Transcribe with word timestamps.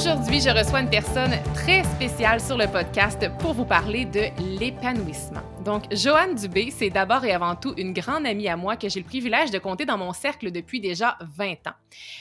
Aujourd'hui, 0.00 0.40
je 0.40 0.48
reçois 0.48 0.80
une 0.80 0.88
personne 0.88 1.32
très 1.52 1.84
spéciale 1.84 2.40
sur 2.40 2.56
le 2.56 2.66
podcast 2.68 3.28
pour 3.38 3.52
vous 3.52 3.66
parler 3.66 4.06
de 4.06 4.30
l'épanouissement. 4.58 5.42
Donc, 5.62 5.94
Joanne 5.94 6.34
Dubé, 6.34 6.70
c'est 6.70 6.88
d'abord 6.88 7.22
et 7.26 7.32
avant 7.32 7.54
tout 7.54 7.74
une 7.76 7.92
grande 7.92 8.24
amie 8.24 8.48
à 8.48 8.56
moi 8.56 8.76
que 8.76 8.88
j'ai 8.88 9.00
le 9.00 9.04
privilège 9.04 9.50
de 9.50 9.58
compter 9.58 9.84
dans 9.84 9.98
mon 9.98 10.14
cercle 10.14 10.52
depuis 10.52 10.80
déjà 10.80 11.18
20 11.36 11.66
ans. 11.66 11.74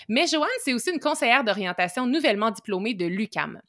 Mais 0.10 0.28
Joanne, 0.28 0.50
c'est 0.62 0.74
aussi 0.74 0.92
une 0.92 1.00
conseillère 1.00 1.46
d'orientation 1.46 2.06
nouvellement 2.06 2.52
diplômée 2.52 2.96
de 2.96 3.06
l'UCAM. 3.06 3.62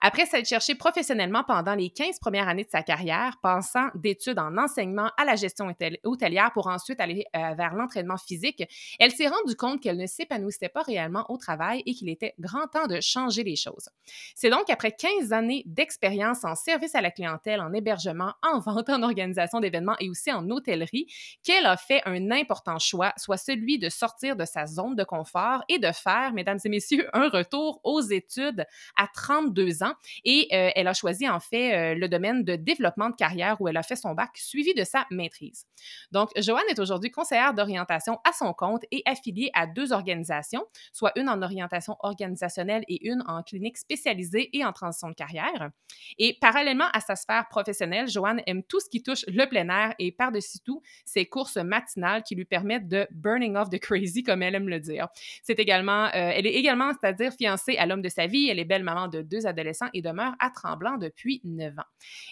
Après 0.00 0.26
s'être 0.26 0.46
cherchée 0.46 0.74
professionnellement 0.74 1.44
pendant 1.44 1.74
les 1.74 1.90
15 1.90 2.18
premières 2.20 2.48
années 2.48 2.64
de 2.64 2.70
sa 2.70 2.82
carrière, 2.82 3.36
passant 3.42 3.88
d'études 3.94 4.38
en 4.38 4.56
enseignement 4.56 5.10
à 5.16 5.24
la 5.24 5.36
gestion 5.36 5.72
hôtelière 6.04 6.52
pour 6.52 6.68
ensuite 6.68 7.00
aller 7.00 7.24
euh, 7.36 7.54
vers 7.54 7.74
l'entraînement 7.74 8.16
physique, 8.16 8.62
elle 8.98 9.10
s'est 9.10 9.28
rendue 9.28 9.56
compte 9.56 9.82
qu'elle 9.82 9.96
ne 9.96 10.06
s'épanouissait 10.06 10.68
pas 10.68 10.82
réellement 10.82 11.26
au 11.28 11.36
travail 11.36 11.82
et 11.86 11.94
qu'il 11.94 12.08
était 12.08 12.34
grand 12.38 12.66
temps 12.66 12.86
de 12.86 13.00
changer 13.00 13.42
les 13.42 13.56
choses. 13.56 13.88
C'est 14.34 14.50
donc 14.50 14.70
après 14.70 14.92
15 14.92 15.32
années 15.32 15.62
d'expérience 15.66 16.44
en 16.44 16.54
service 16.54 16.94
à 16.94 17.00
la 17.00 17.10
clientèle, 17.10 17.60
en 17.60 17.72
hébergement, 17.72 18.32
en 18.42 18.60
vente, 18.60 18.88
en 18.88 19.02
organisation 19.02 19.60
d'événements 19.60 19.96
et 20.00 20.08
aussi 20.08 20.32
en 20.32 20.48
hôtellerie 20.50 21.06
qu'elle 21.42 21.66
a 21.66 21.76
fait 21.76 22.02
un 22.06 22.30
important 22.30 22.78
choix, 22.78 23.12
soit 23.16 23.36
celui 23.36 23.78
de 23.78 23.88
sortir 23.88 24.36
de 24.36 24.44
sa 24.44 24.66
zone 24.66 24.94
de 24.94 25.04
confort 25.04 25.64
et 25.68 25.78
de 25.78 25.90
faire, 25.92 26.32
mesdames 26.32 26.58
et 26.64 26.68
messieurs, 26.68 27.08
un 27.12 27.28
retour 27.28 27.80
aux 27.84 28.00
études 28.00 28.64
à 28.96 29.08
32 29.12 29.57
ans 29.82 29.94
et 30.24 30.48
euh, 30.52 30.70
elle 30.74 30.88
a 30.88 30.94
choisi 30.94 31.28
en 31.28 31.40
fait 31.40 31.74
euh, 31.74 31.94
le 31.94 32.08
domaine 32.08 32.44
de 32.44 32.56
développement 32.56 33.10
de 33.10 33.14
carrière 33.14 33.60
où 33.60 33.68
elle 33.68 33.76
a 33.76 33.82
fait 33.82 33.96
son 33.96 34.14
bac 34.14 34.30
suivi 34.34 34.74
de 34.74 34.84
sa 34.84 35.06
maîtrise. 35.10 35.66
Donc, 36.12 36.30
Joanne 36.36 36.64
est 36.68 36.78
aujourd'hui 36.78 37.10
conseillère 37.10 37.54
d'orientation 37.54 38.18
à 38.28 38.32
son 38.32 38.52
compte 38.52 38.84
et 38.90 39.02
affiliée 39.06 39.50
à 39.54 39.66
deux 39.66 39.92
organisations, 39.92 40.64
soit 40.92 41.12
une 41.18 41.28
en 41.28 41.42
orientation 41.42 41.96
organisationnelle 42.00 42.84
et 42.88 43.08
une 43.08 43.22
en 43.26 43.42
clinique 43.42 43.78
spécialisée 43.78 44.50
et 44.56 44.64
en 44.64 44.72
transition 44.72 45.08
de 45.08 45.14
carrière. 45.14 45.70
Et 46.18 46.36
parallèlement 46.40 46.88
à 46.92 47.00
sa 47.00 47.16
sphère 47.16 47.48
professionnelle, 47.48 48.08
Joanne 48.08 48.42
aime 48.46 48.62
tout 48.62 48.80
ce 48.80 48.88
qui 48.88 49.02
touche 49.02 49.24
le 49.26 49.46
plein 49.46 49.68
air 49.68 49.94
et 49.98 50.12
par-dessus 50.12 50.58
tout, 50.64 50.82
ses 51.04 51.26
courses 51.26 51.56
matinales 51.56 52.22
qui 52.22 52.34
lui 52.34 52.44
permettent 52.44 52.88
de 52.88 53.06
burning 53.10 53.56
off 53.56 53.70
the 53.70 53.78
crazy, 53.78 54.22
comme 54.22 54.42
elle 54.42 54.54
aime 54.54 54.68
le 54.68 54.80
dire. 54.80 55.08
C'est 55.42 55.58
également, 55.58 56.06
euh, 56.06 56.10
elle 56.34 56.46
est 56.46 56.54
également, 56.54 56.92
c'est-à-dire 56.92 57.32
fiancée 57.32 57.76
à 57.76 57.86
l'homme 57.86 58.02
de 58.02 58.08
sa 58.08 58.26
vie. 58.26 58.48
Elle 58.48 58.58
est 58.58 58.64
belle 58.64 58.84
maman 58.84 59.08
de 59.08 59.22
deux 59.22 59.46
adolescents 59.48 59.88
et 59.94 60.02
demeure 60.02 60.34
à 60.38 60.50
Tremblant 60.50 60.98
depuis 60.98 61.40
9 61.44 61.78
ans. 61.78 61.82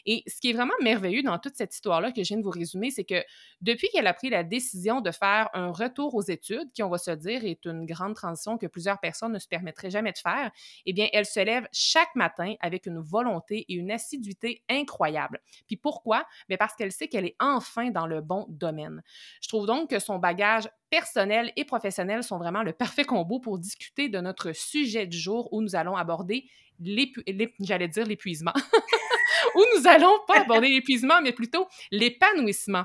Et 0.05 0.23
ce 0.27 0.41
qui 0.41 0.51
est 0.51 0.53
vraiment 0.53 0.75
merveilleux 0.83 1.23
dans 1.23 1.39
toute 1.39 1.57
cette 1.57 1.75
histoire-là 1.75 2.13
que 2.13 2.23
je 2.23 2.29
viens 2.29 2.39
de 2.39 2.43
vous 2.43 2.51
résumer, 2.51 2.91
c'est 2.91 3.05
que 3.05 3.25
depuis 3.61 3.89
qu'elle 3.93 4.07
a 4.07 4.15
pris 4.15 4.31
la 4.31 4.45
décision 4.45 5.01
de 5.01 5.11
faire 5.11 5.49
un 5.55 5.71
retour 5.73 6.15
aux 6.15 6.23
études, 6.23 6.71
qui, 6.73 6.83
on 6.83 6.89
va 6.89 6.99
se 6.99 7.11
dire, 7.11 7.45
est 7.45 7.65
une 7.65 7.87
grande 7.87 8.15
transition 8.15 8.59
que 8.59 8.67
plusieurs 8.67 9.01
personnes 9.01 9.33
ne 9.33 9.39
se 9.39 9.49
permettraient 9.49 9.91
jamais 9.91 10.13
de 10.13 10.19
faire, 10.19 10.51
eh 10.85 10.93
bien, 10.93 11.09
elle 11.13 11.27
se 11.27 11.41
lève 11.41 11.67
chaque 11.73 12.15
matin 12.15 12.55
avec 12.61 12.87
une 12.87 13.01
volonté 13.01 13.65
et 13.69 13.75
une 13.75 13.91
assiduité 13.91 14.63
incroyable. 14.69 15.41
Puis 15.67 15.77
pourquoi? 15.77 16.27
Bien 16.49 16.57
parce 16.57 16.75
qu'elle 16.75 16.93
sait 16.93 17.09
qu'elle 17.09 17.25
est 17.25 17.37
enfin 17.41 17.91
dans 17.91 18.07
le 18.07 18.21
bon 18.21 18.47
domaine. 18.49 19.03
Je 19.41 19.49
trouve 19.49 19.67
donc 19.67 19.91
que 19.91 19.99
son 19.99 20.19
bagage 20.19 20.69
personnel 20.91 21.53
et 21.57 21.65
professionnel 21.65 22.23
sont 22.23 22.39
vraiment 22.39 22.63
le 22.63 22.73
parfait 22.73 23.05
combo 23.05 23.41
pour 23.41 23.59
discuter 23.59 24.09
de 24.09 24.21
notre 24.21 24.53
sujet 24.53 25.07
du 25.07 25.19
jour 25.19 25.53
où 25.53 25.63
nous 25.63 25.77
allons 25.77 25.97
aborder 25.97 26.49
j'allais 26.81 27.89
dire 27.89 28.07
l'épuisement, 28.07 28.53
où 29.55 29.63
nous 29.77 29.87
allons 29.87 30.19
pas 30.27 30.41
aborder 30.41 30.69
l'épuisement, 30.69 31.21
mais 31.23 31.33
plutôt 31.33 31.67
l'épanouissement. 31.91 32.85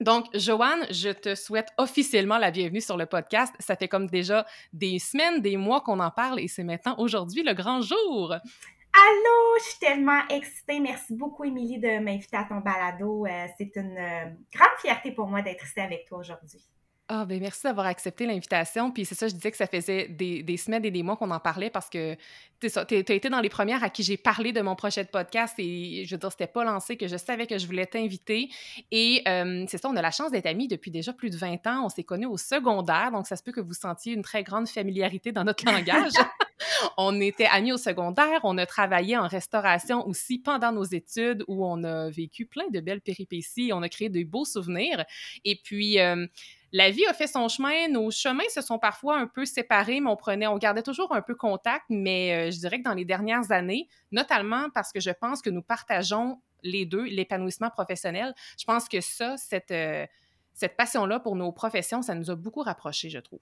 Donc, 0.00 0.26
Joanne, 0.32 0.86
je 0.90 1.10
te 1.10 1.34
souhaite 1.34 1.68
officiellement 1.76 2.38
la 2.38 2.50
bienvenue 2.50 2.80
sur 2.80 2.96
le 2.96 3.04
podcast. 3.04 3.54
Ça 3.58 3.76
fait 3.76 3.88
comme 3.88 4.06
déjà 4.06 4.46
des 4.72 4.98
semaines, 4.98 5.42
des 5.42 5.58
mois 5.58 5.82
qu'on 5.82 6.00
en 6.00 6.10
parle 6.10 6.40
et 6.40 6.48
c'est 6.48 6.64
maintenant 6.64 6.94
aujourd'hui 6.96 7.42
le 7.42 7.52
grand 7.52 7.82
jour. 7.82 8.32
Allô, 8.32 9.58
je 9.58 9.64
suis 9.64 9.78
tellement 9.78 10.26
excitée. 10.30 10.80
Merci 10.80 11.14
beaucoup, 11.14 11.44
Émilie, 11.44 11.78
de 11.78 11.98
m'inviter 11.98 12.38
à 12.38 12.44
ton 12.44 12.60
balado. 12.60 13.26
Euh, 13.26 13.46
c'est 13.58 13.76
une 13.76 13.96
euh, 13.96 14.24
grande 14.52 14.78
fierté 14.80 15.12
pour 15.12 15.26
moi 15.26 15.42
d'être 15.42 15.64
ici 15.64 15.80
avec 15.80 16.06
toi 16.08 16.18
aujourd'hui. 16.18 16.66
Ah, 17.12 17.24
ben 17.24 17.40
merci 17.40 17.62
d'avoir 17.64 17.86
accepté 17.86 18.24
l'invitation. 18.24 18.92
Puis 18.92 19.04
c'est 19.04 19.16
ça, 19.16 19.26
je 19.26 19.34
disais 19.34 19.50
que 19.50 19.56
ça 19.56 19.66
faisait 19.66 20.06
des, 20.06 20.44
des 20.44 20.56
semaines 20.56 20.84
et 20.84 20.92
des 20.92 21.02
mois 21.02 21.16
qu'on 21.16 21.32
en 21.32 21.40
parlait 21.40 21.68
parce 21.68 21.90
que 21.90 22.16
tu 22.60 22.68
as 22.78 23.14
été 23.14 23.28
dans 23.28 23.40
les 23.40 23.48
premières 23.48 23.82
à 23.82 23.90
qui 23.90 24.04
j'ai 24.04 24.16
parlé 24.16 24.52
de 24.52 24.60
mon 24.60 24.76
prochain 24.76 25.02
podcast 25.02 25.56
et 25.58 26.04
je 26.04 26.14
veux 26.14 26.20
dire, 26.20 26.30
c'était 26.30 26.46
pas 26.46 26.62
lancé 26.62 26.96
que 26.96 27.08
je 27.08 27.16
savais 27.16 27.48
que 27.48 27.58
je 27.58 27.66
voulais 27.66 27.86
t'inviter. 27.86 28.48
Et 28.92 29.24
euh, 29.26 29.64
c'est 29.66 29.78
ça, 29.78 29.88
on 29.88 29.96
a 29.96 30.02
la 30.02 30.12
chance 30.12 30.30
d'être 30.30 30.46
amis 30.46 30.68
depuis 30.68 30.92
déjà 30.92 31.12
plus 31.12 31.30
de 31.30 31.36
20 31.36 31.66
ans. 31.66 31.86
On 31.86 31.88
s'est 31.88 32.04
connus 32.04 32.26
au 32.26 32.36
secondaire, 32.36 33.10
donc 33.10 33.26
ça 33.26 33.34
se 33.34 33.42
peut 33.42 33.50
que 33.50 33.60
vous 33.60 33.74
sentiez 33.74 34.12
une 34.12 34.22
très 34.22 34.44
grande 34.44 34.68
familiarité 34.68 35.32
dans 35.32 35.42
notre 35.42 35.64
langage. 35.64 36.12
on 36.96 37.20
était 37.20 37.46
amis 37.46 37.72
au 37.72 37.76
secondaire, 37.76 38.38
on 38.44 38.56
a 38.56 38.66
travaillé 38.66 39.16
en 39.16 39.26
restauration 39.26 40.06
aussi 40.06 40.38
pendant 40.38 40.70
nos 40.70 40.84
études 40.84 41.42
où 41.48 41.66
on 41.66 41.82
a 41.82 42.08
vécu 42.08 42.46
plein 42.46 42.68
de 42.68 42.78
belles 42.78 43.00
péripéties, 43.00 43.72
on 43.74 43.82
a 43.82 43.88
créé 43.88 44.10
de 44.10 44.22
beaux 44.22 44.44
souvenirs. 44.44 45.04
Et 45.44 45.56
puis, 45.56 45.98
euh, 45.98 46.28
la 46.72 46.90
vie 46.90 47.04
a 47.06 47.14
fait 47.14 47.26
son 47.26 47.48
chemin, 47.48 47.88
nos 47.88 48.10
chemins 48.10 48.48
se 48.48 48.60
sont 48.60 48.78
parfois 48.78 49.18
un 49.18 49.26
peu 49.26 49.44
séparés, 49.44 50.00
mais 50.00 50.10
on 50.10 50.16
prenait, 50.16 50.46
on 50.46 50.58
gardait 50.58 50.82
toujours 50.82 51.12
un 51.12 51.22
peu 51.22 51.34
contact, 51.34 51.84
mais 51.88 52.48
euh, 52.48 52.50
je 52.50 52.58
dirais 52.58 52.78
que 52.78 52.84
dans 52.84 52.94
les 52.94 53.04
dernières 53.04 53.50
années, 53.50 53.88
notamment 54.12 54.68
parce 54.72 54.92
que 54.92 55.00
je 55.00 55.10
pense 55.10 55.42
que 55.42 55.50
nous 55.50 55.62
partageons 55.62 56.40
les 56.62 56.86
deux 56.86 57.04
l'épanouissement 57.04 57.70
professionnel, 57.70 58.34
je 58.58 58.64
pense 58.64 58.88
que 58.88 59.00
ça, 59.00 59.36
cette, 59.36 59.70
euh, 59.72 60.06
cette 60.52 60.76
passion-là 60.76 61.18
pour 61.20 61.34
nos 61.34 61.50
professions, 61.52 62.02
ça 62.02 62.14
nous 62.14 62.30
a 62.30 62.36
beaucoup 62.36 62.62
rapprochés, 62.62 63.10
je 63.10 63.18
trouve. 63.18 63.40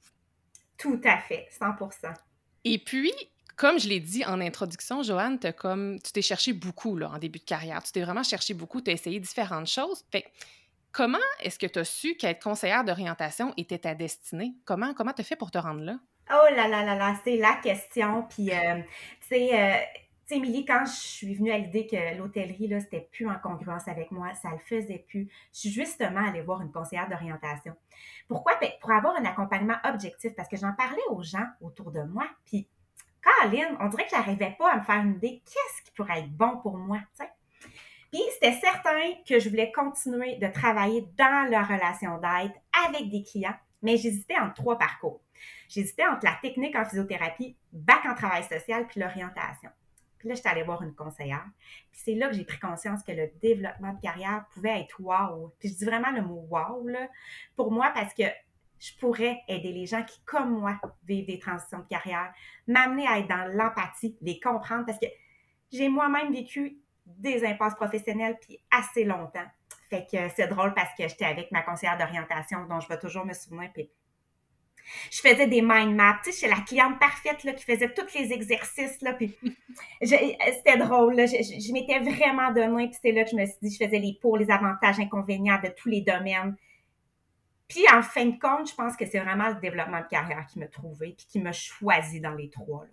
Tout 0.79 1.01
à 1.05 1.19
fait, 1.19 1.49
100% 1.61 2.15
Et 2.65 2.79
puis, 2.79 3.13
comme 3.57 3.79
je 3.79 3.89
l'ai 3.89 4.01
dit 4.01 4.25
en 4.25 4.41
introduction, 4.41 5.03
Joanne, 5.03 5.39
comme, 5.57 5.99
tu 6.01 6.13
t'es 6.13 6.23
cherché 6.23 6.53
beaucoup 6.53 6.97
là, 6.97 7.11
en 7.11 7.19
début 7.19 7.41
de 7.41 7.45
carrière. 7.45 7.83
Tu 7.83 7.91
t'es 7.91 8.03
vraiment 8.03 8.23
cherché 8.23 8.55
beaucoup, 8.55 8.81
tu 8.81 8.91
as 8.91 8.95
essayé 8.95 9.19
différentes 9.19 9.67
choses. 9.67 10.05
Fait 10.13 10.25
Comment 10.99 11.19
est-ce 11.39 11.61
que 11.61 11.67
tu 11.69 11.79
as 11.79 11.85
su 11.85 12.17
qu'être 12.17 12.43
conseillère 12.43 12.83
d'orientation 12.83 13.55
était 13.57 13.79
ta 13.79 13.95
destinée? 13.95 14.57
Comment 14.65 14.95
comment 14.95 15.13
tu 15.13 15.21
as 15.21 15.25
fait 15.25 15.37
pour 15.37 15.53
te 15.53 15.59
rendre 15.59 15.83
là? 15.83 15.95
Oh 16.29 16.53
là 16.57 16.67
là 16.67 16.83
là 16.83 16.97
là, 16.97 17.15
c'est 17.23 17.37
la 17.37 17.55
question. 17.63 18.25
Puis, 18.29 18.51
euh, 18.51 18.83
tu 19.21 19.29
sais, 19.29 19.63
euh, 19.63 19.77
Émilie, 20.29 20.65
quand 20.65 20.85
je 20.87 20.91
suis 20.91 21.35
venue 21.37 21.53
à 21.53 21.59
l'idée 21.59 21.87
que 21.87 22.19
l'hôtellerie, 22.19 22.67
là, 22.67 22.81
c'était 22.81 23.09
plus 23.13 23.29
en 23.29 23.37
congruence 23.37 23.87
avec 23.87 24.11
moi, 24.11 24.35
ça 24.35 24.51
le 24.51 24.59
faisait 24.59 25.05
plus, 25.07 25.29
je 25.55 25.61
suis 25.61 25.71
justement 25.71 26.29
allée 26.29 26.43
voir 26.43 26.63
une 26.63 26.73
conseillère 26.73 27.09
d'orientation. 27.09 27.77
Pourquoi? 28.27 28.55
Ben, 28.61 28.71
pour 28.81 28.91
avoir 28.91 29.15
un 29.15 29.25
accompagnement 29.25 29.77
objectif, 29.85 30.35
parce 30.35 30.49
que 30.49 30.57
j'en 30.57 30.73
parlais 30.73 31.07
aux 31.11 31.23
gens 31.23 31.47
autour 31.61 31.93
de 31.93 32.03
moi, 32.03 32.27
puis 32.45 32.67
Caroline, 33.23 33.77
on 33.79 33.87
dirait 33.87 34.03
que 34.03 34.11
j'arrivais 34.11 34.57
pas 34.59 34.73
à 34.73 34.77
me 34.79 34.83
faire 34.83 34.97
une 34.97 35.15
idée 35.15 35.43
qu'est-ce 35.45 35.85
qui 35.85 35.93
pourrait 35.93 36.19
être 36.19 36.33
bon 36.33 36.57
pour 36.57 36.77
moi, 36.77 36.99
tu 37.17 37.25
sais? 37.25 37.31
Puis 38.11 38.23
c'était 38.35 38.59
certain 38.61 39.13
que 39.27 39.39
je 39.39 39.49
voulais 39.49 39.71
continuer 39.71 40.37
de 40.37 40.47
travailler 40.49 41.07
dans 41.17 41.49
la 41.51 41.63
relation 41.63 42.19
d'aide 42.19 42.53
avec 42.87 43.11
des 43.11 43.23
clients, 43.23 43.57
mais 43.83 43.97
j'hésitais 43.97 44.39
entre 44.39 44.55
trois 44.55 44.79
parcours. 44.79 45.21
J'hésitais 45.69 46.07
entre 46.07 46.25
la 46.25 46.39
technique 46.41 46.75
en 46.75 46.85
physiothérapie, 46.85 47.57
bac 47.73 48.05
en 48.07 48.15
travail 48.15 48.45
social, 48.45 48.87
puis 48.87 49.01
l'orientation. 49.01 49.71
Puis 50.19 50.29
là, 50.29 50.35
j'étais 50.35 50.49
allée 50.49 50.63
voir 50.63 50.83
une 50.83 50.95
conseillère. 50.95 51.47
Puis 51.93 52.01
c'est 52.05 52.15
là 52.15 52.29
que 52.29 52.35
j'ai 52.35 52.45
pris 52.45 52.59
conscience 52.59 53.03
que 53.03 53.13
le 53.13 53.31
développement 53.41 53.93
de 53.93 54.01
carrière 54.01 54.47
pouvait 54.53 54.81
être 54.81 55.01
wow. 55.01 55.55
Puis 55.61 55.69
je 55.69 55.75
dis 55.75 55.85
vraiment 55.85 56.11
le 56.11 56.23
mot 56.23 56.47
wow, 56.51 56.89
là, 56.89 57.09
pour 57.57 57.71
moi, 57.71 57.93
parce 57.95 58.15
que 58.15 58.25
je 58.79 58.93
pourrais 58.99 59.43
aider 59.49 59.73
les 59.73 59.87
gens 59.87 60.03
qui, 60.05 60.21
comme 60.25 60.59
moi, 60.61 60.81
vivent 61.05 61.27
des 61.27 61.39
transitions 61.39 61.81
de 61.81 61.89
carrière, 61.89 62.33
m'amener 62.67 63.07
à 63.07 63.19
être 63.19 63.29
dans 63.29 63.53
l'empathie, 63.53 64.17
les 64.21 64.41
comprendre, 64.41 64.87
parce 64.87 64.99
que 64.99 65.07
j'ai 65.73 65.89
moi-même 65.89 66.33
vécu 66.33 66.79
des 67.17 67.45
impasses 67.45 67.75
professionnelles, 67.75 68.37
puis 68.41 68.59
assez 68.71 69.05
longtemps. 69.05 69.47
Fait 69.89 70.07
que 70.11 70.29
c'est 70.37 70.49
drôle 70.49 70.75
parce 70.75 70.95
que 70.95 71.09
j'étais 71.09 71.25
avec 71.25 71.51
ma 71.51 71.63
conseillère 71.63 71.97
d'orientation, 71.97 72.67
dont 72.67 72.81
je 72.81 72.89
vais 72.89 72.99
toujours 72.99 73.25
me 73.25 73.33
souvenir, 73.33 73.71
puis 73.73 73.91
je 75.11 75.21
faisais 75.21 75.47
des 75.47 75.63
mind 75.63 75.95
maps. 75.95 76.19
Tu 76.25 76.33
j'étais 76.33 76.49
la 76.49 76.61
cliente 76.61 76.99
parfaite 76.99 77.45
là, 77.45 77.53
qui 77.53 77.65
faisait 77.65 77.93
tous 77.93 78.15
les 78.15 78.33
exercices. 78.33 79.01
Là, 79.03 79.15
puis 79.15 79.37
c'était 80.03 80.79
drôle. 80.79 81.15
Là, 81.15 81.27
je, 81.27 81.73
m'étais 81.73 81.99
vraiment 82.01 82.53
donnée. 82.53 82.89
Puis 82.89 82.99
c'est 83.03 83.13
là 83.13 83.25
que 83.25 83.31
je 83.31 83.37
me 83.37 83.45
suis 83.45 83.57
dit, 83.63 83.71
je 83.79 83.85
faisais 83.85 83.99
les 83.99 84.19
pour, 84.21 84.37
les 84.37 84.51
avantages, 84.51 84.99
inconvénients 84.99 85.61
de 85.63 85.69
tous 85.77 85.89
les 85.89 86.01
domaines. 86.01 86.57
Puis 87.69 87.85
en 87.93 88.03
fin 88.03 88.25
de 88.25 88.39
compte, 88.39 88.71
je 88.71 88.75
pense 88.75 88.97
que 88.97 89.05
c'est 89.05 89.21
vraiment 89.21 89.49
le 89.49 89.57
développement 89.57 90.01
de 90.01 90.09
carrière 90.09 90.47
qui 90.47 90.59
m'a 90.59 90.69
trouvé 90.69 91.15
puis 91.17 91.27
qui 91.27 91.39
m'a 91.39 91.53
choisi 91.53 92.21
dans 92.21 92.35
les 92.35 92.49
trois. 92.49 92.87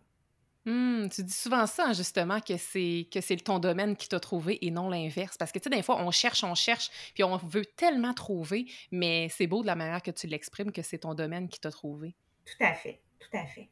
Mmh, 0.65 1.09
tu 1.09 1.23
dis 1.23 1.33
souvent 1.33 1.67
ça, 1.67 1.93
justement, 1.93 2.39
que 2.39 2.57
c'est 2.57 3.07
que 3.13 3.21
c'est 3.21 3.35
ton 3.37 3.59
domaine 3.59 3.95
qui 3.95 4.09
t'a 4.09 4.19
trouvé 4.19 4.65
et 4.65 4.71
non 4.71 4.89
l'inverse. 4.89 5.37
Parce 5.37 5.51
que, 5.51 5.59
tu 5.59 5.69
sais, 5.69 5.75
des 5.75 5.83
fois, 5.83 6.01
on 6.01 6.09
cherche, 6.09 6.43
on 6.43 6.55
cherche, 6.55 6.89
puis 7.13 7.23
on 7.23 7.37
veut 7.37 7.65
tellement 7.65 8.13
trouver, 8.13 8.65
mais 8.91 9.29
c'est 9.29 9.45
beau 9.45 9.61
de 9.61 9.67
la 9.67 9.75
manière 9.75 10.01
que 10.01 10.11
tu 10.11 10.25
l'exprimes 10.25 10.71
que 10.71 10.81
c'est 10.81 10.99
ton 10.99 11.13
domaine 11.13 11.49
qui 11.49 11.59
t'a 11.59 11.69
trouvé. 11.69 12.15
Tout 12.45 12.63
à 12.63 12.73
fait, 12.73 13.01
tout 13.19 13.37
à 13.37 13.45
fait. 13.45 13.69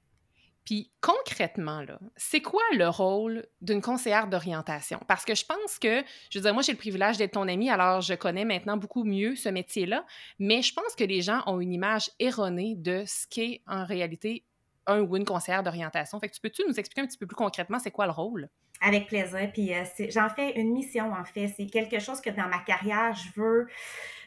Puis 0.65 0.91
concrètement, 1.01 1.81
là, 1.81 1.99
c'est 2.15 2.41
quoi 2.41 2.61
le 2.77 2.87
rôle 2.87 3.45
d'une 3.61 3.81
conseillère 3.81 4.27
d'orientation? 4.27 4.99
Parce 5.07 5.25
que 5.25 5.35
je 5.35 5.45
pense 5.45 5.77
que, 5.77 6.03
je 6.29 6.39
veux 6.39 6.43
dire, 6.43 6.53
moi, 6.53 6.63
j'ai 6.63 6.71
le 6.71 6.77
privilège 6.77 7.17
d'être 7.17 7.33
ton 7.33 7.47
amie, 7.47 7.69
alors 7.69 8.01
je 8.01 8.13
connais 8.13 8.45
maintenant 8.45 8.77
beaucoup 8.77 9.03
mieux 9.03 9.35
ce 9.35 9.49
métier-là, 9.49 10.05
mais 10.39 10.61
je 10.61 10.73
pense 10.73 10.95
que 10.95 11.03
les 11.03 11.21
gens 11.21 11.43
ont 11.47 11.59
une 11.59 11.73
image 11.73 12.11
erronée 12.19 12.75
de 12.77 13.03
ce 13.05 13.27
qu'est 13.27 13.61
en 13.67 13.83
réalité 13.83 14.45
un 14.87 15.01
ou 15.01 15.15
une 15.17 15.25
conseillère 15.25 15.63
d'orientation. 15.63 16.19
Fait 16.19 16.29
que 16.29 16.33
tu 16.33 16.41
peux-tu 16.41 16.63
nous 16.67 16.79
expliquer 16.79 17.01
un 17.01 17.07
petit 17.07 17.17
peu 17.17 17.27
plus 17.27 17.35
concrètement 17.35 17.79
c'est 17.79 17.91
quoi 17.91 18.05
le 18.05 18.11
rôle? 18.11 18.49
Avec 18.81 19.07
plaisir. 19.07 19.49
Puis 19.53 19.73
euh, 19.73 19.83
j'en 20.09 20.27
fais 20.27 20.59
une 20.59 20.73
mission, 20.73 21.13
en 21.13 21.23
fait. 21.23 21.47
C'est 21.55 21.67
quelque 21.67 21.99
chose 21.99 22.19
que 22.19 22.29
dans 22.29 22.47
ma 22.47 22.59
carrière, 22.59 23.13
je 23.13 23.39
veux, 23.39 23.67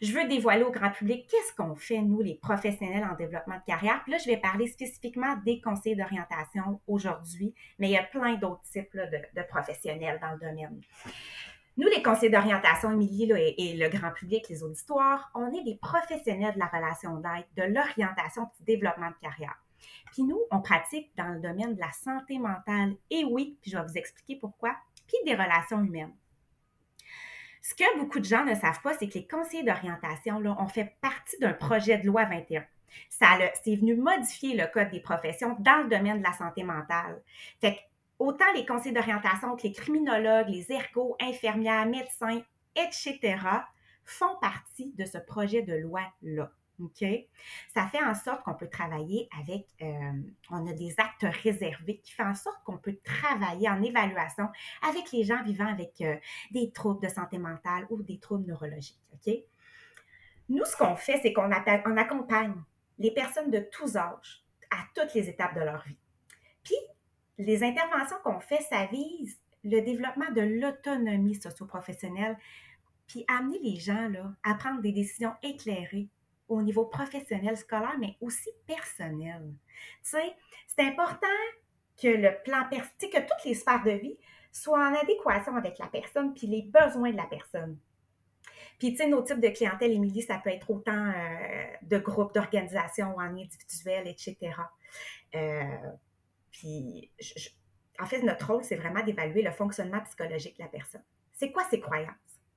je 0.00 0.12
veux 0.12 0.26
dévoiler 0.26 0.62
au 0.62 0.70
grand 0.70 0.90
public. 0.90 1.26
Qu'est-ce 1.30 1.54
qu'on 1.54 1.74
fait, 1.74 2.00
nous, 2.00 2.22
les 2.22 2.36
professionnels 2.36 3.04
en 3.04 3.14
développement 3.16 3.56
de 3.56 3.64
carrière? 3.66 4.00
Puis 4.04 4.12
là, 4.12 4.18
je 4.18 4.26
vais 4.30 4.38
parler 4.38 4.66
spécifiquement 4.68 5.36
des 5.44 5.60
conseillers 5.60 5.96
d'orientation 5.96 6.80
aujourd'hui, 6.86 7.54
mais 7.78 7.88
il 7.88 7.92
y 7.92 7.98
a 7.98 8.04
plein 8.04 8.36
d'autres 8.36 8.62
types 8.72 8.94
de, 8.94 9.42
professionnels 9.50 10.18
dans 10.22 10.32
le 10.32 10.38
domaine. 10.38 10.80
Nous, 11.76 11.88
les 11.88 12.02
conseillers 12.02 12.32
d'orientation, 12.32 12.92
Émilie 12.92 13.30
et, 13.32 13.72
et, 13.72 13.76
le 13.76 13.90
grand 13.90 14.10
public, 14.10 14.48
les 14.48 14.62
auditoires, 14.62 15.30
on 15.34 15.52
est 15.52 15.64
des 15.64 15.76
professionnels 15.76 16.54
de 16.54 16.58
la 16.58 16.68
relation 16.68 17.16
d'aide, 17.16 17.44
de 17.58 17.74
l'orientation 17.74 18.44
du 18.58 18.64
développement 18.64 19.10
de 19.10 19.16
carrière. 19.20 19.58
Puis 20.12 20.23
nous, 20.23 20.40
on 20.50 20.61
pratique 20.61 21.11
dans 21.17 21.28
le 21.28 21.40
domaine 21.40 21.75
de 21.75 21.81
la 21.81 21.93
santé 21.93 22.38
mentale. 22.38 22.96
Et 23.11 23.25
oui, 23.25 23.58
puis 23.61 23.70
je 23.70 23.76
vais 23.76 23.84
vous 23.84 23.99
expliquer 23.99 24.37
pourquoi, 24.37 24.76
puis 25.06 25.17
des 25.25 25.34
relations 25.34 25.82
humaines. 25.82 26.14
Ce 27.62 27.75
que 27.75 27.99
beaucoup 27.99 28.20
de 28.20 28.25
gens 28.25 28.44
ne 28.44 28.55
savent 28.55 28.81
pas, 28.81 28.94
c'est 28.96 29.08
que 29.08 29.14
les 29.14 29.26
conseillers 29.26 29.64
d'orientation, 29.64 30.37
ont 30.37 30.69
fait 30.69 30.96
partie 31.00 31.37
d'un 31.40 31.52
projet 31.52 31.99
de 31.99 32.06
loi 32.06 32.25
21. 32.25 32.64
Ça 33.08 33.38
c'est 33.64 33.75
venu 33.75 33.96
modifier 33.96 34.56
le 34.56 34.67
code 34.73 34.90
des 34.90 35.00
professions 35.00 35.56
dans 35.58 35.82
le 35.82 35.88
domaine 35.88 36.19
de 36.19 36.23
la 36.23 36.32
santé 36.32 36.62
mentale. 36.62 37.20
Fait 37.61 37.78
autant 38.19 38.50
les 38.55 38.64
conseillers 38.64 38.94
d'orientation 38.94 39.56
que 39.56 39.64
les 39.64 39.73
criminologues, 39.73 40.49
les 40.49 40.70
ergots, 40.73 41.17
infirmières, 41.20 41.87
médecins, 41.87 42.40
etc., 42.76 43.37
font 44.05 44.37
partie 44.40 44.93
de 44.96 45.05
ce 45.05 45.19
projet 45.19 45.62
de 45.62 45.75
loi-là. 45.75 46.50
OK? 46.81 47.05
Ça 47.75 47.87
fait 47.87 48.02
en 48.02 48.14
sorte 48.14 48.43
qu'on 48.44 48.55
peut 48.55 48.69
travailler 48.69 49.28
avec, 49.38 49.67
euh, 49.82 50.12
on 50.50 50.67
a 50.67 50.73
des 50.73 50.94
actes 50.99 51.26
réservés 51.43 51.99
qui 51.99 52.12
font 52.12 52.26
en 52.26 52.34
sorte 52.34 52.62
qu'on 52.64 52.78
peut 52.78 52.99
travailler 53.02 53.69
en 53.69 53.82
évaluation 53.82 54.49
avec 54.88 55.11
les 55.12 55.25
gens 55.25 55.43
vivant 55.43 55.67
avec 55.67 56.00
euh, 56.00 56.17
des 56.50 56.70
troubles 56.70 57.02
de 57.02 57.08
santé 57.08 57.38
mentale 57.38 57.87
ou 57.90 58.02
des 58.02 58.19
troubles 58.19 58.46
neurologiques. 58.46 59.00
OK? 59.14 59.34
Nous, 60.49 60.64
ce 60.64 60.76
qu'on 60.76 60.96
fait, 60.96 61.19
c'est 61.23 61.32
qu'on 61.32 61.50
on 61.50 61.96
accompagne 61.96 62.55
les 62.99 63.11
personnes 63.11 63.50
de 63.50 63.61
tous 63.70 63.96
âges 63.96 64.44
à 64.70 64.84
toutes 64.94 65.14
les 65.14 65.28
étapes 65.28 65.55
de 65.55 65.61
leur 65.61 65.82
vie. 65.84 65.99
Puis, 66.62 66.76
les 67.38 67.62
interventions 67.62 68.17
qu'on 68.25 68.40
fait, 68.40 68.62
ça 68.62 68.87
vise 68.87 69.38
le 69.64 69.81
développement 69.81 70.31
de 70.31 70.40
l'autonomie 70.40 71.34
socio-professionnelle, 71.34 72.38
puis 73.06 73.25
amener 73.28 73.58
les 73.62 73.76
gens 73.76 74.08
là, 74.08 74.32
à 74.43 74.55
prendre 74.55 74.81
des 74.81 74.93
décisions 74.93 75.34
éclairées 75.43 76.08
au 76.48 76.62
niveau 76.62 76.84
professionnel, 76.84 77.56
scolaire, 77.56 77.96
mais 77.98 78.16
aussi 78.20 78.50
personnel. 78.66 79.43
Tu 80.02 80.10
sais, 80.10 80.37
c'est 80.66 80.84
important 80.84 81.26
que 82.00 82.08
le 82.08 82.43
plan, 82.44 82.69
que 82.70 83.20
toutes 83.20 83.44
les 83.44 83.54
sphères 83.54 83.82
de 83.84 83.90
vie 83.90 84.19
soient 84.52 84.88
en 84.88 84.94
adéquation 84.94 85.56
avec 85.56 85.78
la 85.78 85.87
personne 85.87 86.34
puis 86.34 86.46
les 86.46 86.62
besoins 86.62 87.10
de 87.10 87.16
la 87.16 87.26
personne. 87.26 87.78
Puis, 88.78 88.90
tu 88.90 88.96
sais, 88.96 89.06
nos 89.06 89.22
types 89.22 89.40
de 89.40 89.48
clientèle, 89.48 89.93
Émilie, 89.93 90.22
ça 90.22 90.38
peut 90.38 90.50
être 90.50 90.70
autant 90.70 91.06
euh, 91.08 91.64
de 91.82 91.98
groupes, 91.98 92.34
d'organisations 92.34 93.16
en 93.16 93.20
individuel, 93.20 94.06
etc. 94.06 94.37
Euh, 95.34 95.62
puis, 96.50 97.10
en 97.99 98.04
fait, 98.04 98.22
notre 98.22 98.52
rôle, 98.52 98.64
c'est 98.64 98.76
vraiment 98.76 99.02
d'évaluer 99.02 99.42
le 99.42 99.50
fonctionnement 99.50 100.00
psychologique 100.00 100.58
de 100.58 100.62
la 100.62 100.69
personne. 100.69 101.04
C'est 101.32 101.52
quoi 101.52 101.64
ses 101.70 101.81
croyances? 101.81 102.14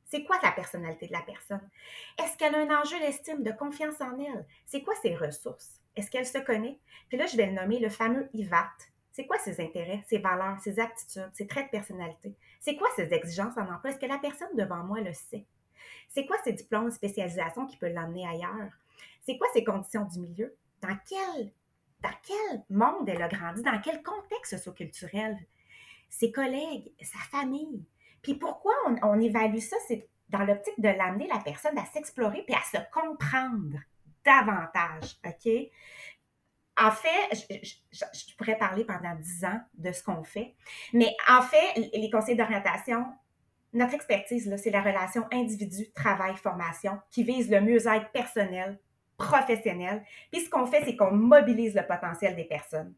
C'est 0.09 0.23
quoi 0.23 0.39
la 0.41 0.51
personnalité 0.51 1.05
de 1.07 1.13
la 1.13 1.21
personne? 1.21 1.69
Est-ce 2.17 2.35
qu'elle 2.35 2.55
a 2.55 2.61
un 2.61 2.81
enjeu 2.81 2.99
d'estime, 2.99 3.43
de 3.43 3.51
confiance 3.51 4.01
en 4.01 4.17
elle? 4.17 4.43
C'est 4.65 4.81
quoi 4.81 4.95
ses 5.03 5.15
ressources? 5.15 5.79
Est-ce 5.95 6.09
qu'elle 6.09 6.25
se 6.25 6.39
connaît? 6.39 6.79
Puis 7.09 7.17
là, 7.17 7.27
je 7.27 7.37
vais 7.37 7.45
le 7.45 7.51
nommer 7.51 7.77
le 7.77 7.89
fameux 7.89 8.27
IVAT. 8.33 8.71
C'est 9.11 9.27
quoi 9.27 9.37
ses 9.37 9.61
intérêts, 9.61 10.03
ses 10.07 10.17
valeurs, 10.17 10.59
ses 10.61 10.79
aptitudes, 10.79 11.29
ses 11.33 11.45
traits 11.45 11.67
de 11.67 11.71
personnalité? 11.71 12.35
C'est 12.59 12.75
quoi 12.75 12.87
ses 12.95 13.13
exigences 13.13 13.55
en 13.57 13.71
emploi? 13.71 13.91
Est-ce 13.91 13.99
que 13.99 14.07
la 14.07 14.17
personne 14.17 14.55
devant 14.55 14.83
moi 14.83 14.99
le 14.99 15.13
sait? 15.13 15.45
C'est 16.07 16.25
quoi 16.25 16.37
ses 16.43 16.53
diplômes, 16.53 16.89
spécialisation 16.89 17.67
qui 17.67 17.77
peut 17.77 17.89
l'emmener 17.89 18.27
ailleurs? 18.27 18.71
C'est 19.21 19.37
quoi 19.37 19.47
ses 19.53 19.63
conditions 19.63 20.05
du 20.05 20.19
milieu? 20.21 20.55
Dans 20.81 20.97
quel, 21.07 21.51
dans 22.01 22.15
quel 22.23 22.63
monde 22.71 23.07
elle 23.07 23.21
a 23.21 23.27
grandi? 23.27 23.61
Dans 23.61 23.79
quel 23.79 24.01
contexte 24.01 24.57
socioculturel? 24.57 25.37
Ses 26.09 26.31
collègues, 26.31 26.93
sa 26.99 27.19
famille, 27.29 27.85
puis 28.21 28.35
pourquoi 28.35 28.73
on, 29.03 29.19
évalue 29.19 29.59
ça? 29.59 29.77
C'est 29.87 30.07
dans 30.29 30.43
l'optique 30.43 30.79
de 30.79 30.89
l'amener 30.89 31.27
la 31.27 31.39
personne 31.39 31.77
à 31.77 31.85
s'explorer 31.85 32.43
puis 32.45 32.55
à 32.55 32.61
se 32.61 32.77
comprendre 32.91 33.79
davantage, 34.25 35.17
OK? 35.25 35.51
En 36.81 36.91
fait, 36.91 37.47
je, 38.01 38.35
pourrais 38.37 38.57
parler 38.57 38.85
pendant 38.85 39.13
dix 39.15 39.43
ans 39.43 39.59
de 39.73 39.91
ce 39.91 40.01
qu'on 40.01 40.23
fait, 40.23 40.55
mais 40.93 41.13
en 41.27 41.41
fait, 41.41 41.75
les 41.93 42.09
conseils 42.09 42.37
d'orientation, 42.37 43.05
notre 43.73 43.95
expertise, 43.95 44.53
c'est 44.57 44.69
la 44.69 44.81
relation 44.81 45.25
individu, 45.31 45.91
travail, 45.91 46.35
formation 46.37 46.99
qui 47.11 47.23
vise 47.23 47.51
le 47.51 47.59
mieux-être 47.59 48.11
personnel, 48.11 48.79
professionnel. 49.17 50.03
Puis 50.31 50.41
ce 50.41 50.49
qu'on 50.49 50.65
fait, 50.65 50.83
c'est 50.85 50.95
qu'on 50.95 51.11
mobilise 51.11 51.75
le 51.75 51.85
potentiel 51.85 52.35
des 52.35 52.45
personnes. 52.45 52.95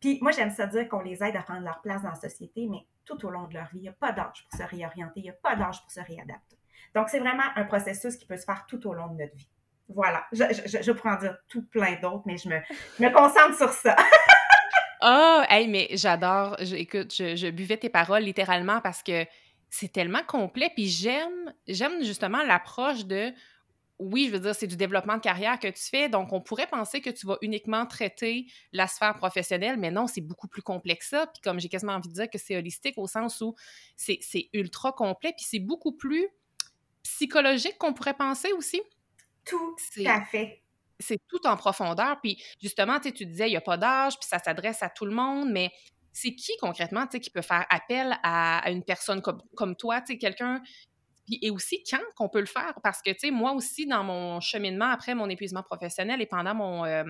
Puis 0.00 0.18
moi, 0.22 0.32
j'aime 0.32 0.50
ça 0.50 0.66
dire 0.66 0.88
qu'on 0.88 1.00
les 1.00 1.22
aide 1.22 1.36
à 1.36 1.42
prendre 1.42 1.64
leur 1.64 1.80
place 1.82 2.02
dans 2.02 2.10
la 2.10 2.14
société, 2.14 2.66
mais 2.68 2.86
tout 3.08 3.26
au 3.26 3.30
long 3.30 3.46
de 3.46 3.54
leur 3.54 3.68
vie, 3.68 3.78
il 3.78 3.82
n'y 3.82 3.88
a 3.88 3.92
pas 3.92 4.12
d'âge 4.12 4.44
pour 4.48 4.58
se 4.58 4.64
réorienter, 4.64 5.20
il 5.20 5.22
n'y 5.22 5.30
a 5.30 5.34
pas 5.42 5.56
d'âge 5.56 5.80
pour 5.80 5.90
se 5.90 6.00
réadapter. 6.00 6.58
Donc, 6.94 7.08
c'est 7.08 7.18
vraiment 7.18 7.44
un 7.56 7.64
processus 7.64 8.16
qui 8.16 8.26
peut 8.26 8.36
se 8.36 8.44
faire 8.44 8.66
tout 8.66 8.86
au 8.86 8.92
long 8.94 9.08
de 9.08 9.22
notre 9.22 9.34
vie. 9.34 9.48
Voilà, 9.88 10.26
je, 10.32 10.44
je, 10.44 11.20
dire 11.20 11.38
tout 11.48 11.62
plein 11.62 11.98
d'autres, 12.00 12.24
mais 12.26 12.36
je 12.36 12.48
me, 12.48 12.56
me 13.00 13.10
concentre 13.10 13.56
sur 13.56 13.70
ça. 13.70 13.96
oh, 15.02 15.42
hey, 15.48 15.66
mais 15.66 15.88
j'adore. 15.92 16.56
Écoute, 16.60 17.14
je, 17.14 17.36
je 17.36 17.48
buvais 17.48 17.78
tes 17.78 17.88
paroles 17.88 18.22
littéralement 18.22 18.82
parce 18.82 19.02
que 19.02 19.24
c'est 19.70 19.90
tellement 19.90 20.22
complet. 20.26 20.70
Puis 20.74 20.88
j'aime, 20.88 21.54
j'aime 21.66 22.04
justement 22.04 22.42
l'approche 22.42 23.06
de 23.06 23.32
oui, 23.98 24.26
je 24.28 24.32
veux 24.32 24.40
dire, 24.40 24.54
c'est 24.54 24.66
du 24.66 24.76
développement 24.76 25.16
de 25.16 25.20
carrière 25.20 25.58
que 25.58 25.66
tu 25.68 25.82
fais, 25.82 26.08
donc 26.08 26.32
on 26.32 26.40
pourrait 26.40 26.68
penser 26.68 27.00
que 27.00 27.10
tu 27.10 27.26
vas 27.26 27.36
uniquement 27.42 27.84
traiter 27.84 28.46
la 28.72 28.86
sphère 28.86 29.16
professionnelle, 29.16 29.76
mais 29.76 29.90
non, 29.90 30.06
c'est 30.06 30.20
beaucoup 30.20 30.46
plus 30.46 30.62
complexe 30.62 31.10
ça. 31.10 31.26
Puis 31.26 31.40
comme 31.42 31.58
j'ai 31.58 31.68
quasiment 31.68 31.94
envie 31.94 32.08
de 32.08 32.14
dire 32.14 32.30
que 32.30 32.38
c'est 32.38 32.56
holistique 32.56 32.96
au 32.96 33.06
sens 33.06 33.40
où 33.40 33.54
c'est 33.96 34.48
ultra 34.52 34.92
complet, 34.92 35.32
puis 35.36 35.44
c'est 35.48 35.58
beaucoup 35.58 35.92
plus 35.92 36.28
psychologique 37.02 37.76
qu'on 37.78 37.92
pourrait 37.92 38.14
penser 38.16 38.52
aussi. 38.52 38.80
Tout 39.44 39.76
à 40.06 40.24
fait. 40.24 40.62
C'est 41.00 41.20
tout 41.28 41.44
en 41.46 41.56
profondeur. 41.56 42.20
Puis 42.22 42.42
justement, 42.60 43.00
tu 43.00 43.10
disais, 43.12 43.48
il 43.48 43.52
n'y 43.52 43.56
a 43.56 43.60
pas 43.60 43.76
d'âge, 43.76 44.18
puis 44.18 44.28
ça 44.28 44.38
s'adresse 44.38 44.82
à 44.82 44.90
tout 44.90 45.06
le 45.06 45.14
monde, 45.14 45.50
mais 45.50 45.72
c'est 46.12 46.34
qui 46.34 46.52
concrètement 46.60 47.06
qui 47.06 47.30
peut 47.30 47.42
faire 47.42 47.64
appel 47.70 48.18
à, 48.22 48.70
une 48.70 48.82
personne 48.82 49.22
comme, 49.22 49.42
comme 49.56 49.76
toi, 49.76 50.00
quelqu'un 50.00 50.62
et 51.42 51.50
aussi 51.50 51.82
quand 51.88 52.00
qu'on 52.16 52.28
peut 52.28 52.40
le 52.40 52.46
faire. 52.46 52.74
Parce 52.82 53.02
que, 53.02 53.10
tu 53.10 53.18
sais, 53.18 53.30
moi 53.30 53.52
aussi, 53.52 53.86
dans 53.86 54.04
mon 54.04 54.40
cheminement 54.40 54.90
après 54.90 55.14
mon 55.14 55.28
épuisement 55.28 55.62
professionnel 55.62 56.20
et 56.20 56.26
pendant 56.26 56.54
mon, 56.54 56.84
euh, 56.84 57.04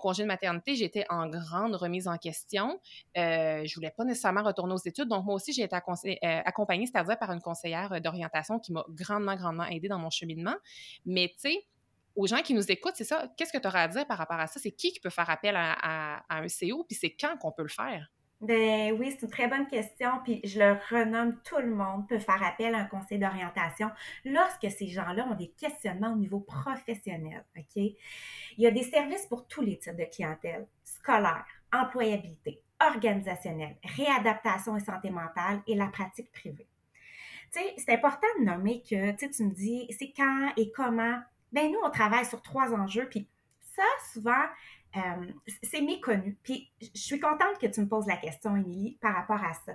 congé 0.00 0.22
de 0.22 0.28
maternité, 0.28 0.74
j'étais 0.74 1.04
en 1.10 1.28
grande 1.28 1.74
remise 1.74 2.08
en 2.08 2.16
question. 2.16 2.80
Euh, 3.16 3.62
je 3.64 3.74
voulais 3.74 3.92
pas 3.96 4.04
nécessairement 4.04 4.42
retourner 4.42 4.74
aux 4.74 4.84
études. 4.84 5.08
Donc, 5.08 5.24
moi 5.24 5.34
aussi, 5.34 5.52
j'ai 5.52 5.62
été 5.62 5.76
euh, 5.76 6.40
accompagnée, 6.44 6.86
c'est-à-dire 6.86 7.18
par 7.18 7.30
une 7.32 7.40
conseillère 7.40 8.00
d'orientation 8.00 8.58
qui 8.58 8.72
m'a 8.72 8.84
grandement, 8.88 9.36
grandement 9.36 9.66
aidée 9.66 9.88
dans 9.88 9.98
mon 9.98 10.10
cheminement. 10.10 10.54
Mais, 11.04 11.28
tu 11.28 11.50
sais, 11.50 11.66
aux 12.14 12.26
gens 12.26 12.42
qui 12.42 12.54
nous 12.54 12.70
écoutent, 12.70 12.94
c'est 12.96 13.04
ça. 13.04 13.28
Qu'est-ce 13.36 13.52
que 13.52 13.58
tu 13.58 13.66
auras 13.66 13.82
à 13.82 13.88
dire 13.88 14.06
par 14.06 14.18
rapport 14.18 14.38
à 14.38 14.46
ça? 14.46 14.60
C'est 14.60 14.72
qui 14.72 14.92
qui 14.92 15.00
peut 15.00 15.10
faire 15.10 15.30
appel 15.30 15.54
à, 15.56 16.22
un 16.28 16.46
CO? 16.46 16.84
Puis 16.84 16.96
c'est 17.00 17.14
quand 17.14 17.36
qu'on 17.38 17.52
peut 17.52 17.62
le 17.62 17.68
faire? 17.68 18.10
Ben 18.42 18.92
oui, 18.98 19.12
c'est 19.12 19.22
une 19.22 19.30
très 19.30 19.46
bonne 19.46 19.68
question. 19.68 20.10
Puis 20.24 20.40
je 20.42 20.58
le 20.58 20.76
renomme, 20.90 21.40
tout 21.44 21.58
le 21.58 21.72
monde 21.72 22.08
peut 22.08 22.18
faire 22.18 22.42
appel 22.42 22.74
à 22.74 22.78
un 22.78 22.84
conseil 22.86 23.20
d'orientation 23.20 23.88
lorsque 24.24 24.68
ces 24.68 24.88
gens-là 24.88 25.28
ont 25.30 25.36
des 25.36 25.50
questionnements 25.50 26.12
au 26.12 26.16
niveau 26.16 26.40
professionnel. 26.40 27.44
OK? 27.56 27.76
Il 27.76 27.96
y 28.58 28.66
a 28.66 28.72
des 28.72 28.82
services 28.82 29.26
pour 29.26 29.46
tous 29.46 29.62
les 29.62 29.78
types 29.78 29.96
de 29.96 30.04
clientèle 30.12 30.66
scolaire, 30.82 31.46
employabilité, 31.72 32.60
organisationnelle, 32.84 33.76
réadaptation 33.96 34.76
et 34.76 34.80
santé 34.80 35.10
mentale 35.10 35.62
et 35.68 35.76
la 35.76 35.86
pratique 35.86 36.32
privée. 36.32 36.66
Tu 37.52 37.60
sais, 37.60 37.74
c'est 37.78 37.92
important 37.92 38.26
de 38.40 38.44
nommer 38.44 38.82
que, 38.82 39.12
tu 39.16 39.44
me 39.44 39.52
dis, 39.52 39.86
c'est 39.96 40.12
quand 40.16 40.52
et 40.56 40.72
comment? 40.72 41.20
Ben 41.52 41.70
nous, 41.70 41.78
on 41.84 41.90
travaille 41.90 42.26
sur 42.26 42.42
trois 42.42 42.72
enjeux, 42.72 43.08
puis 43.08 43.28
ça, 43.76 43.82
souvent, 44.12 44.44
euh, 44.96 45.26
c'est 45.62 45.80
méconnu. 45.80 46.38
Puis 46.42 46.70
je 46.80 47.00
suis 47.00 47.20
contente 47.20 47.58
que 47.60 47.66
tu 47.66 47.80
me 47.80 47.88
poses 47.88 48.06
la 48.06 48.16
question, 48.16 48.56
Émilie, 48.56 48.98
par 49.00 49.14
rapport 49.14 49.42
à 49.42 49.54
ça. 49.54 49.72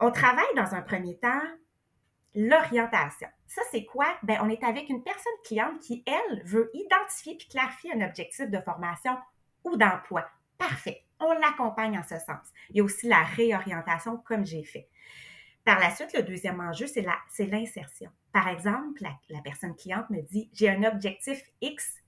On 0.00 0.10
travaille 0.10 0.54
dans 0.56 0.74
un 0.74 0.82
premier 0.82 1.18
temps 1.18 1.42
l'orientation. 2.34 3.28
Ça, 3.46 3.62
c'est 3.70 3.84
quoi? 3.84 4.06
Ben, 4.22 4.38
on 4.42 4.48
est 4.48 4.62
avec 4.62 4.88
une 4.88 5.02
personne 5.02 5.32
cliente 5.44 5.80
qui, 5.80 6.04
elle, 6.06 6.42
veut 6.44 6.70
identifier 6.74 7.36
puis 7.36 7.48
clarifier 7.48 7.92
un 7.94 8.06
objectif 8.06 8.50
de 8.50 8.60
formation 8.60 9.16
ou 9.64 9.76
d'emploi. 9.76 10.24
Parfait. 10.56 11.04
On 11.20 11.32
l'accompagne 11.32 11.98
en 11.98 12.02
ce 12.02 12.18
sens. 12.18 12.46
Il 12.70 12.76
y 12.76 12.80
a 12.80 12.84
aussi 12.84 13.08
la 13.08 13.22
réorientation, 13.22 14.18
comme 14.18 14.46
j'ai 14.46 14.62
fait. 14.62 14.88
Par 15.64 15.80
la 15.80 15.94
suite, 15.94 16.14
le 16.14 16.22
deuxième 16.22 16.60
enjeu, 16.60 16.86
c'est 16.86 17.46
l'insertion. 17.46 18.10
Par 18.32 18.48
exemple, 18.48 19.02
la, 19.02 19.10
la 19.28 19.40
personne 19.40 19.74
cliente 19.74 20.08
me 20.10 20.22
dit, 20.22 20.48
j'ai 20.52 20.70
un 20.70 20.84
objectif 20.84 21.42
X 21.60 21.98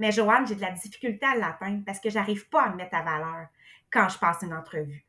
mais 0.00 0.12
Joanne, 0.12 0.46
j'ai 0.46 0.54
de 0.54 0.62
la 0.62 0.70
difficulté 0.70 1.26
à 1.26 1.36
l'atteindre 1.36 1.82
parce 1.84 2.00
que 2.00 2.08
j'arrive 2.08 2.48
pas 2.48 2.62
à 2.62 2.70
me 2.70 2.76
mettre 2.76 2.96
à 2.96 3.02
valeur 3.02 3.48
quand 3.92 4.08
je 4.08 4.18
passe 4.18 4.38
une 4.42 4.54
entrevue. 4.54 5.04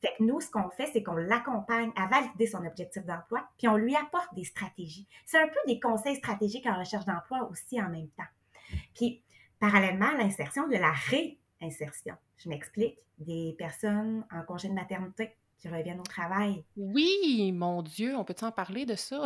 Fait 0.00 0.14
que 0.16 0.22
nous, 0.22 0.40
ce 0.40 0.48
qu'on 0.48 0.70
fait, 0.70 0.86
c'est 0.92 1.02
qu'on 1.02 1.16
l'accompagne 1.16 1.90
à 1.96 2.06
valider 2.06 2.46
son 2.46 2.64
objectif 2.64 3.04
d'emploi, 3.04 3.48
puis 3.58 3.66
on 3.66 3.76
lui 3.76 3.96
apporte 3.96 4.32
des 4.36 4.44
stratégies. 4.44 5.08
C'est 5.26 5.38
un 5.42 5.48
peu 5.48 5.58
des 5.66 5.80
conseils 5.80 6.14
stratégiques 6.14 6.66
en 6.66 6.78
recherche 6.78 7.04
d'emploi 7.04 7.48
aussi 7.50 7.82
en 7.82 7.88
même 7.88 8.06
temps. 8.10 8.78
Puis, 8.94 9.22
parallèlement 9.58 10.10
à 10.10 10.18
l'insertion, 10.18 10.68
de 10.68 10.76
la 10.76 10.92
réinsertion. 10.92 12.14
Je 12.38 12.48
m'explique. 12.48 12.96
Des 13.18 13.56
personnes 13.58 14.24
en 14.30 14.42
congé 14.42 14.68
de 14.68 14.74
maternité 14.74 15.34
qui 15.58 15.68
reviennent 15.68 15.98
au 15.98 16.04
travail. 16.04 16.62
Oui, 16.76 17.50
mon 17.52 17.82
Dieu, 17.82 18.14
on 18.14 18.22
peut 18.22 18.36
en 18.42 18.52
parler 18.52 18.86
de 18.86 18.94
ça? 18.94 19.24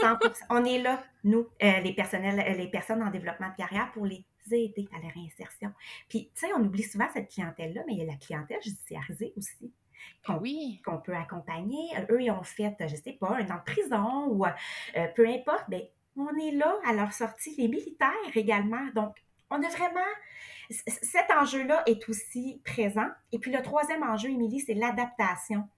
100%. 0.00 0.44
On 0.48 0.64
est 0.64 0.78
là, 0.78 1.04
nous, 1.24 1.46
euh, 1.62 1.80
les, 1.80 1.92
personnels, 1.92 2.40
euh, 2.40 2.56
les 2.56 2.68
personnes 2.68 3.02
en 3.02 3.10
développement 3.10 3.50
de 3.50 3.56
carrière, 3.56 3.92
pour 3.92 4.06
les 4.06 4.24
aider 4.52 4.88
à 4.94 5.00
la 5.00 5.08
réinsertion. 5.08 5.72
Puis, 6.08 6.30
tu 6.34 6.46
sais, 6.46 6.52
on 6.56 6.62
oublie 6.62 6.82
souvent 6.82 7.08
cette 7.12 7.30
clientèle-là, 7.30 7.82
mais 7.86 7.94
il 7.94 7.98
y 7.98 8.02
a 8.02 8.06
la 8.06 8.16
clientèle 8.16 8.62
judiciarisée 8.62 9.32
aussi. 9.36 9.72
Qu'on, 10.26 10.36
oui. 10.36 10.82
qu'on 10.84 10.98
peut 10.98 11.14
accompagner. 11.14 11.88
Eux, 12.10 12.22
ils 12.22 12.30
ont 12.30 12.42
fait, 12.42 12.76
je 12.80 12.96
sais 12.96 13.12
pas, 13.12 13.36
un 13.38 13.50
an 13.50 13.58
de 13.58 13.72
prison 13.72 14.26
ou 14.28 14.44
euh, 14.44 15.06
peu 15.14 15.26
importe, 15.26 15.64
mais 15.68 15.92
on 16.16 16.34
est 16.36 16.52
là 16.52 16.76
à 16.86 16.92
leur 16.92 17.12
sortie. 17.12 17.54
Les 17.56 17.68
militaires 17.68 18.10
également. 18.34 18.84
Donc, 18.94 19.16
on 19.50 19.62
a 19.62 19.68
vraiment. 19.68 20.00
Cet 20.70 21.30
enjeu-là 21.30 21.82
est 21.86 22.08
aussi 22.08 22.60
présent. 22.64 23.08
Et 23.32 23.38
puis, 23.38 23.50
le 23.50 23.62
troisième 23.62 24.02
enjeu, 24.02 24.30
Émilie, 24.30 24.60
c'est 24.60 24.74
l'adaptation. 24.74 25.68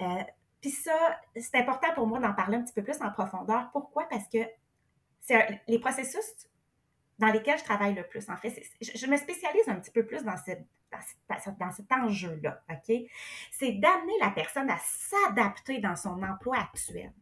Euh, 0.00 0.22
puis 0.60 0.70
ça, 0.70 1.20
c'est 1.36 1.56
important 1.56 1.88
pour 1.94 2.06
moi 2.06 2.18
d'en 2.18 2.32
parler 2.32 2.56
un 2.56 2.62
petit 2.62 2.74
peu 2.74 2.82
plus 2.82 3.00
en 3.00 3.10
profondeur. 3.10 3.70
Pourquoi? 3.72 4.08
Parce 4.08 4.28
que 4.28 4.38
c'est 5.20 5.60
les 5.68 5.78
processus 5.78 6.48
dans 7.18 7.28
lesquels 7.28 7.58
je 7.58 7.64
travaille 7.64 7.94
le 7.94 8.04
plus. 8.04 8.28
En 8.28 8.36
fait, 8.36 8.62
je, 8.80 9.06
me 9.06 9.16
spécialise 9.16 9.68
un 9.68 9.76
petit 9.76 9.90
peu 9.90 10.06
plus 10.06 10.24
dans, 10.24 10.36
cette, 10.36 10.66
dans, 11.28 11.70
cet 11.72 11.92
enjeu-là, 11.92 12.62
OK? 12.70 12.96
C'est 13.50 13.72
d'amener 13.72 14.14
la 14.20 14.30
personne 14.30 14.70
à 14.70 14.78
s'adapter 14.78 15.80
dans 15.80 15.96
son 15.96 16.22
emploi 16.22 16.58
actuel. 16.58 17.12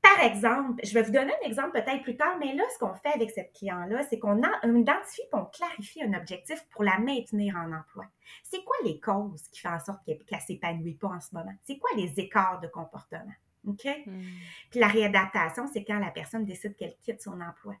Par 0.00 0.24
exemple, 0.24 0.80
je 0.84 0.94
vais 0.94 1.02
vous 1.02 1.10
donner 1.10 1.32
un 1.42 1.46
exemple 1.46 1.72
peut-être 1.72 2.02
plus 2.02 2.16
tard, 2.16 2.38
mais 2.38 2.54
là, 2.54 2.62
ce 2.72 2.78
qu'on 2.78 2.94
fait 2.94 3.12
avec 3.14 3.30
cette 3.30 3.52
client-là, 3.52 4.04
c'est 4.08 4.18
qu'on 4.18 4.40
identifie 4.40 5.22
et 5.22 5.28
on 5.34 5.44
clarifie 5.44 6.02
un 6.02 6.14
objectif 6.14 6.64
pour 6.70 6.84
la 6.84 6.98
maintenir 6.98 7.56
en 7.56 7.72
emploi. 7.72 8.06
C'est 8.44 8.62
quoi 8.64 8.76
les 8.84 9.00
causes 9.00 9.48
qui 9.48 9.60
font 9.60 9.70
en 9.70 9.80
sorte 9.80 10.04
qu'elle 10.06 10.18
ne 10.30 10.38
s'épanouit 10.38 10.94
pas 10.94 11.08
en 11.08 11.20
ce 11.20 11.34
moment? 11.34 11.52
C'est 11.64 11.78
quoi 11.78 11.90
les 11.96 12.18
écarts 12.20 12.60
de 12.60 12.68
comportement? 12.68 13.34
OK? 13.66 13.86
Hmm. 14.06 14.22
Puis 14.70 14.80
la 14.80 14.86
réadaptation, 14.86 15.66
c'est 15.66 15.84
quand 15.84 15.98
la 15.98 16.12
personne 16.12 16.44
décide 16.44 16.76
qu'elle 16.76 16.96
quitte 17.02 17.20
son 17.20 17.40
emploi 17.40 17.74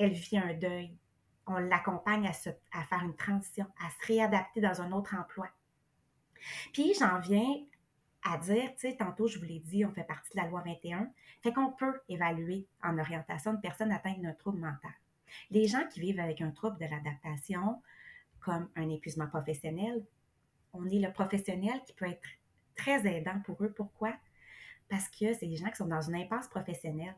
elle 0.00 0.12
vit 0.12 0.38
un 0.38 0.54
deuil. 0.54 0.96
On 1.46 1.58
l'accompagne 1.58 2.26
à, 2.26 2.32
à 2.72 2.84
faire 2.84 3.02
une 3.02 3.16
transition, 3.16 3.66
à 3.84 3.90
se 3.90 4.06
réadapter 4.06 4.60
dans 4.60 4.80
un 4.80 4.92
autre 4.92 5.14
emploi. 5.14 5.48
Puis 6.72 6.94
j'en 6.98 7.18
viens 7.18 7.64
à 8.24 8.38
dire, 8.38 8.72
tu 8.74 8.88
sais, 8.88 8.96
tantôt 8.96 9.28
je 9.28 9.38
vous 9.38 9.44
l'ai 9.44 9.58
dit, 9.60 9.84
on 9.84 9.92
fait 9.92 10.04
partie 10.04 10.30
de 10.34 10.42
la 10.42 10.48
loi 10.48 10.62
21, 10.64 11.10
fait 11.42 11.52
qu'on 11.52 11.72
peut 11.72 12.00
évaluer 12.08 12.66
en 12.82 12.98
orientation 12.98 13.52
une 13.52 13.60
personne 13.60 13.92
atteinte 13.92 14.20
d'un 14.20 14.32
trouble 14.34 14.58
mental. 14.58 14.92
Les 15.50 15.66
gens 15.66 15.86
qui 15.88 16.00
vivent 16.00 16.20
avec 16.20 16.40
un 16.40 16.50
trouble 16.50 16.78
de 16.78 16.86
l'adaptation, 16.86 17.82
comme 18.40 18.68
un 18.76 18.88
épuisement 18.88 19.26
professionnel, 19.26 20.04
on 20.72 20.88
est 20.88 20.98
le 20.98 21.12
professionnel 21.12 21.80
qui 21.86 21.92
peut 21.92 22.08
être 22.08 22.26
très 22.74 23.06
aidant 23.06 23.40
pour 23.44 23.62
eux. 23.62 23.72
Pourquoi? 23.72 24.14
Parce 24.88 25.08
que 25.08 25.34
c'est 25.34 25.46
des 25.46 25.56
gens 25.56 25.68
qui 25.68 25.76
sont 25.76 25.86
dans 25.86 26.00
une 26.00 26.16
impasse 26.16 26.48
professionnelle 26.48 27.16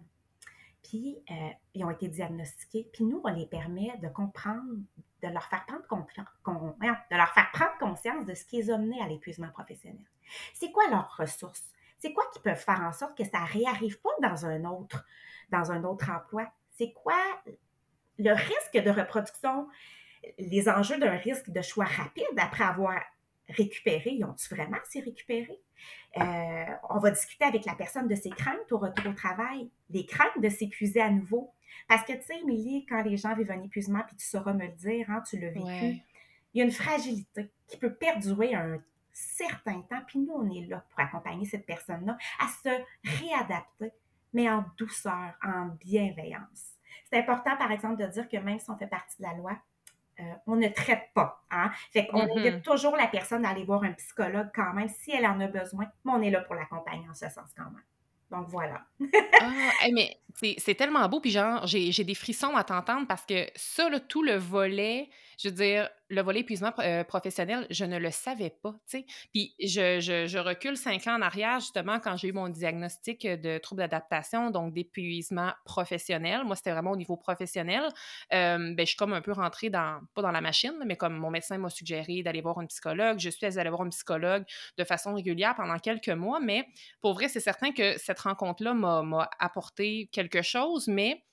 puis 0.82 1.22
euh, 1.30 1.50
ils 1.74 1.84
ont 1.84 1.90
été 1.90 2.08
diagnostiqués. 2.08 2.88
Puis 2.92 3.04
nous, 3.04 3.20
on 3.24 3.28
les 3.28 3.46
permet 3.46 3.96
de 3.98 4.08
comprendre, 4.08 4.62
de 5.22 5.28
leur 5.28 5.44
faire 5.44 5.64
prendre, 5.64 5.84
de 6.80 7.16
leur 7.16 7.32
faire 7.32 7.50
prendre 7.52 7.78
conscience 7.78 8.26
de 8.26 8.34
ce 8.34 8.44
qui 8.44 8.56
les 8.56 8.70
a 8.70 8.78
menés 8.78 9.00
à 9.00 9.08
l'épuisement 9.08 9.48
professionnel. 9.48 10.04
C'est 10.54 10.72
quoi 10.72 10.88
leurs 10.90 11.16
ressources? 11.16 11.64
C'est 11.98 12.12
quoi 12.12 12.24
qui 12.32 12.40
peuvent 12.40 12.56
faire 12.56 12.80
en 12.80 12.92
sorte 12.92 13.16
que 13.16 13.24
ça 13.24 13.40
ne 13.40 13.46
réarrive 13.46 14.00
pas 14.00 14.10
dans 14.20 14.44
un 14.44 14.64
autre, 14.64 15.04
dans 15.50 15.70
un 15.70 15.84
autre 15.84 16.10
emploi? 16.10 16.50
C'est 16.76 16.92
quoi 16.92 17.18
le 18.18 18.32
risque 18.32 18.84
de 18.84 18.90
reproduction, 18.90 19.68
les 20.38 20.68
enjeux 20.68 20.98
d'un 20.98 21.16
risque 21.16 21.50
de 21.50 21.62
choix 21.62 21.84
rapide 21.84 22.24
après 22.38 22.64
avoir 22.64 23.00
récupéré? 23.56 24.10
Ils 24.10 24.24
ont-ils 24.24 24.54
vraiment 24.54 24.78
s'y 24.88 25.00
récupérer? 25.00 25.60
Euh, 26.18 26.64
on 26.90 26.98
va 26.98 27.10
discuter 27.10 27.44
avec 27.44 27.64
la 27.64 27.74
personne 27.74 28.08
de 28.08 28.14
ses 28.14 28.30
craintes 28.30 28.70
au 28.70 28.78
retour 28.78 29.10
au 29.10 29.14
travail, 29.14 29.70
des 29.90 30.06
craintes 30.06 30.40
de 30.40 30.48
s'épuiser 30.48 31.00
à 31.00 31.10
nouveau. 31.10 31.52
Parce 31.88 32.04
que, 32.04 32.12
tu 32.12 32.22
sais, 32.22 32.38
Émilie, 32.40 32.86
quand 32.86 33.02
les 33.02 33.16
gens 33.16 33.34
vivent 33.34 33.50
un 33.50 33.62
épuisement, 33.62 34.02
puis 34.06 34.16
tu 34.16 34.26
sauras 34.26 34.52
me 34.52 34.66
le 34.66 34.72
dire, 34.72 35.10
hein, 35.10 35.22
tu 35.28 35.38
l'as 35.38 35.50
vécu, 35.50 36.02
il 36.54 36.58
y 36.58 36.60
a 36.60 36.64
une 36.64 36.72
fragilité 36.72 37.50
qui 37.66 37.78
peut 37.78 37.94
perdurer 37.94 38.54
un 38.54 38.78
certain 39.12 39.80
temps. 39.82 40.02
Puis 40.06 40.18
nous, 40.18 40.32
on 40.32 40.50
est 40.50 40.66
là 40.66 40.84
pour 40.90 41.00
accompagner 41.00 41.46
cette 41.46 41.66
personne-là 41.66 42.16
à 42.40 42.48
se 42.62 43.18
réadapter, 43.18 43.92
mais 44.32 44.50
en 44.50 44.64
douceur, 44.76 45.34
en 45.42 45.66
bienveillance. 45.80 46.74
C'est 47.10 47.18
important, 47.18 47.56
par 47.56 47.70
exemple, 47.72 48.02
de 48.02 48.06
dire 48.06 48.28
que 48.28 48.36
même 48.36 48.58
si 48.58 48.70
on 48.70 48.76
fait 48.76 48.86
partie 48.86 49.16
de 49.18 49.22
la 49.22 49.34
loi, 49.34 49.58
euh, 50.20 50.24
on 50.46 50.56
ne 50.56 50.68
traite 50.68 51.08
pas. 51.14 51.42
Hein? 51.50 51.70
Fait 51.92 52.06
qu'on 52.06 52.26
mm-hmm. 52.26 52.38
invite 52.38 52.62
toujours 52.62 52.96
la 52.96 53.06
personne 53.06 53.44
à 53.44 53.50
aller 53.50 53.64
voir 53.64 53.82
un 53.84 53.92
psychologue 53.92 54.48
quand 54.54 54.72
même 54.74 54.88
si 54.88 55.12
elle 55.12 55.26
en 55.26 55.40
a 55.40 55.46
besoin, 55.46 55.86
mais 56.04 56.12
on 56.12 56.22
est 56.22 56.30
là 56.30 56.40
pour 56.40 56.54
l'accompagner 56.54 57.08
en 57.08 57.14
ce 57.14 57.28
sens 57.28 57.50
quand 57.56 57.64
même. 57.64 57.82
Donc 58.30 58.48
voilà. 58.48 58.80
ah, 59.40 59.86
mais 59.92 60.18
c'est 60.56 60.74
tellement 60.74 61.06
beau, 61.08 61.20
puis 61.20 61.30
genre, 61.30 61.66
j'ai 61.66 62.04
des 62.04 62.14
frissons 62.14 62.56
à 62.56 62.64
t'entendre 62.64 63.06
parce 63.06 63.26
que 63.26 63.46
ça, 63.54 63.88
tout 64.08 64.22
le 64.22 64.36
volet, 64.36 65.10
je 65.38 65.48
veux 65.48 65.54
dire, 65.54 65.88
le 66.08 66.20
volet 66.20 66.40
épuisement 66.40 66.72
euh, 66.78 67.04
professionnel, 67.04 67.66
je 67.70 67.84
ne 67.84 67.98
le 67.98 68.10
savais 68.10 68.50
pas. 68.50 68.74
Puis 69.32 69.54
je, 69.58 70.38
recule 70.38 70.76
cinq 70.76 71.06
ans 71.06 71.16
en 71.16 71.22
arrière, 71.22 71.60
justement, 71.60 71.98
quand 72.00 72.16
j'ai 72.16 72.28
eu 72.28 72.32
mon 72.32 72.48
diagnostic 72.48 73.26
de 73.26 73.58
trouble 73.58 73.80
d'adaptation, 73.80 74.50
donc 74.50 74.74
d'épuisement 74.74 75.52
professionnel. 75.64 76.44
Moi, 76.44 76.56
c'était 76.56 76.72
vraiment 76.72 76.92
au 76.92 76.96
niveau 76.96 77.16
professionnel. 77.16 77.84
Euh, 78.32 78.74
ben, 78.74 78.80
je 78.80 78.84
suis 78.84 78.96
comme 78.96 79.12
un 79.14 79.22
peu 79.22 79.32
rentrée 79.32 79.70
dans, 79.70 80.00
pas 80.14 80.22
dans 80.22 80.30
la 80.30 80.40
machine, 80.40 80.74
mais 80.84 80.96
comme 80.96 81.14
mon 81.14 81.30
médecin 81.30 81.58
m'a 81.58 81.70
suggéré 81.70 82.22
d'aller 82.22 82.40
voir 82.40 82.58
un 82.58 82.66
psychologue, 82.66 83.18
je 83.18 83.30
suis 83.30 83.58
allée 83.58 83.70
voir 83.70 83.82
un 83.82 83.88
psychologue 83.88 84.44
de 84.76 84.84
façon 84.84 85.14
régulière 85.14 85.54
pendant 85.54 85.78
quelques 85.78 86.08
mois, 86.08 86.40
mais 86.40 86.66
pour 87.00 87.14
vrai, 87.14 87.28
c'est 87.28 87.40
certain 87.40 87.72
que 87.72 87.98
cette 87.98 88.20
rencontre-là 88.20 88.74
m'a 88.74 89.30
apporté 89.38 90.08
quelque 90.12 90.42
chose, 90.42 90.88
mais 90.88 91.24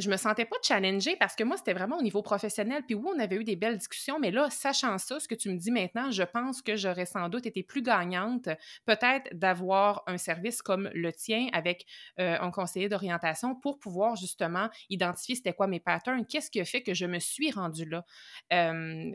je 0.00 0.10
me 0.10 0.16
sentais 0.16 0.44
pas 0.44 0.56
challengée 0.62 1.16
parce 1.16 1.36
que 1.36 1.44
moi, 1.44 1.56
c'était 1.56 1.72
vraiment 1.72 1.98
au 1.98 2.02
niveau 2.02 2.22
professionnel. 2.22 2.82
Puis 2.86 2.94
oui, 2.94 3.10
on 3.14 3.18
avait 3.18 3.36
eu 3.36 3.44
des 3.44 3.56
belles 3.56 3.78
discussions, 3.78 4.18
mais 4.18 4.30
là, 4.30 4.48
sachant 4.50 4.98
ça, 4.98 5.20
ce 5.20 5.28
que 5.28 5.34
tu 5.34 5.50
me 5.50 5.56
dis 5.56 5.70
maintenant, 5.70 6.10
je 6.10 6.22
pense 6.22 6.62
que 6.62 6.76
j'aurais 6.76 7.06
sans 7.06 7.28
doute 7.28 7.46
été 7.46 7.62
plus 7.62 7.82
gagnante, 7.82 8.48
peut-être 8.86 9.28
d'avoir 9.32 10.02
un 10.06 10.18
service 10.18 10.62
comme 10.62 10.90
le 10.94 11.12
tien 11.12 11.48
avec 11.52 11.86
euh, 12.18 12.36
un 12.40 12.50
conseiller 12.50 12.88
d'orientation 12.88 13.54
pour 13.54 13.78
pouvoir 13.78 14.16
justement 14.16 14.68
identifier 14.88 15.34
c'était 15.34 15.52
quoi 15.52 15.66
mes 15.66 15.80
patterns, 15.80 16.24
qu'est-ce 16.26 16.50
qui 16.50 16.60
a 16.60 16.64
fait 16.64 16.82
que 16.82 16.94
je 16.94 17.06
me 17.06 17.18
suis 17.18 17.50
rendue 17.50 17.88
là. 17.88 18.04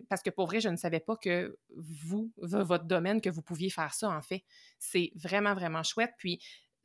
parce 0.09 0.21
que 0.21 0.29
pour 0.29 0.45
vrai, 0.47 0.59
je 0.59 0.69
ne 0.69 0.75
savais 0.77 0.99
pas 0.99 1.15
que 1.15 1.57
vous, 1.75 2.31
votre 2.37 2.85
domaine, 2.85 3.21
que 3.21 3.29
vous 3.29 3.41
pouviez 3.41 3.69
faire 3.69 3.93
ça, 3.93 4.09
en 4.09 4.21
fait. 4.21 4.43
C'est 4.79 5.11
vraiment, 5.15 5.53
vraiment 5.53 5.83
chouette. 5.83 6.13
Puis 6.17 6.39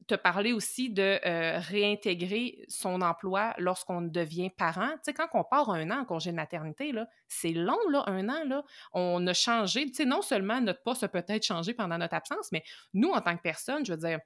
te 0.07 0.14
parler 0.14 0.52
aussi 0.52 0.90
de 0.90 1.21
euh, 1.25 1.59
réintégrer 1.59 2.64
son 2.69 3.02
emploi 3.02 3.54
lorsqu'on 3.59 4.02
devient 4.02 4.50
parent. 4.50 4.90
Tu 4.95 4.99
sais, 5.04 5.12
quand 5.12 5.28
on 5.35 5.45
part 5.45 5.71
un 5.71 5.90
an 5.90 6.00
en 6.00 6.04
congé 6.04 6.30
de 6.30 6.37
maternité, 6.37 6.92
c'est 7.28 7.52
long, 7.52 7.78
là, 7.90 8.04
un 8.07 8.28
an. 8.28 8.62
On 8.92 9.26
a 9.26 9.35
changé. 9.35 9.87
Tu 9.87 9.95
sais, 9.95 10.04
non 10.04 10.23
seulement 10.23 10.61
notre 10.61 10.83
poste 10.83 11.02
a 11.02 11.09
peut-être 11.09 11.45
changé 11.45 11.75
pendant 11.75 11.99
notre 11.99 12.14
absence, 12.14 12.50
mais 12.52 12.62
nous, 12.95 13.11
en 13.11 13.21
tant 13.21 13.37
que 13.37 13.42
personne, 13.42 13.85
je 13.85 13.92
veux 13.92 13.99
dire, 13.99 14.19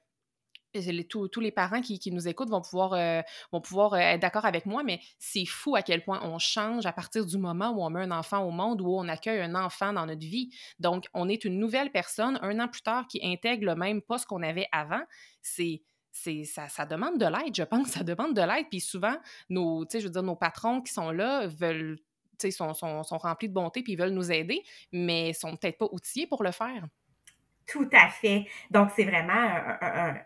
tous, 1.08 1.40
les 1.40 1.50
parents 1.50 1.80
qui, 1.80 2.10
nous 2.10 2.28
écoutent 2.28 2.50
vont 2.50 2.60
pouvoir, 2.60 2.94
euh, 2.94 3.22
vont 3.52 3.60
pouvoir 3.60 3.94
euh, 3.94 3.98
être 3.98 4.20
d'accord 4.20 4.44
avec 4.44 4.66
moi, 4.66 4.82
mais 4.82 5.00
c'est 5.18 5.46
fou 5.46 5.76
à 5.76 5.82
quel 5.82 6.02
point 6.02 6.20
on 6.22 6.38
change 6.38 6.86
à 6.86 6.92
partir 6.92 7.24
du 7.24 7.38
moment 7.38 7.70
où 7.70 7.84
on 7.84 7.90
met 7.90 8.00
un 8.00 8.10
enfant 8.10 8.44
au 8.44 8.50
monde, 8.50 8.80
où 8.80 8.88
on 8.88 9.08
accueille 9.08 9.40
un 9.40 9.54
enfant 9.54 9.92
dans 9.92 10.06
notre 10.06 10.26
vie. 10.26 10.50
Donc, 10.78 11.06
on 11.14 11.28
est 11.28 11.44
une 11.44 11.58
nouvelle 11.58 11.90
personne 11.90 12.38
un 12.42 12.58
an 12.60 12.68
plus 12.68 12.82
tard 12.82 13.06
qui 13.06 13.20
intègre 13.22 13.66
le 13.66 13.74
même 13.74 14.02
poste 14.02 14.26
qu'on 14.26 14.42
avait 14.42 14.68
avant. 14.72 15.02
C'est 15.42 15.82
ça, 16.44 16.68
ça, 16.68 16.86
demande 16.86 17.18
de 17.18 17.26
l'aide, 17.26 17.54
je 17.54 17.62
pense, 17.64 17.88
ça 17.88 18.04
demande 18.04 18.34
de 18.34 18.42
l'aide. 18.42 18.66
Puis 18.70 18.80
souvent, 18.80 19.16
nos, 19.48 19.84
je 19.92 19.98
veux 19.98 20.10
dire, 20.10 20.22
nos 20.22 20.36
patrons 20.36 20.80
qui 20.80 20.92
sont 20.92 21.10
là 21.10 21.46
veulent, 21.46 21.98
sont, 22.50 22.74
sont, 22.74 23.02
sont 23.02 23.18
remplis 23.18 23.48
de 23.48 23.54
bonté 23.54 23.82
puis 23.82 23.96
veulent 23.96 24.12
nous 24.12 24.30
aider, 24.30 24.62
mais 24.92 25.32
sont 25.32 25.56
peut-être 25.56 25.78
pas 25.78 25.88
outillés 25.90 26.26
pour 26.26 26.42
le 26.42 26.52
faire. 26.52 26.86
Tout 27.66 27.88
à 27.92 28.08
fait. 28.08 28.46
Donc, 28.70 28.90
c'est 28.94 29.04
vraiment 29.04 29.32
un 29.32 30.16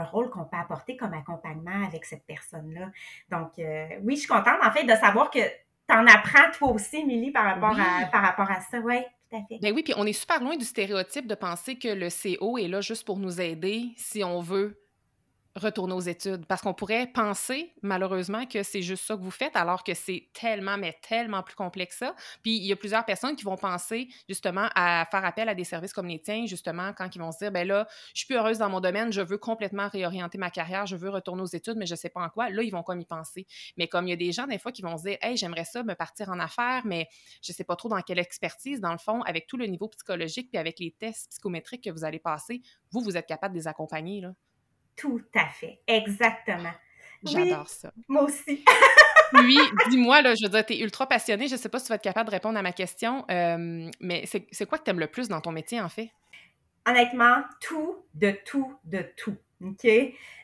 rôle 0.00 0.30
qu'on 0.30 0.44
peut 0.44 0.56
apporter 0.56 0.96
comme 0.96 1.14
accompagnement 1.14 1.86
avec 1.86 2.04
cette 2.04 2.24
personne-là. 2.26 2.90
Donc, 3.30 3.58
euh, 3.58 3.86
oui, 4.02 4.14
je 4.14 4.20
suis 4.20 4.28
contente, 4.28 4.58
en 4.62 4.70
fait, 4.70 4.84
de 4.84 4.94
savoir 4.94 5.30
que 5.30 5.40
tu 5.40 5.94
en 5.94 6.06
apprends 6.06 6.50
toi 6.56 6.72
aussi, 6.72 6.98
Émilie, 6.98 7.30
par 7.30 7.44
rapport, 7.44 7.78
à, 7.78 8.06
par 8.06 8.22
rapport 8.22 8.50
à 8.50 8.60
ça. 8.60 8.78
Oui, 8.80 9.00
tout 9.30 9.36
à 9.36 9.40
fait. 9.48 9.58
Ben 9.60 9.74
oui, 9.74 9.82
puis 9.82 9.94
on 9.96 10.06
est 10.06 10.12
super 10.12 10.40
loin 10.42 10.56
du 10.56 10.64
stéréotype 10.64 11.26
de 11.26 11.34
penser 11.34 11.76
que 11.76 11.88
le 11.88 12.08
CO 12.08 12.58
est 12.58 12.68
là 12.68 12.80
juste 12.80 13.04
pour 13.04 13.18
nous 13.18 13.40
aider 13.40 13.90
si 13.96 14.24
on 14.24 14.40
veut 14.40 14.81
retourner 15.56 15.94
aux 15.94 16.00
études 16.00 16.46
parce 16.46 16.62
qu'on 16.62 16.74
pourrait 16.74 17.06
penser 17.06 17.74
malheureusement 17.82 18.46
que 18.46 18.62
c'est 18.62 18.82
juste 18.82 19.04
ça 19.04 19.16
que 19.16 19.20
vous 19.20 19.30
faites 19.30 19.54
alors 19.54 19.84
que 19.84 19.94
c'est 19.94 20.28
tellement 20.32 20.78
mais 20.78 20.98
tellement 21.06 21.42
plus 21.42 21.54
complexe 21.54 21.98
ça. 21.98 22.14
Puis 22.42 22.56
il 22.56 22.64
y 22.64 22.72
a 22.72 22.76
plusieurs 22.76 23.04
personnes 23.04 23.36
qui 23.36 23.44
vont 23.44 23.56
penser 23.56 24.08
justement 24.28 24.68
à 24.74 25.06
faire 25.10 25.24
appel 25.24 25.48
à 25.48 25.54
des 25.54 25.64
services 25.64 25.92
comme 25.92 26.06
les 26.08 26.20
tiens 26.22 26.46
justement 26.46 26.92
quand 26.94 27.14
ils 27.14 27.18
vont 27.18 27.32
se 27.32 27.38
dire 27.38 27.52
ben 27.52 27.66
là, 27.66 27.86
je 28.14 28.20
suis 28.20 28.26
plus 28.26 28.36
heureuse 28.36 28.58
dans 28.58 28.70
mon 28.70 28.80
domaine, 28.80 29.12
je 29.12 29.20
veux 29.20 29.38
complètement 29.38 29.88
réorienter 29.88 30.38
ma 30.38 30.50
carrière, 30.50 30.86
je 30.86 30.96
veux 30.96 31.10
retourner 31.10 31.42
aux 31.42 31.46
études 31.46 31.76
mais 31.76 31.86
je 31.86 31.94
sais 31.94 32.08
pas 32.08 32.22
en 32.22 32.28
quoi. 32.30 32.48
Là, 32.48 32.62
ils 32.62 32.70
vont 32.70 32.82
comme 32.82 33.00
y 33.00 33.06
penser. 33.06 33.46
Mais 33.76 33.88
comme 33.88 34.06
il 34.06 34.10
y 34.10 34.14
a 34.14 34.16
des 34.16 34.32
gens 34.32 34.46
des 34.46 34.58
fois 34.58 34.72
qui 34.72 34.82
vont 34.82 34.96
se 34.96 35.02
dire 35.04 35.18
"Hey, 35.20 35.36
j'aimerais 35.36 35.64
ça 35.64 35.82
me 35.82 35.94
partir 35.94 36.30
en 36.30 36.38
affaires 36.38 36.82
mais 36.86 37.08
je 37.42 37.52
sais 37.52 37.64
pas 37.64 37.76
trop 37.76 37.88
dans 37.88 38.00
quelle 38.00 38.18
expertise 38.18 38.80
dans 38.80 38.92
le 38.92 38.98
fond 38.98 39.20
avec 39.22 39.46
tout 39.46 39.56
le 39.58 39.66
niveau 39.66 39.88
psychologique 39.88 40.48
puis 40.50 40.58
avec 40.58 40.78
les 40.78 40.92
tests 40.92 41.30
psychométriques 41.30 41.84
que 41.84 41.90
vous 41.90 42.04
allez 42.04 42.18
passer, 42.18 42.62
vous 42.90 43.00
vous 43.00 43.16
êtes 43.16 43.26
capable 43.26 43.54
de 43.54 43.60
les 43.60 43.68
accompagner 43.68 44.20
là." 44.22 44.32
Tout 44.96 45.22
à 45.34 45.48
fait, 45.48 45.80
exactement. 45.86 46.72
J'adore 47.24 47.68
ça. 47.68 47.92
Moi 48.08 48.22
aussi. 48.24 48.64
oui, 49.34 49.58
dis-moi, 49.88 50.22
là, 50.22 50.34
je 50.34 50.44
veux 50.44 50.50
dire, 50.50 50.66
tu 50.66 50.74
es 50.74 50.80
ultra 50.80 51.06
passionnée. 51.06 51.46
Je 51.46 51.54
ne 51.54 51.58
sais 51.58 51.68
pas 51.68 51.78
si 51.78 51.86
tu 51.86 51.88
vas 51.90 51.96
être 51.96 52.02
capable 52.02 52.28
de 52.28 52.34
répondre 52.34 52.58
à 52.58 52.62
ma 52.62 52.72
question, 52.72 53.24
euh, 53.30 53.90
mais 54.00 54.24
c'est 54.26 54.66
quoi 54.66 54.78
que 54.78 54.84
tu 54.84 54.90
aimes 54.90 55.00
le 55.00 55.06
plus 55.06 55.28
dans 55.28 55.40
ton 55.40 55.52
métier, 55.52 55.80
en 55.80 55.88
fait? 55.88 56.10
Honnêtement, 56.86 57.42
tout, 57.60 58.04
de 58.14 58.34
tout, 58.44 58.74
de 58.84 59.04
tout. 59.16 59.36
OK? 59.64 59.86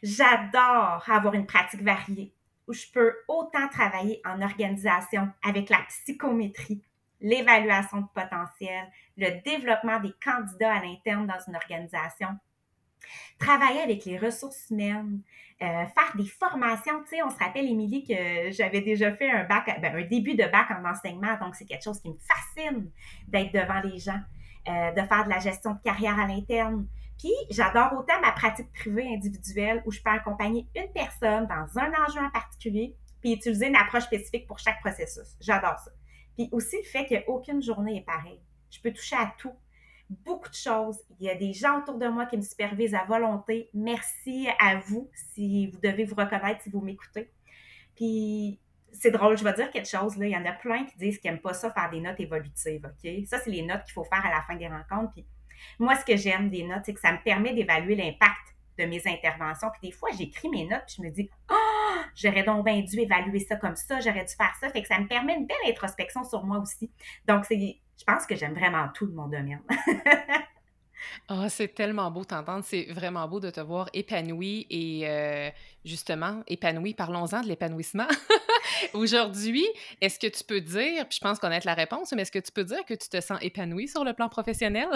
J'adore 0.02 1.04
avoir 1.08 1.34
une 1.34 1.46
pratique 1.46 1.82
variée 1.82 2.32
où 2.68 2.72
je 2.72 2.86
peux 2.92 3.16
autant 3.26 3.68
travailler 3.68 4.20
en 4.24 4.42
organisation 4.42 5.28
avec 5.42 5.70
la 5.70 5.80
psychométrie, 5.88 6.82
l'évaluation 7.20 8.02
de 8.02 8.06
potentiel, 8.14 8.86
le 9.16 9.40
développement 9.42 9.98
des 9.98 10.12
candidats 10.22 10.74
à 10.74 10.84
l'interne 10.84 11.26
dans 11.26 11.40
une 11.48 11.56
organisation, 11.56 12.38
travailler 13.38 13.80
avec 13.80 14.04
les 14.04 14.18
ressources 14.18 14.70
humaines, 14.70 15.20
euh, 15.60 15.66
faire 15.66 16.16
des 16.16 16.26
formations. 16.26 17.02
Tu 17.02 17.16
sais, 17.16 17.22
on 17.22 17.30
se 17.30 17.38
rappelle, 17.38 17.66
Émilie, 17.66 18.04
que 18.04 18.50
j'avais 18.52 18.80
déjà 18.80 19.12
fait 19.12 19.30
un 19.30 19.44
bac, 19.44 19.66
ben, 19.80 19.96
un 19.96 20.04
début 20.04 20.34
de 20.34 20.44
bac 20.44 20.68
en 20.70 20.88
enseignement, 20.88 21.36
donc 21.40 21.56
c'est 21.56 21.64
quelque 21.64 21.82
chose 21.82 22.00
qui 22.00 22.10
me 22.10 22.18
fascine 22.18 22.90
d'être 23.26 23.52
devant 23.52 23.80
les 23.80 23.98
gens, 23.98 24.20
euh, 24.68 24.92
de 24.92 25.02
faire 25.02 25.24
de 25.24 25.30
la 25.30 25.40
gestion 25.40 25.72
de 25.72 25.80
carrière 25.82 26.18
à 26.18 26.26
l'interne. 26.26 26.86
Puis, 27.18 27.34
j'adore 27.50 27.92
autant 27.94 28.20
ma 28.20 28.30
pratique 28.30 28.72
privée 28.72 29.08
individuelle 29.12 29.82
où 29.84 29.90
je 29.90 30.00
peux 30.00 30.10
accompagner 30.10 30.68
une 30.76 30.92
personne 30.92 31.48
dans 31.48 31.80
un 31.80 31.90
enjeu 32.04 32.20
en 32.20 32.30
particulier, 32.30 32.94
puis 33.20 33.32
utiliser 33.32 33.66
une 33.66 33.76
approche 33.76 34.04
spécifique 34.04 34.46
pour 34.46 34.60
chaque 34.60 34.80
processus. 34.80 35.36
J'adore 35.40 35.78
ça. 35.80 35.90
Puis 36.36 36.48
aussi 36.52 36.76
le 36.76 36.84
fait 36.84 37.24
qu'aucune 37.26 37.60
journée 37.60 37.96
est 37.96 38.06
pareille. 38.06 38.40
Je 38.70 38.80
peux 38.80 38.92
toucher 38.92 39.16
à 39.16 39.34
tout 39.38 39.54
beaucoup 40.10 40.48
de 40.48 40.54
choses. 40.54 40.98
Il 41.20 41.26
y 41.26 41.30
a 41.30 41.34
des 41.34 41.52
gens 41.52 41.80
autour 41.80 41.98
de 41.98 42.06
moi 42.08 42.26
qui 42.26 42.36
me 42.36 42.42
supervisent 42.42 42.94
à 42.94 43.04
volonté. 43.04 43.68
Merci 43.74 44.48
à 44.58 44.76
vous 44.76 45.10
si 45.32 45.68
vous 45.68 45.78
devez 45.80 46.04
vous 46.04 46.14
reconnaître 46.14 46.62
si 46.62 46.70
vous 46.70 46.80
m'écoutez. 46.80 47.30
Puis 47.94 48.58
c'est 48.92 49.10
drôle, 49.10 49.36
je 49.36 49.44
vais 49.44 49.52
dire 49.52 49.70
quelque 49.70 49.88
chose. 49.88 50.16
Là. 50.16 50.26
Il 50.26 50.32
y 50.32 50.36
en 50.36 50.44
a 50.46 50.52
plein 50.52 50.84
qui 50.84 50.96
disent 50.96 51.18
qu'ils 51.18 51.30
n'aiment 51.30 51.40
pas 51.40 51.52
ça 51.52 51.70
faire 51.70 51.90
des 51.90 52.00
notes 52.00 52.20
évolutives. 52.20 52.88
Ça, 53.26 53.38
c'est 53.38 53.50
les 53.50 53.62
notes 53.62 53.84
qu'il 53.84 53.92
faut 53.92 54.04
faire 54.04 54.24
à 54.24 54.30
la 54.30 54.42
fin 54.42 54.56
des 54.56 54.68
rencontres. 54.68 55.12
Puis 55.12 55.26
moi, 55.78 55.94
ce 55.96 56.04
que 56.04 56.16
j'aime 56.16 56.50
des 56.50 56.62
notes, 56.62 56.82
c'est 56.84 56.94
que 56.94 57.00
ça 57.00 57.12
me 57.12 57.22
permet 57.22 57.54
d'évaluer 57.54 57.94
l'impact 57.94 58.56
de 58.78 58.84
mes 58.84 59.02
interventions. 59.06 59.68
Puis 59.72 59.90
des 59.90 59.92
fois, 59.92 60.10
j'écris 60.16 60.48
mes 60.48 60.66
notes, 60.66 60.84
puis 60.86 60.96
je 60.98 61.02
me 61.02 61.10
dis, 61.10 61.28
oh, 61.50 62.00
j'aurais 62.14 62.44
donc 62.44 62.64
bien 62.64 62.80
dû 62.80 63.00
évaluer 63.00 63.40
ça 63.40 63.56
comme 63.56 63.76
ça, 63.76 64.00
j'aurais 64.00 64.24
dû 64.24 64.34
faire 64.34 64.54
ça. 64.60 64.70
Fait 64.70 64.82
que 64.82 64.88
ça 64.88 64.98
me 65.00 65.06
permet 65.06 65.34
une 65.34 65.46
belle 65.46 65.56
introspection 65.66 66.24
sur 66.24 66.44
moi 66.44 66.58
aussi. 66.58 66.90
Donc, 67.26 67.44
c'est 67.44 67.80
je 67.98 68.04
pense 68.04 68.26
que 68.26 68.36
j'aime 68.36 68.54
vraiment 68.54 68.88
tout 68.94 69.06
de 69.06 69.14
mon 69.14 69.26
domaine. 69.26 69.60
Ah, 71.28 71.48
c'est 71.48 71.68
tellement 71.68 72.10
beau 72.10 72.24
t'entendre. 72.24 72.64
C'est 72.64 72.86
vraiment 72.90 73.28
beau 73.28 73.38
de 73.38 73.50
te 73.50 73.60
voir 73.60 73.88
épanouie 73.92 74.66
et 74.70 75.02
euh, 75.06 75.50
justement, 75.84 76.42
épanouie. 76.46 76.94
Parlons-en 76.94 77.42
de 77.42 77.48
l'épanouissement. 77.48 78.06
Aujourd'hui, 78.94 79.66
est-ce 80.00 80.18
que 80.18 80.26
tu 80.26 80.42
peux 80.44 80.60
dire, 80.60 81.06
puis 81.06 81.16
je 81.16 81.20
pense 81.20 81.38
connaître 81.38 81.66
la 81.66 81.74
réponse, 81.74 82.12
mais 82.12 82.22
est-ce 82.22 82.32
que 82.32 82.38
tu 82.38 82.52
peux 82.52 82.64
dire 82.64 82.84
que 82.84 82.94
tu 82.94 83.08
te 83.08 83.20
sens 83.20 83.38
épanouie 83.42 83.88
sur 83.88 84.04
le 84.04 84.12
plan 84.12 84.28
professionnel? 84.28 84.88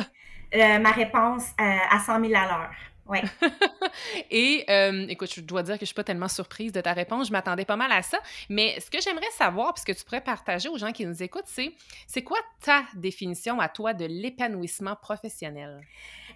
Euh, 0.55 0.79
ma 0.79 0.93
réponse 0.93 1.51
euh, 1.61 1.77
à 1.91 1.99
100 1.99 2.25
000 2.25 2.35
à 2.35 2.47
l'heure. 2.47 2.71
Oui. 3.07 3.19
Et 4.31 4.65
euh, 4.69 5.07
écoute, 5.09 5.33
je 5.35 5.41
dois 5.41 5.63
dire 5.63 5.75
que 5.75 5.81
je 5.81 5.87
suis 5.87 5.95
pas 5.95 6.05
tellement 6.05 6.29
surprise 6.29 6.73
de 6.73 6.81
ta 6.81 6.93
réponse. 6.93 7.29
Je 7.29 7.33
m'attendais 7.33 7.65
pas 7.65 7.77
mal 7.77 7.91
à 7.93 8.03
ça. 8.03 8.19
Mais 8.49 8.79
ce 8.81 8.91
que 8.91 9.01
j'aimerais 9.01 9.31
savoir, 9.33 9.75
puisque 9.75 9.97
tu 9.99 10.05
pourrais 10.05 10.21
partager 10.21 10.69
aux 10.69 10.79
gens 10.79 10.93
qui 10.93 11.05
nous 11.05 11.23
écoutent, 11.23 11.47
c'est 11.47 11.73
c'est 12.07 12.23
quoi 12.23 12.39
ta 12.61 12.83
définition 12.95 13.61
à 13.61 13.69
toi 13.69 13.93
de 13.93 14.05
l'épanouissement 14.05 14.97
professionnel? 14.97 15.81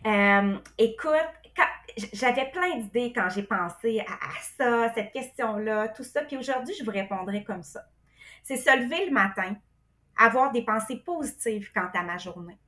Euh, 0.07 0.59
écoute, 0.79 1.15
j'avais 2.13 2.51
plein 2.51 2.79
d'idées 2.79 3.13
quand 3.15 3.29
j'ai 3.31 3.45
pensé 3.45 4.01
à, 4.01 4.13
à, 4.13 4.41
ça, 4.57 4.93
cette 4.95 5.13
question-là, 5.13 5.89
tout 5.89 6.05
ça. 6.05 6.23
Puis 6.23 6.37
aujourd'hui, 6.37 6.75
je 6.79 6.85
vous 6.85 6.91
répondrai 6.91 7.45
comme 7.45 7.63
ça. 7.63 7.83
C'est 8.43 8.57
se 8.57 8.77
lever 8.77 9.07
le 9.07 9.13
matin, 9.13 9.57
avoir 10.17 10.53
des 10.53 10.63
pensées 10.63 11.03
positives 11.05 11.71
quant 11.73 11.89
à 11.95 12.03
ma 12.03 12.19
journée 12.19 12.59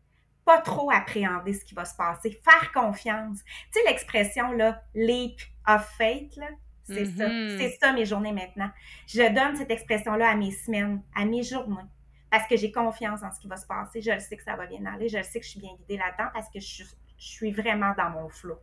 pas 0.48 0.62
trop 0.62 0.90
appréhender 0.90 1.52
ce 1.52 1.62
qui 1.62 1.74
va 1.74 1.84
se 1.84 1.94
passer, 1.94 2.30
faire 2.42 2.72
confiance. 2.72 3.44
Tu 3.44 3.78
sais, 3.78 3.80
l'expression, 3.86 4.50
là, 4.52 4.82
leap 4.94 5.38
of 5.66 5.86
faith, 5.98 6.40
c'est 6.84 7.04
ça. 7.04 7.28
Mm-hmm. 7.28 7.58
C'est 7.58 7.78
ça 7.78 7.92
mes 7.92 8.06
journées 8.06 8.32
maintenant. 8.32 8.70
Je 9.06 9.30
donne 9.34 9.56
cette 9.56 9.70
expression-là 9.70 10.30
à 10.30 10.34
mes 10.34 10.52
semaines, 10.52 11.02
à 11.14 11.26
mes 11.26 11.42
journées, 11.42 11.84
parce 12.30 12.48
que 12.48 12.56
j'ai 12.56 12.72
confiance 12.72 13.22
en 13.22 13.30
ce 13.30 13.38
qui 13.40 13.46
va 13.46 13.58
se 13.58 13.66
passer. 13.66 14.00
Je 14.00 14.10
le 14.10 14.20
sais 14.20 14.38
que 14.38 14.42
ça 14.42 14.56
va 14.56 14.64
bien 14.64 14.86
aller. 14.86 15.10
Je 15.10 15.18
le 15.18 15.22
sais 15.22 15.38
que 15.38 15.44
je 15.44 15.50
suis 15.50 15.60
bien 15.60 15.74
guidée 15.80 15.98
là-dedans 15.98 16.30
parce 16.32 16.48
que 16.48 16.60
je, 16.60 16.84
suis 17.18 17.50
vraiment 17.50 17.92
dans 17.98 18.08
mon 18.08 18.30
flot. 18.30 18.58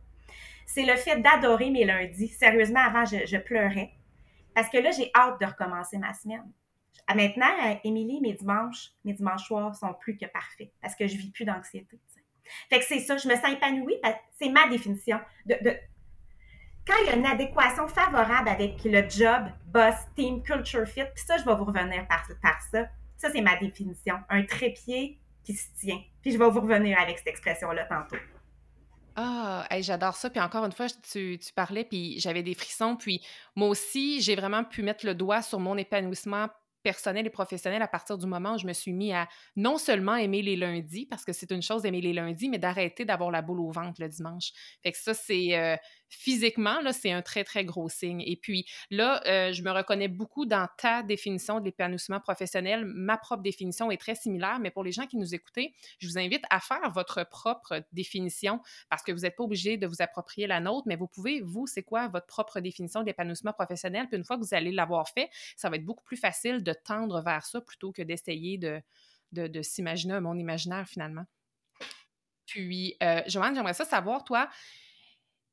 C'est 0.64 0.86
le 0.86 0.96
fait 0.96 1.20
d'adorer 1.20 1.70
mes 1.70 1.84
lundis. 1.84 2.28
Sérieusement, 2.28 2.80
avant, 2.80 3.04
je 3.04 3.36
pleurais 3.36 3.92
parce 4.56 4.70
que 4.70 4.78
là, 4.78 4.90
j'ai 4.90 5.10
hâte 5.14 5.40
de 5.40 5.46
recommencer 5.46 5.98
ma 5.98 6.14
semaine. 6.14 6.50
Ah, 7.06 7.14
maintenant, 7.14 7.50
euh, 7.64 7.74
Émilie, 7.84 8.20
mes 8.20 8.32
dimanches, 8.32 8.90
mes 9.04 9.12
dimanches 9.12 9.46
soirs 9.46 9.74
sont 9.74 9.94
plus 9.94 10.16
que 10.16 10.26
parfaits 10.26 10.70
parce 10.82 10.94
que 10.94 11.06
je 11.06 11.16
vis 11.16 11.30
plus 11.30 11.44
d'anxiété. 11.44 12.00
Fait 12.70 12.78
que 12.78 12.84
c'est 12.84 13.00
ça, 13.00 13.16
je 13.16 13.28
me 13.28 13.34
sens 13.34 13.52
épanouie, 13.52 13.96
c'est 14.38 14.48
ma 14.48 14.68
définition 14.68 15.18
de, 15.46 15.56
quand 16.86 16.94
il 17.02 17.06
y 17.08 17.10
a 17.10 17.16
une 17.16 17.26
adéquation 17.26 17.88
favorable 17.88 18.48
avec 18.48 18.84
le 18.84 19.08
job, 19.08 19.48
boss, 19.66 19.94
team, 20.14 20.42
culture 20.42 20.86
fit, 20.86 21.04
puis 21.14 21.24
ça, 21.26 21.36
je 21.36 21.44
vais 21.44 21.54
vous 21.54 21.64
revenir 21.64 22.06
par, 22.06 22.24
par 22.40 22.62
ça. 22.70 22.86
Ça, 23.16 23.30
c'est 23.32 23.40
ma 23.40 23.56
définition. 23.56 24.16
Un 24.28 24.44
trépied 24.44 25.18
qui 25.44 25.54
se 25.54 25.68
tient. 25.80 26.00
Puis 26.22 26.32
je 26.32 26.38
vais 26.38 26.48
vous 26.48 26.60
revenir 26.60 26.98
avec 27.00 27.18
cette 27.18 27.28
expression-là 27.28 27.84
tantôt. 27.84 28.22
Ah, 29.16 29.66
j'adore 29.80 30.14
ça. 30.14 30.28
Puis 30.28 30.40
encore 30.40 30.64
une 30.64 30.72
fois, 30.72 30.86
tu, 31.10 31.38
tu 31.38 31.52
parlais, 31.54 31.84
puis 31.84 32.20
j'avais 32.20 32.42
des 32.42 32.54
frissons. 32.54 32.96
Puis 32.96 33.24
moi 33.56 33.68
aussi, 33.68 34.20
j'ai 34.20 34.36
vraiment 34.36 34.62
pu 34.62 34.82
mettre 34.82 35.06
le 35.06 35.14
doigt 35.14 35.42
sur 35.42 35.58
mon 35.58 35.76
épanouissement 35.76 36.48
personnel 36.86 37.26
et 37.26 37.30
professionnel 37.30 37.82
à 37.82 37.88
partir 37.88 38.16
du 38.16 38.26
moment 38.28 38.54
où 38.54 38.58
je 38.58 38.66
me 38.66 38.72
suis 38.72 38.92
mis 38.92 39.12
à 39.12 39.28
non 39.56 39.76
seulement 39.76 40.14
aimer 40.14 40.40
les 40.40 40.54
lundis, 40.54 41.04
parce 41.04 41.24
que 41.24 41.32
c'est 41.32 41.50
une 41.50 41.60
chose 41.60 41.82
d'aimer 41.82 42.00
les 42.00 42.12
lundis, 42.12 42.48
mais 42.48 42.58
d'arrêter 42.58 43.04
d'avoir 43.04 43.32
la 43.32 43.42
boule 43.42 43.58
au 43.58 43.72
ventre 43.72 44.00
le 44.00 44.08
dimanche. 44.08 44.52
Fait 44.84 44.92
que 44.92 44.98
ça, 44.98 45.12
c'est, 45.12 45.58
euh, 45.58 45.76
physiquement, 46.08 46.80
là, 46.80 46.92
c'est 46.92 47.12
un 47.12 47.22
très, 47.22 47.44
très 47.44 47.64
gros 47.64 47.88
signe. 47.88 48.22
Et 48.22 48.36
puis 48.36 48.66
là, 48.90 49.22
euh, 49.26 49.52
je 49.52 49.62
me 49.62 49.70
reconnais 49.70 50.08
beaucoup 50.08 50.46
dans 50.46 50.68
ta 50.78 51.02
définition 51.02 51.60
de 51.60 51.64
l'épanouissement 51.64 52.20
professionnel. 52.20 52.84
Ma 52.84 53.16
propre 53.16 53.42
définition 53.42 53.90
est 53.90 53.96
très 53.96 54.14
similaire, 54.14 54.58
mais 54.60 54.70
pour 54.70 54.84
les 54.84 54.92
gens 54.92 55.06
qui 55.06 55.16
nous 55.16 55.34
écoutent, 55.34 55.72
je 55.98 56.08
vous 56.08 56.18
invite 56.18 56.44
à 56.50 56.60
faire 56.60 56.90
votre 56.90 57.28
propre 57.28 57.82
définition 57.92 58.60
parce 58.88 59.02
que 59.02 59.12
vous 59.12 59.20
n'êtes 59.20 59.36
pas 59.36 59.44
obligé 59.44 59.76
de 59.76 59.86
vous 59.86 60.00
approprier 60.00 60.46
la 60.46 60.60
nôtre, 60.60 60.86
mais 60.86 60.96
vous 60.96 61.08
pouvez, 61.08 61.40
vous, 61.40 61.66
c'est 61.66 61.82
quoi 61.82 62.08
votre 62.08 62.26
propre 62.26 62.60
définition 62.60 63.00
de 63.00 63.06
l'épanouissement 63.06 63.52
professionnel? 63.52 64.06
Puis 64.08 64.16
une 64.16 64.24
fois 64.24 64.36
que 64.36 64.42
vous 64.42 64.54
allez 64.54 64.72
l'avoir 64.72 65.08
fait, 65.08 65.30
ça 65.56 65.70
va 65.70 65.76
être 65.76 65.84
beaucoup 65.84 66.04
plus 66.04 66.16
facile 66.16 66.62
de 66.62 66.72
tendre 66.72 67.22
vers 67.22 67.44
ça 67.44 67.60
plutôt 67.60 67.92
que 67.92 68.02
d'essayer 68.02 68.58
de, 68.58 68.80
de, 69.32 69.46
de 69.46 69.62
s'imaginer 69.62 70.14
un 70.14 70.20
monde 70.20 70.40
imaginaire 70.40 70.86
finalement. 70.86 71.24
Puis, 72.46 72.96
euh, 73.02 73.22
Joanne, 73.26 73.54
j'aimerais 73.54 73.74
ça 73.74 73.84
savoir, 73.84 74.24
toi, 74.24 74.48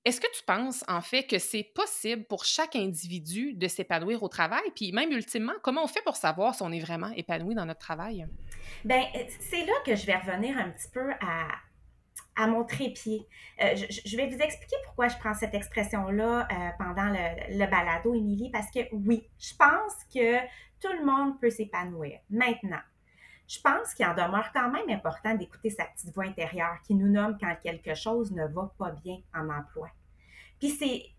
est-ce 0.05 0.19
que 0.19 0.27
tu 0.35 0.43
penses, 0.45 0.83
en 0.89 1.01
fait, 1.01 1.23
que 1.23 1.39
c'est 1.39 1.63
possible 1.63 2.25
pour 2.25 2.43
chaque 2.43 2.75
individu 2.75 3.53
de 3.53 3.67
s'épanouir 3.67 4.21
au 4.21 4.27
travail? 4.27 4.63
Puis 4.75 4.91
même, 4.91 5.11
ultimement, 5.11 5.53
comment 5.61 5.83
on 5.83 5.87
fait 5.87 6.03
pour 6.03 6.17
savoir 6.17 6.55
si 6.55 6.61
on 6.61 6.71
est 6.71 6.81
vraiment 6.81 7.09
épanoui 7.15 7.55
dans 7.55 7.65
notre 7.65 7.79
travail? 7.79 8.27
Bien, 8.83 9.03
euh, 9.15 9.23
c'est 9.39 9.65
là 9.65 9.73
que 9.85 9.95
je 9.95 10.05
vais 10.05 10.15
revenir 10.15 10.57
un 10.57 10.69
petit 10.71 10.89
peu 10.89 11.11
à, 11.21 12.47
mon 12.47 12.65
trépied. 12.65 13.25
Euh, 13.61 13.75
je, 13.75 14.17
vais 14.17 14.27
vous 14.27 14.39
expliquer 14.39 14.75
pourquoi 14.83 15.07
je 15.07 15.17
prends 15.17 15.35
cette 15.35 15.53
expression-là 15.53 16.47
euh, 16.51 16.69
pendant 16.77 17.09
le, 17.09 17.57
le 17.57 17.65
balado, 17.69 18.13
Émilie, 18.13 18.49
parce 18.51 18.69
que 18.71 18.79
oui, 18.91 19.29
je 19.39 19.53
pense 19.55 19.93
que 20.13 20.39
tout 20.81 20.91
le 20.99 21.05
monde 21.05 21.39
peut 21.39 21.49
s'épanouir. 21.49 22.19
Maintenant, 22.29 22.81
je 23.47 23.59
pense 23.59 23.93
qu'il 23.93 24.05
en 24.05 24.13
demeure 24.13 24.51
quand 24.53 24.69
même 24.71 24.89
important 24.89 25.35
d'écouter 25.35 25.69
sa 25.69 25.85
petite 25.85 26.13
voix 26.13 26.25
intérieure 26.25 26.77
qui 26.85 26.95
nous 26.95 27.09
nomme 27.09 27.37
quand 27.39 27.55
quelque 27.61 27.93
chose 27.93 28.31
ne 28.31 28.47
va 28.47 28.73
pas 28.77 28.91
bien 29.03 29.17
en 29.35 29.49
emploi. 29.49 29.89
Puis 30.59 30.69
c'est 30.69 31.13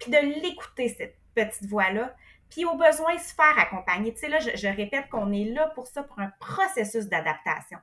puis 0.00 0.10
de 0.10 0.40
l'écouter, 0.42 0.88
cette 0.88 1.16
petite 1.34 1.68
voix-là, 1.68 2.14
puis 2.48 2.64
au 2.64 2.76
besoin 2.76 3.16
se 3.18 3.34
faire 3.34 3.58
accompagner. 3.58 4.12
Tu 4.12 4.20
sais, 4.20 4.28
là, 4.28 4.38
je, 4.40 4.66
répète 4.66 5.08
qu'on 5.08 5.32
est 5.32 5.44
là 5.44 5.68
pour 5.74 5.86
ça, 5.86 6.02
pour 6.02 6.18
un 6.18 6.32
processus 6.40 7.06
d'adaptation. 7.06 7.78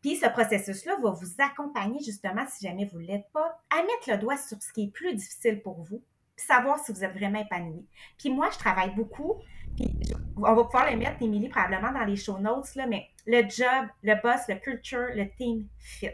Puis 0.00 0.16
ce 0.16 0.26
processus-là 0.26 0.96
va 1.02 1.10
vous 1.10 1.34
accompagner 1.38 2.00
justement, 2.02 2.44
si 2.48 2.66
jamais 2.66 2.86
vous 2.86 2.98
ne 2.98 3.06
l'êtes 3.06 3.30
pas, 3.32 3.62
à 3.70 3.82
mettre 3.82 4.10
le 4.10 4.18
doigt 4.18 4.36
sur 4.36 4.60
ce 4.60 4.72
qui 4.72 4.84
est 4.84 4.90
plus 4.90 5.14
difficile 5.14 5.62
pour 5.62 5.82
vous, 5.82 6.02
puis 6.36 6.46
savoir 6.46 6.78
si 6.78 6.92
vous 6.92 7.04
êtes 7.04 7.12
vraiment 7.12 7.40
épanoui. 7.40 7.86
Puis 8.18 8.30
moi, 8.30 8.50
je 8.50 8.58
travaille 8.58 8.94
beaucoup 8.94 9.36
puis 9.76 10.14
on 10.36 10.54
va 10.54 10.64
pouvoir 10.64 10.90
les 10.90 10.96
mettre, 10.96 11.22
Émilie, 11.22 11.48
probablement 11.48 11.92
dans 11.92 12.04
les 12.04 12.16
show 12.16 12.38
notes, 12.38 12.74
là, 12.74 12.86
mais 12.86 13.08
le 13.26 13.48
job, 13.48 13.88
le 14.02 14.14
boss, 14.22 14.40
le 14.48 14.56
culture, 14.56 15.08
le 15.14 15.28
team 15.36 15.66
fit. 15.78 16.08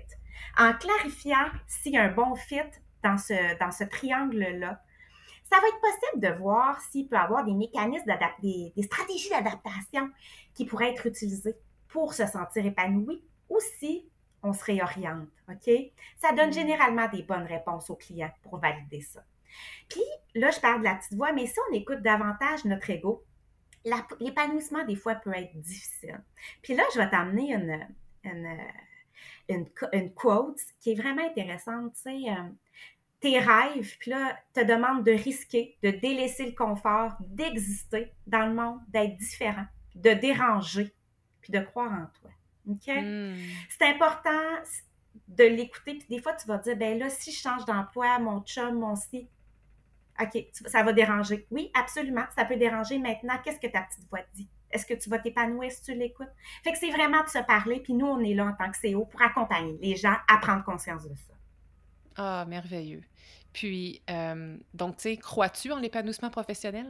En 0.59 0.73
clarifiant 0.75 1.47
s'il 1.67 1.93
y 1.93 1.99
a 1.99 2.03
un 2.05 2.13
bon 2.13 2.35
fit 2.35 2.61
dans 3.03 3.19
ce, 3.19 3.59
dans 3.59 3.71
ce 3.71 3.85
triangle-là, 3.85 4.81
ça 5.51 5.59
va 5.61 5.67
être 5.67 5.81
possible 5.81 6.23
de 6.23 6.39
voir 6.39 6.81
s'il 6.81 7.09
peut 7.09 7.17
y 7.17 7.19
avoir 7.19 7.45
des 7.45 7.55
mécanismes, 7.55 8.13
des, 8.41 8.73
des 8.77 8.83
stratégies 8.83 9.31
d'adaptation 9.31 10.09
qui 10.55 10.65
pourraient 10.65 10.93
être 10.93 11.07
utilisées 11.07 11.57
pour 11.89 12.15
se 12.15 12.27
sentir 12.27 12.65
épanoui 12.65 13.23
ou 13.49 13.59
si 13.79 14.09
on 14.43 14.53
se 14.53 14.65
réoriente. 14.65 15.29
OK? 15.49 15.71
Ça 16.19 16.33
donne 16.33 16.51
mm. 16.51 16.55
généralement 16.55 17.09
des 17.09 17.23
bonnes 17.23 17.47
réponses 17.47 17.91
aux 17.91 17.97
clients 17.97 18.33
pour 18.43 18.59
valider 18.59 19.01
ça. 19.01 19.25
Puis 19.89 20.03
là, 20.35 20.51
je 20.51 20.61
parle 20.61 20.81
de 20.81 20.85
la 20.85 20.95
petite 20.95 21.15
voix, 21.15 21.33
mais 21.33 21.47
si 21.47 21.59
on 21.69 21.75
écoute 21.75 22.03
davantage 22.03 22.65
notre 22.65 22.89
ego, 22.91 23.25
l'épanouissement, 23.85 24.85
des 24.85 24.97
fois, 24.97 25.15
peut 25.15 25.33
être 25.35 25.57
difficile. 25.61 26.21
Puis 26.63 26.75
là, 26.75 26.83
je 26.95 26.99
vais 26.99 27.09
t'amener 27.09 27.53
une, 27.55 27.87
une, 28.25 29.67
une, 29.93 30.13
quote 30.13 30.61
qui 30.81 30.93
est 30.93 30.95
vraiment 30.95 31.25
intéressante. 31.25 31.95
Tu 31.95 32.03
sais, 32.03 32.31
euh, 32.31 32.49
tes 33.21 33.39
rêves, 33.39 33.97
puis 33.99 34.11
là, 34.11 34.39
te 34.55 34.61
demandent 34.61 35.05
de 35.05 35.13
risquer, 35.13 35.77
de 35.83 35.91
délaisser 35.91 36.47
le 36.47 36.53
confort, 36.53 37.17
d'exister 37.21 38.13
dans 38.27 38.47
le 38.47 38.55
monde, 38.55 38.81
d'être 38.89 39.17
différent, 39.17 39.67
de 39.95 40.11
déranger, 40.13 40.93
puis 41.41 41.53
de 41.53 41.61
croire 41.61 41.93
en 41.93 42.07
toi. 42.21 42.31
OK? 42.69 42.87
Hmm. 42.87 43.35
C'est 43.69 43.87
important 43.87 44.31
de 45.29 45.45
l'écouter, 45.45 45.95
puis 45.95 46.07
des 46.09 46.21
fois, 46.21 46.35
tu 46.35 46.47
vas 46.47 46.59
dire, 46.59 46.77
ben 46.77 46.99
là, 46.99 47.09
si 47.09 47.31
je 47.31 47.41
change 47.41 47.65
d'emploi, 47.65 48.19
mon 48.19 48.41
chum, 48.43 48.79
mon 48.79 48.97
si, 48.97 49.29
OK, 50.21 50.47
ça 50.53 50.83
va 50.83 50.93
déranger. 50.93 51.47
Oui, 51.51 51.71
absolument, 51.75 52.25
ça 52.35 52.45
peut 52.45 52.57
déranger. 52.57 52.99
Maintenant, 52.99 53.35
qu'est-ce 53.43 53.59
que 53.59 53.67
ta 53.67 53.83
petite 53.83 54.09
voix 54.09 54.21
te 54.21 54.37
dit? 54.37 54.49
Est-ce 54.71 54.87
que 54.87 54.95
tu 54.95 55.11
vas 55.11 55.19
t'épanouir 55.19 55.71
si 55.73 55.83
tu 55.83 55.95
l'écoutes? 55.95 56.29
Fait 56.63 56.73
que 56.73 56.79
c'est 56.79 56.91
vraiment 56.91 57.23
de 57.25 57.29
se 57.29 57.39
parler, 57.45 57.81
puis 57.81 57.95
nous, 57.95 58.07
on 58.07 58.21
est 58.21 58.35
là 58.35 58.47
en 58.47 58.53
tant 58.53 58.71
que 58.71 58.77
CEO 58.79 59.05
pour 59.05 59.21
accompagner 59.23 59.77
les 59.81 59.97
gens 59.97 60.17
à 60.29 60.39
prendre 60.39 60.65
conscience 60.65 61.05
de 61.05 61.15
ça. 61.15 61.35
Ah, 62.17 62.45
merveilleux. 62.47 63.03
Puis, 63.53 64.03
euh, 64.11 64.57
donc, 64.75 64.97
tu 64.97 65.03
sais, 65.03 65.17
crois-tu 65.17 65.73
en 65.73 65.79
l'épanouissement 65.79 66.31
professionnel? 66.31 66.87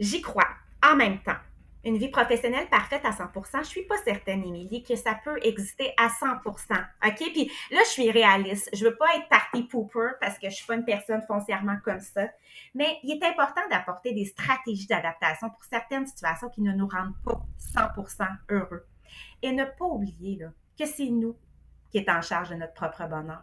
J'y 0.00 0.22
crois. 0.22 0.48
En 0.82 0.96
même 0.96 1.20
temps, 1.22 1.36
une 1.84 1.98
vie 1.98 2.08
professionnelle 2.08 2.68
parfaite 2.68 3.04
à 3.04 3.10
100% 3.10 3.64
je 3.64 3.68
suis 3.68 3.84
pas 3.84 3.96
certaine, 3.98 4.44
Émilie, 4.44 4.82
que 4.82 4.96
ça 4.96 5.18
peut 5.24 5.38
exister 5.42 5.92
à 5.98 6.08
100% 6.08 6.42
OK? 6.44 7.32
Puis 7.32 7.50
là, 7.70 7.80
je 7.84 7.90
suis 7.90 8.10
réaliste. 8.10 8.70
Je 8.72 8.84
veux 8.84 8.96
pas 8.96 9.06
être 9.16 9.28
party 9.28 9.64
pooper 9.64 10.12
parce 10.20 10.38
que 10.38 10.48
je 10.48 10.54
suis 10.54 10.66
pas 10.66 10.74
une 10.74 10.84
personne 10.84 11.22
foncièrement 11.26 11.76
comme 11.84 12.00
ça. 12.00 12.28
Mais 12.74 12.98
il 13.02 13.12
est 13.12 13.24
important 13.26 13.62
d'apporter 13.70 14.12
des 14.12 14.24
stratégies 14.24 14.86
d'adaptation 14.86 15.50
pour 15.50 15.64
certaines 15.64 16.06
situations 16.06 16.48
qui 16.48 16.62
ne 16.62 16.72
nous 16.72 16.86
rendent 16.86 17.16
pas 17.24 17.40
100% 17.74 18.26
heureux. 18.50 18.86
Et 19.42 19.52
ne 19.52 19.64
pas 19.64 19.84
oublier 19.84 20.38
là, 20.38 20.48
que 20.78 20.86
c'est 20.86 21.10
nous 21.10 21.36
qui 21.90 21.98
est 21.98 22.08
en 22.08 22.22
charge 22.22 22.50
de 22.50 22.54
notre 22.54 22.74
propre 22.74 23.06
bonheur. 23.06 23.42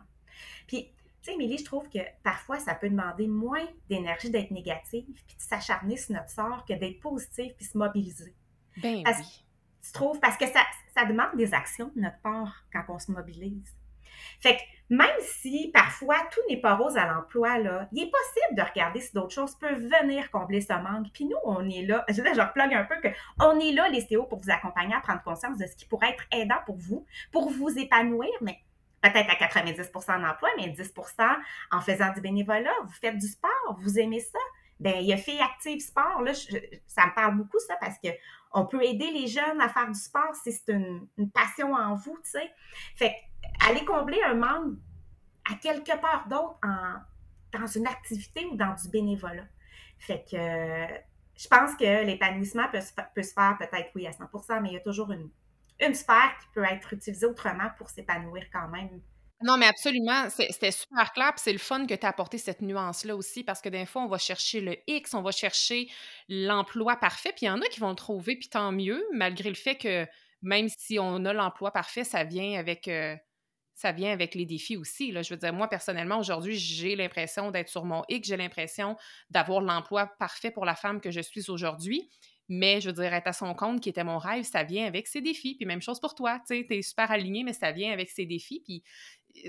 Puis, 0.68 0.92
tu 1.22 1.32
sais, 1.32 1.34
Émilie, 1.34 1.58
je 1.58 1.66
trouve 1.66 1.90
que 1.90 2.00
parfois, 2.24 2.60
ça 2.60 2.76
peut 2.76 2.90
demander 2.90 3.28
moins 3.28 3.66
d'énergie 3.90 4.30
d'être 4.30 4.52
négative 4.52 5.06
puis 5.28 5.36
de 5.36 5.42
s'acharner 5.42 5.98
sur 5.98 6.14
notre 6.16 6.30
sort 6.30 6.66
que 6.66 6.74
d'être 6.74 7.00
positive 7.00 7.54
puis 7.56 7.66
se 7.66 7.78
mobiliser. 7.78 8.36
Ben 8.82 9.04
oui. 9.06 9.46
Tu 9.84 9.92
trouves? 9.92 10.20
Parce 10.20 10.38
que 10.38 10.46
ça, 10.46 10.62
ça 10.96 11.06
demande 11.06 11.36
des 11.36 11.54
actions 11.54 11.92
de 11.96 12.02
notre 12.02 12.20
part 12.22 12.66
quand 12.72 12.84
on 12.90 13.00
se 13.00 13.12
mobilise. 13.12 13.76
Fait 14.40 14.56
que 14.56 14.62
même 14.90 15.08
si 15.22 15.70
parfois 15.74 16.18
tout 16.32 16.42
n'est 16.50 16.60
pas 16.60 16.76
rose 16.76 16.98
à 16.98 17.06
l'emploi, 17.06 17.60
là, 17.60 17.88
il 17.92 18.04
est 18.04 18.12
possible 18.12 18.58
de 18.58 18.62
regarder 18.62 19.02
si 19.02 19.14
d'autres 19.14 19.34
choses 19.34 19.56
peuvent 19.56 19.82
venir 20.02 20.32
combler 20.32 20.62
ce 20.62 20.74
manque. 20.74 21.08
Puis 21.14 21.26
nous, 21.26 21.38
on 21.44 21.68
est 21.70 21.86
là, 21.86 22.06
je, 22.10 22.16
je 22.16 22.42
replug 22.42 22.74
un 22.74 22.86
peu 22.86 22.96
que 23.02 23.14
on 23.40 23.60
est 23.60 23.72
là, 23.72 23.90
les 23.90 24.06
CO, 24.08 24.24
pour 24.24 24.40
vous 24.40 24.50
accompagner 24.50 24.96
à 24.96 25.02
prendre 25.02 25.22
conscience 25.22 25.58
de 25.58 25.66
ce 25.66 25.76
qui 25.76 25.86
pourrait 25.86 26.10
être 26.10 26.26
aidant 26.32 26.60
pour 26.66 26.78
vous, 26.78 27.06
pour 27.32 27.50
vous 27.50 27.70
épanouir, 27.78 28.32
mais 28.42 28.60
peut-être 29.02 29.30
à 29.30 29.36
90 29.36 29.92
en 30.10 30.24
emploi, 30.24 30.50
mais 30.58 30.68
10% 30.70 31.38
en 31.72 31.82
faisant 31.82 32.12
du 32.14 32.22
bénévolat. 32.22 32.74
Vous 32.84 32.94
faites 33.00 33.18
du 33.18 33.28
sport, 33.28 33.78
vous 33.80 34.00
aimez 34.00 34.20
ça. 34.20 34.40
Ben, 34.80 34.96
il 35.00 35.08
y 35.08 35.14
a 35.14 35.18
Filles 35.18 35.42
Active 35.42 35.82
Sport, 35.82 36.22
là, 36.22 36.34
ça 36.34 37.06
me 37.06 37.14
parle 37.14 37.36
beaucoup, 37.36 37.60
ça, 37.60 37.76
parce 37.82 37.98
que 38.02 38.10
on 38.54 38.66
peut 38.66 38.82
aider 38.84 39.12
les 39.12 39.28
jeunes 39.28 39.60
à 39.60 39.68
faire 39.68 39.88
du 39.88 40.00
sport 40.00 40.34
si 40.42 40.54
c'est 40.54 40.72
une, 40.72 41.08
passion 41.34 41.74
en 41.74 41.96
vous, 41.96 42.18
tu 42.24 42.32
sais. 42.32 42.52
Fait 42.96 43.14
aller 43.68 43.84
combler 43.84 44.22
un 44.24 44.36
manque 44.36 44.78
à 45.52 45.56
quelque 45.56 46.00
part 46.00 46.28
d'autre 46.30 46.58
dans 47.52 47.68
une 47.68 47.88
activité 47.88 48.46
ou 48.46 48.56
dans 48.56 48.74
du 48.74 48.90
bénévolat. 48.90 49.48
Fait 49.98 50.24
que 50.24 50.38
je 51.36 51.48
pense 51.48 51.76
que 51.76 52.06
l'épanouissement 52.06 52.70
peut, 52.72 52.80
peut, 53.14 53.24
se 53.24 53.34
faire 53.34 53.58
peut-être, 53.60 53.90
oui, 53.96 54.08
à 54.08 54.12
100% 54.12 54.62
mais 54.62 54.70
il 54.70 54.74
y 54.74 54.78
a 54.78 54.82
toujours 54.82 55.12
une, 55.12 55.30
une 55.80 55.94
sphère 55.94 56.38
qui 56.42 56.48
peut 56.54 56.64
être 56.64 56.94
utilisée 56.94 57.26
autrement 57.26 57.70
pour 57.78 57.90
s'épanouir 57.90 58.44
quand 58.52 58.68
même. 58.70 59.02
Non, 59.42 59.56
mais 59.56 59.68
absolument, 59.68 60.30
c'était 60.30 60.72
super 60.72 61.14
clair. 61.14 61.32
C'est 61.38 61.54
le 61.54 61.60
fun 61.60 61.86
que 61.86 61.94
tu 61.94 62.06
as 62.06 62.10
apporté 62.10 62.38
cette 62.38 62.62
nuance-là 62.62 63.16
aussi, 63.16 63.46
parce 63.46 63.62
que 63.62 63.70
des 63.70 63.86
fois, 63.86 64.02
on 64.02 64.08
va 64.08 64.18
chercher 64.18 64.60
le 64.60 64.76
X, 64.88 65.14
on 65.14 65.22
va 65.22 65.32
chercher 65.32 65.90
l'emploi 66.28 66.98
parfait, 66.98 67.32
puis 67.32 67.46
il 67.46 67.48
y 67.48 67.50
en 67.50 67.62
a 67.62 67.68
qui 67.68 67.80
vont 67.80 67.90
le 67.90 67.96
trouver, 67.96 68.36
puis 68.36 68.50
tant 68.50 68.74
mieux, 68.74 69.02
malgré 69.14 69.48
le 69.48 69.56
fait 69.56 69.76
que 69.76 70.06
même 70.42 70.68
si 70.68 71.00
on 71.00 71.24
a 71.24 71.34
l'emploi 71.34 71.72
parfait, 71.72 72.04
ça 72.04 72.24
vient 72.24 72.60
avec. 72.60 72.88
Euh, 72.88 73.16
ça 73.76 73.94
vient 73.94 74.12
avec 74.12 74.36
les 74.36 74.46
défis 74.46 74.76
aussi. 74.76 75.10
Là. 75.14 75.22
Je 75.22 75.34
veux 75.34 75.40
dire, 75.40 75.54
moi, 75.54 75.70
personnellement, 75.70 76.20
aujourd'hui, 76.20 76.58
j'ai 76.58 76.98
l'impression 76.98 77.50
d'être 77.50 77.70
sur 77.70 77.86
mon 77.86 78.04
X, 78.10 78.28
j'ai 78.28 78.36
l'impression 78.36 78.98
d'avoir 79.30 79.62
l'emploi 79.62 80.08
parfait 80.20 80.52
pour 80.52 80.66
la 80.66 80.76
femme 80.76 81.00
que 81.00 81.12
je 81.12 81.22
suis 81.22 81.50
aujourd'hui. 81.50 82.10
Mais 82.50 82.82
je 82.82 82.90
veux 82.90 82.94
dire, 82.94 83.14
être 83.14 83.28
à 83.28 83.34
son 83.34 83.54
compte, 83.54 83.80
qui 83.80 83.90
était 83.90 84.04
mon 84.04 84.18
rêve, 84.18 84.44
ça 84.44 84.64
vient 84.64 84.86
avec 84.86 85.08
ses 85.08 85.22
défis. 85.22 85.56
Puis 85.56 85.66
même 85.66 85.82
chose 85.82 86.00
pour 86.00 86.16
toi, 86.16 86.40
tu 86.40 86.58
sais, 86.58 86.66
t'es 86.68 86.82
super 86.82 87.12
aligné, 87.12 87.44
mais 87.44 87.54
ça 87.54 87.72
vient 87.72 87.94
avec 87.94 88.10
ses 88.10 88.26
défis. 88.26 88.62
Puis 88.66 88.84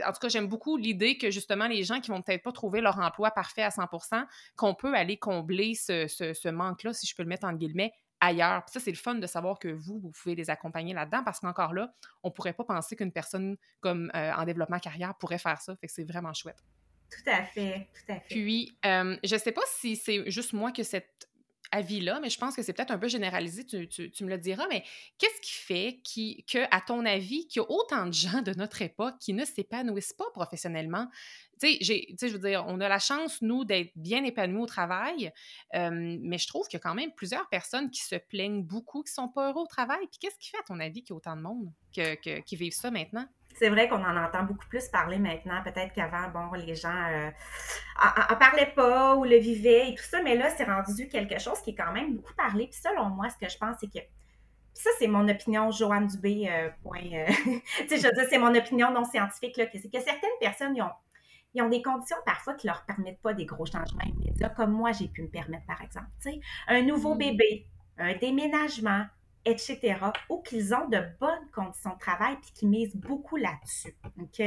en 0.06 0.12
tout 0.12 0.20
cas, 0.20 0.28
j'aime 0.28 0.46
beaucoup 0.46 0.76
l'idée 0.76 1.16
que 1.16 1.30
justement, 1.30 1.66
les 1.66 1.82
gens 1.82 2.00
qui 2.00 2.10
vont 2.10 2.22
peut-être 2.22 2.42
pas 2.42 2.52
trouver 2.52 2.80
leur 2.80 2.98
emploi 2.98 3.30
parfait 3.30 3.62
à 3.62 3.70
100% 3.70 4.24
qu'on 4.56 4.74
peut 4.74 4.94
aller 4.94 5.16
combler 5.16 5.74
ce, 5.74 6.50
manque-là, 6.50 6.92
si 6.92 7.06
je 7.06 7.14
peux 7.14 7.22
le 7.22 7.28
mettre 7.28 7.46
en 7.46 7.52
guillemets, 7.54 7.92
ailleurs. 8.20 8.64
Puis 8.64 8.72
ça, 8.72 8.80
c'est 8.80 8.90
le 8.90 8.96
fun 8.96 9.14
de 9.14 9.26
savoir 9.26 9.58
que 9.58 9.68
vous, 9.68 9.98
vous 9.98 10.10
pouvez 10.10 10.34
les 10.34 10.50
accompagner 10.50 10.92
là-dedans 10.92 11.22
parce 11.24 11.40
qu'encore 11.40 11.72
là, 11.72 11.92
on 12.22 12.30
pourrait 12.30 12.52
pas 12.52 12.64
penser 12.64 12.96
qu'une 12.96 13.12
personne 13.12 13.56
comme 13.80 14.10
euh, 14.14 14.32
en 14.34 14.44
développement 14.44 14.78
carrière 14.78 15.14
pourrait 15.18 15.38
faire 15.38 15.60
ça. 15.60 15.74
Fait 15.76 15.86
que 15.86 15.92
c'est 15.92 16.04
vraiment 16.04 16.34
chouette. 16.34 16.62
Tout 17.10 17.30
à 17.30 17.42
fait, 17.42 17.88
tout 17.94 18.12
à 18.12 18.20
fait. 18.20 18.28
Puis, 18.28 18.78
euh, 18.84 19.16
je 19.24 19.36
sais 19.36 19.52
pas 19.52 19.62
si 19.66 19.96
c'est 19.96 20.30
juste 20.30 20.52
moi 20.52 20.70
que 20.70 20.82
cette 20.82 21.29
avis-là, 21.72 22.20
mais 22.20 22.30
je 22.30 22.38
pense 22.38 22.56
que 22.56 22.62
c'est 22.62 22.72
peut-être 22.72 22.90
un 22.90 22.98
peu 22.98 23.08
généralisé, 23.08 23.64
tu, 23.64 23.88
tu, 23.88 24.24
me 24.24 24.28
le 24.28 24.38
diras, 24.38 24.66
mais 24.68 24.84
qu'est-ce 25.18 25.40
qui 25.40 25.52
fait 25.52 26.00
qui, 26.02 26.44
que, 26.44 26.58
à 26.70 26.80
ton 26.80 27.04
avis, 27.04 27.46
qu'il 27.46 27.62
y 27.62 27.64
a 27.64 27.70
autant 27.70 28.06
de 28.06 28.12
gens 28.12 28.42
de 28.42 28.52
notre 28.54 28.82
époque 28.82 29.14
qui 29.20 29.32
ne 29.32 29.44
s'épanouissent 29.44 30.12
pas 30.12 30.30
professionnellement? 30.32 31.06
Tu 31.60 31.84
sais, 31.84 32.16
je 32.22 32.32
veux 32.32 32.38
dire, 32.38 32.64
on 32.66 32.80
a 32.80 32.88
la 32.88 32.98
chance, 32.98 33.42
nous, 33.42 33.64
d'être 33.64 33.92
bien 33.94 34.24
épanouis 34.24 34.62
au 34.62 34.66
travail, 34.66 35.32
mais 35.74 36.38
je 36.38 36.48
trouve 36.48 36.66
qu'il 36.66 36.78
y 36.78 36.80
a 36.80 36.82
quand 36.82 36.94
même 36.94 37.12
plusieurs 37.12 37.48
personnes 37.48 37.90
qui 37.90 38.02
se 38.02 38.16
plaignent 38.16 38.62
beaucoup, 38.62 39.02
qui 39.02 39.12
sont 39.12 39.28
pas 39.28 39.50
heureux 39.50 39.62
au 39.62 39.66
travail. 39.66 40.06
Puis 40.10 40.18
qu'est-ce 40.20 40.38
qui 40.38 40.48
fait, 40.50 40.58
à 40.58 40.62
ton 40.62 40.80
avis, 40.80 41.02
qu'il 41.02 41.10
y 41.10 41.12
a 41.12 41.16
autant 41.16 41.36
de 41.36 41.42
monde 41.42 41.70
qui 41.92 42.56
vivent 42.56 42.72
ça 42.72 42.90
maintenant? 42.90 43.26
C'est 43.56 43.68
vrai 43.68 43.88
qu'on 43.88 44.02
en 44.02 44.16
entend 44.16 44.44
beaucoup 44.44 44.66
plus 44.68 44.88
parler 44.88 45.18
maintenant. 45.18 45.62
Peut-être 45.62 45.92
qu'avant, 45.92 46.28
bon, 46.28 46.52
les 46.54 46.74
gens 46.74 47.06
euh, 47.10 47.30
en, 48.30 48.36
parlaient 48.36 48.72
pas 48.74 49.16
ou 49.16 49.24
le 49.24 49.36
vivaient 49.36 49.90
et 49.90 49.94
tout 49.94 50.02
ça, 50.02 50.22
mais 50.22 50.36
là, 50.36 50.48
c'est 50.50 50.64
rendu 50.64 51.08
quelque 51.08 51.38
chose 51.38 51.60
qui 51.60 51.70
est 51.70 51.74
quand 51.74 51.92
même 51.92 52.16
beaucoup 52.16 52.34
parlé. 52.34 52.68
Puis 52.68 52.80
selon 52.80 53.10
moi, 53.10 53.28
ce 53.28 53.36
que 53.36 53.50
je 53.50 53.58
pense, 53.58 53.76
c'est 53.80 53.90
que 53.92 54.04
ça, 54.72 54.90
c'est 54.98 55.08
mon 55.08 55.28
opinion, 55.28 55.70
Joanne 55.70 56.06
Dubé. 56.06 56.48
Euh, 56.48 56.70
point, 56.82 57.00
euh, 57.12 57.26
tu 57.78 57.88
sais, 57.88 57.98
je 57.98 58.06
veux 58.06 58.12
dire, 58.12 58.24
c'est 58.30 58.38
mon 58.38 58.54
opinion 58.54 58.90
non 58.90 59.04
scientifique, 59.04 59.56
là, 59.56 59.66
c'est 59.72 59.90
que 59.90 60.00
certaines 60.00 60.30
personnes, 60.40 60.74
ils 60.76 60.82
ont, 60.82 60.92
ils 61.54 61.62
ont 61.62 61.68
des 61.68 61.82
conditions 61.82 62.16
parfois 62.24 62.54
qui 62.54 62.66
leur 62.66 62.84
permettent 62.86 63.20
pas 63.20 63.34
des 63.34 63.44
gros 63.44 63.66
changements 63.66 64.04
immédiats, 64.04 64.48
comme 64.50 64.72
moi, 64.72 64.92
j'ai 64.92 65.08
pu 65.08 65.22
me 65.22 65.28
permettre, 65.28 65.66
par 65.66 65.82
exemple. 65.82 66.06
Tu 66.22 66.30
sais, 66.30 66.40
un 66.68 66.82
nouveau 66.82 67.14
mm. 67.14 67.18
bébé, 67.18 67.66
un 67.98 68.14
déménagement, 68.14 69.04
etc., 69.44 69.96
ou 70.28 70.42
qu'ils 70.42 70.74
ont 70.74 70.88
de 70.88 71.00
bonnes 71.18 71.50
conditions 71.52 71.94
de 71.94 71.98
travail 71.98 72.36
puis 72.40 72.52
qui 72.54 72.66
misent 72.66 72.96
beaucoup 72.96 73.36
là-dessus. 73.36 73.94
OK? 74.20 74.42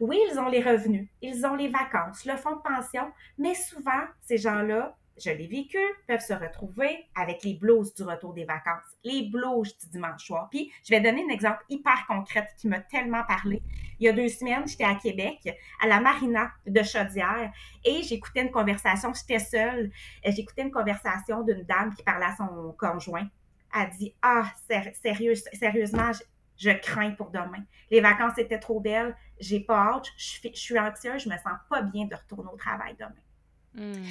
Oui, 0.00 0.18
ils 0.30 0.38
ont 0.38 0.48
les 0.48 0.62
revenus, 0.62 1.08
ils 1.22 1.44
ont 1.46 1.54
les 1.54 1.68
vacances, 1.68 2.24
le 2.24 2.36
fonds 2.36 2.56
de 2.56 2.62
pension, 2.62 3.10
mais 3.38 3.54
souvent, 3.54 4.02
ces 4.22 4.38
gens-là, 4.38 4.96
je 5.20 5.30
l'ai 5.30 5.46
vécu, 5.46 5.78
peuvent 6.06 6.20
se 6.20 6.32
retrouver 6.32 7.06
avec 7.16 7.42
les 7.42 7.54
blues 7.54 7.92
du 7.94 8.04
retour 8.04 8.34
des 8.34 8.44
vacances, 8.44 8.84
les 9.02 9.28
blues 9.28 9.76
du 9.78 9.88
dimanche 9.88 10.24
soir. 10.24 10.48
Puis, 10.50 10.70
je 10.84 10.90
vais 10.90 11.00
donner 11.00 11.24
un 11.24 11.32
exemple 11.32 11.64
hyper 11.68 12.06
concret 12.06 12.48
qui 12.56 12.68
m'a 12.68 12.80
tellement 12.80 13.24
parlé. 13.24 13.62
Il 13.98 14.06
y 14.06 14.08
a 14.08 14.12
deux 14.12 14.28
semaines, 14.28 14.66
j'étais 14.66 14.84
à 14.84 14.94
Québec, 14.94 15.38
à 15.82 15.88
la 15.88 16.00
marina 16.00 16.52
de 16.66 16.82
Chaudière, 16.82 17.52
et 17.84 18.02
j'écoutais 18.02 18.42
une 18.42 18.52
conversation, 18.52 19.12
j'étais 19.12 19.40
seule, 19.40 19.90
j'écoutais 20.24 20.62
une 20.62 20.70
conversation 20.70 21.42
d'une 21.42 21.64
dame 21.64 21.92
qui 21.94 22.04
parlait 22.04 22.26
à 22.26 22.36
son 22.36 22.72
conjoint 22.78 23.28
a 23.72 23.86
dit 23.86 24.14
Ah, 24.22 24.50
sérieusement, 24.68 26.10
je, 26.56 26.70
crains 26.70 27.12
pour 27.12 27.30
demain. 27.30 27.64
Les 27.90 28.00
vacances 28.00 28.38
étaient 28.38 28.58
trop 28.58 28.80
belles, 28.80 29.16
j'ai 29.38 29.60
pas 29.60 29.94
hâte, 29.94 30.06
je, 30.16 30.48
suis 30.52 30.78
anxieuse, 30.78 31.22
je 31.22 31.28
me 31.28 31.36
sens 31.36 31.58
pas 31.70 31.82
bien 31.82 32.06
de 32.06 32.14
retourner 32.14 32.50
au 32.52 32.56
travail 32.56 32.96
demain. 32.98 33.12
Hmm. 33.74 34.02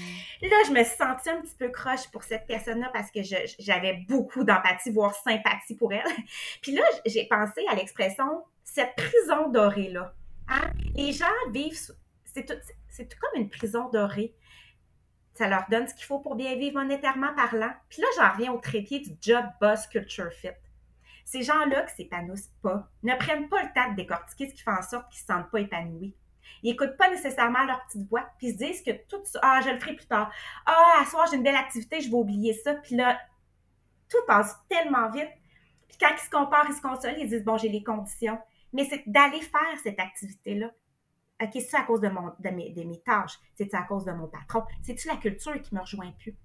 Là, 0.44 0.58
je 0.68 0.72
me 0.72 0.84
suis 0.84 0.96
sentie 0.96 1.30
un 1.30 1.42
petit 1.42 1.56
peu 1.58 1.70
croche 1.70 2.10
pour 2.12 2.24
cette 2.24 2.46
personne-là 2.48 2.90
parce 2.94 3.12
que 3.12 3.20
j'avais 3.60 4.06
beaucoup 4.08 4.44
d'empathie, 4.44 4.92
voire 4.92 5.14
sympathie 5.14 5.76
pour 5.76 5.92
elle. 5.92 6.04
Puis 6.62 6.74
là, 6.74 6.84
j'ai 7.06 7.28
pensé 7.28 7.62
à 7.70 7.76
l'expression 7.76 8.44
cette 8.64 8.96
prison 8.96 9.50
dorée-là. 9.50 10.14
Hein? 10.50 10.72
Les 10.96 11.12
gens 11.12 11.26
vivent, 11.52 11.78
c'est 12.26 12.46
tout, 12.46 12.54
tout, 12.54 13.18
comme 13.20 13.42
une 13.42 13.50
prison 13.50 13.90
dorée 13.90 14.34
ça 15.38 15.48
leur 15.48 15.66
donne 15.70 15.88
ce 15.88 15.94
qu'il 15.94 16.06
faut 16.06 16.20
pour 16.20 16.36
bien 16.36 16.56
vivre 16.56 16.80
monétairement 16.80 17.34
parlant. 17.36 17.72
Puis 17.90 18.02
là, 18.02 18.08
j'en 18.18 18.32
reviens 18.34 18.52
au 18.52 18.58
trépied 18.58 19.00
du 19.00 19.12
job 19.22 19.46
boss 19.62 19.88
culture 19.88 20.32
fit. 20.32 20.50
Ces 21.26 21.44
gens-là 21.44 21.84
qui 21.84 21.96
s'épanouissent 21.96 22.54
pas 22.62 22.90
ne 23.04 23.14
prennent 23.16 23.50
pas 23.50 23.62
le 23.62 23.70
temps 23.74 23.92
de 23.92 23.96
décortiquer 23.96 24.50
ce 24.50 24.56
qui 24.56 24.64
fait 24.64 24.72
en 24.72 24.82
sorte 24.82 25.10
qu'ils 25.12 25.18
ne 25.18 25.22
se 25.22 25.26
sentent 25.26 25.52
pas 25.52 25.60
épanouis. 25.60 26.16
Ils 26.64 26.72
n'écoutent 26.72 26.98
pas 26.98 27.10
nécessairement 27.10 27.66
leur 27.66 27.84
petite 27.86 28.08
voix, 28.10 28.26
puis 28.38 28.48
ils 28.48 28.54
se 28.54 28.58
disent 28.58 28.82
que 28.82 28.92
tout 29.08 29.22
ça, 29.26 29.40
ah, 29.44 29.62
je 29.64 29.70
le 29.70 29.80
ferai 29.80 29.96
plus 29.96 30.08
tard. 30.08 30.32
Ah, 30.66 31.02
à 31.02 31.06
soir, 31.06 31.28
j'ai 31.30 31.38
une 31.38 31.44
belle 31.44 31.56
activité, 31.56 32.02
je 32.02 32.10
vais 32.10 32.16
oublier 32.16 32.54
ça. 32.54 32.76
Puis 32.76 32.96
là, 32.96 33.20
tout 34.10 34.18
passe 34.26 34.56
tellement 34.70 35.10
vite. 35.10 35.30
Puis 35.88 35.98
quand 36.00 36.14
ils 36.14 36.26
se 36.26 36.30
comparent, 36.30 36.68
ils 36.70 36.76
se 36.76 36.82
consolent, 36.82 37.20
ils 37.20 37.30
disent, 37.30 37.44
bon, 37.44 37.58
j'ai 37.58 37.70
les 37.70 37.84
conditions. 37.84 38.40
Mais 38.74 38.86
c'est 38.86 39.04
d'aller 39.08 39.42
faire 39.42 39.78
cette 39.84 40.00
activité-là, 40.00 40.72
OK, 41.42 41.52
c'est 41.54 41.78
à 41.78 41.84
cause 41.84 42.02
de, 42.02 42.10
mon, 42.10 42.34
de, 42.40 42.50
mes, 42.50 42.72
de 42.72 42.84
mes 42.84 43.00
tâches? 43.02 43.40
C'est 43.56 43.74
à 43.74 43.84
cause 43.84 44.06
de 44.06 44.12
mon 44.12 44.28
patron? 44.28 44.64
C'est-tu 44.84 45.08
la 45.08 45.18
culture 45.18 45.62
qui 45.62 45.76
me 45.76 45.82
rejoint 45.82 46.12
plus? 46.20 46.36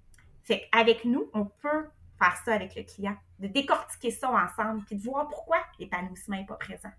Fait 0.43 0.67
avec 0.71 1.05
nous, 1.05 1.29
on 1.33 1.45
peut 1.45 1.87
faire 2.19 2.37
ça 2.45 2.53
avec 2.53 2.75
le 2.75 2.83
client, 2.83 3.15
de 3.39 3.47
décortiquer 3.47 4.11
ça 4.11 4.29
ensemble, 4.29 4.83
puis 4.85 4.95
de 4.95 5.03
voir 5.03 5.27
pourquoi 5.27 5.57
l'épanouissement 5.79 6.37
n'est 6.37 6.45
pas 6.45 6.55
présent. 6.55 6.91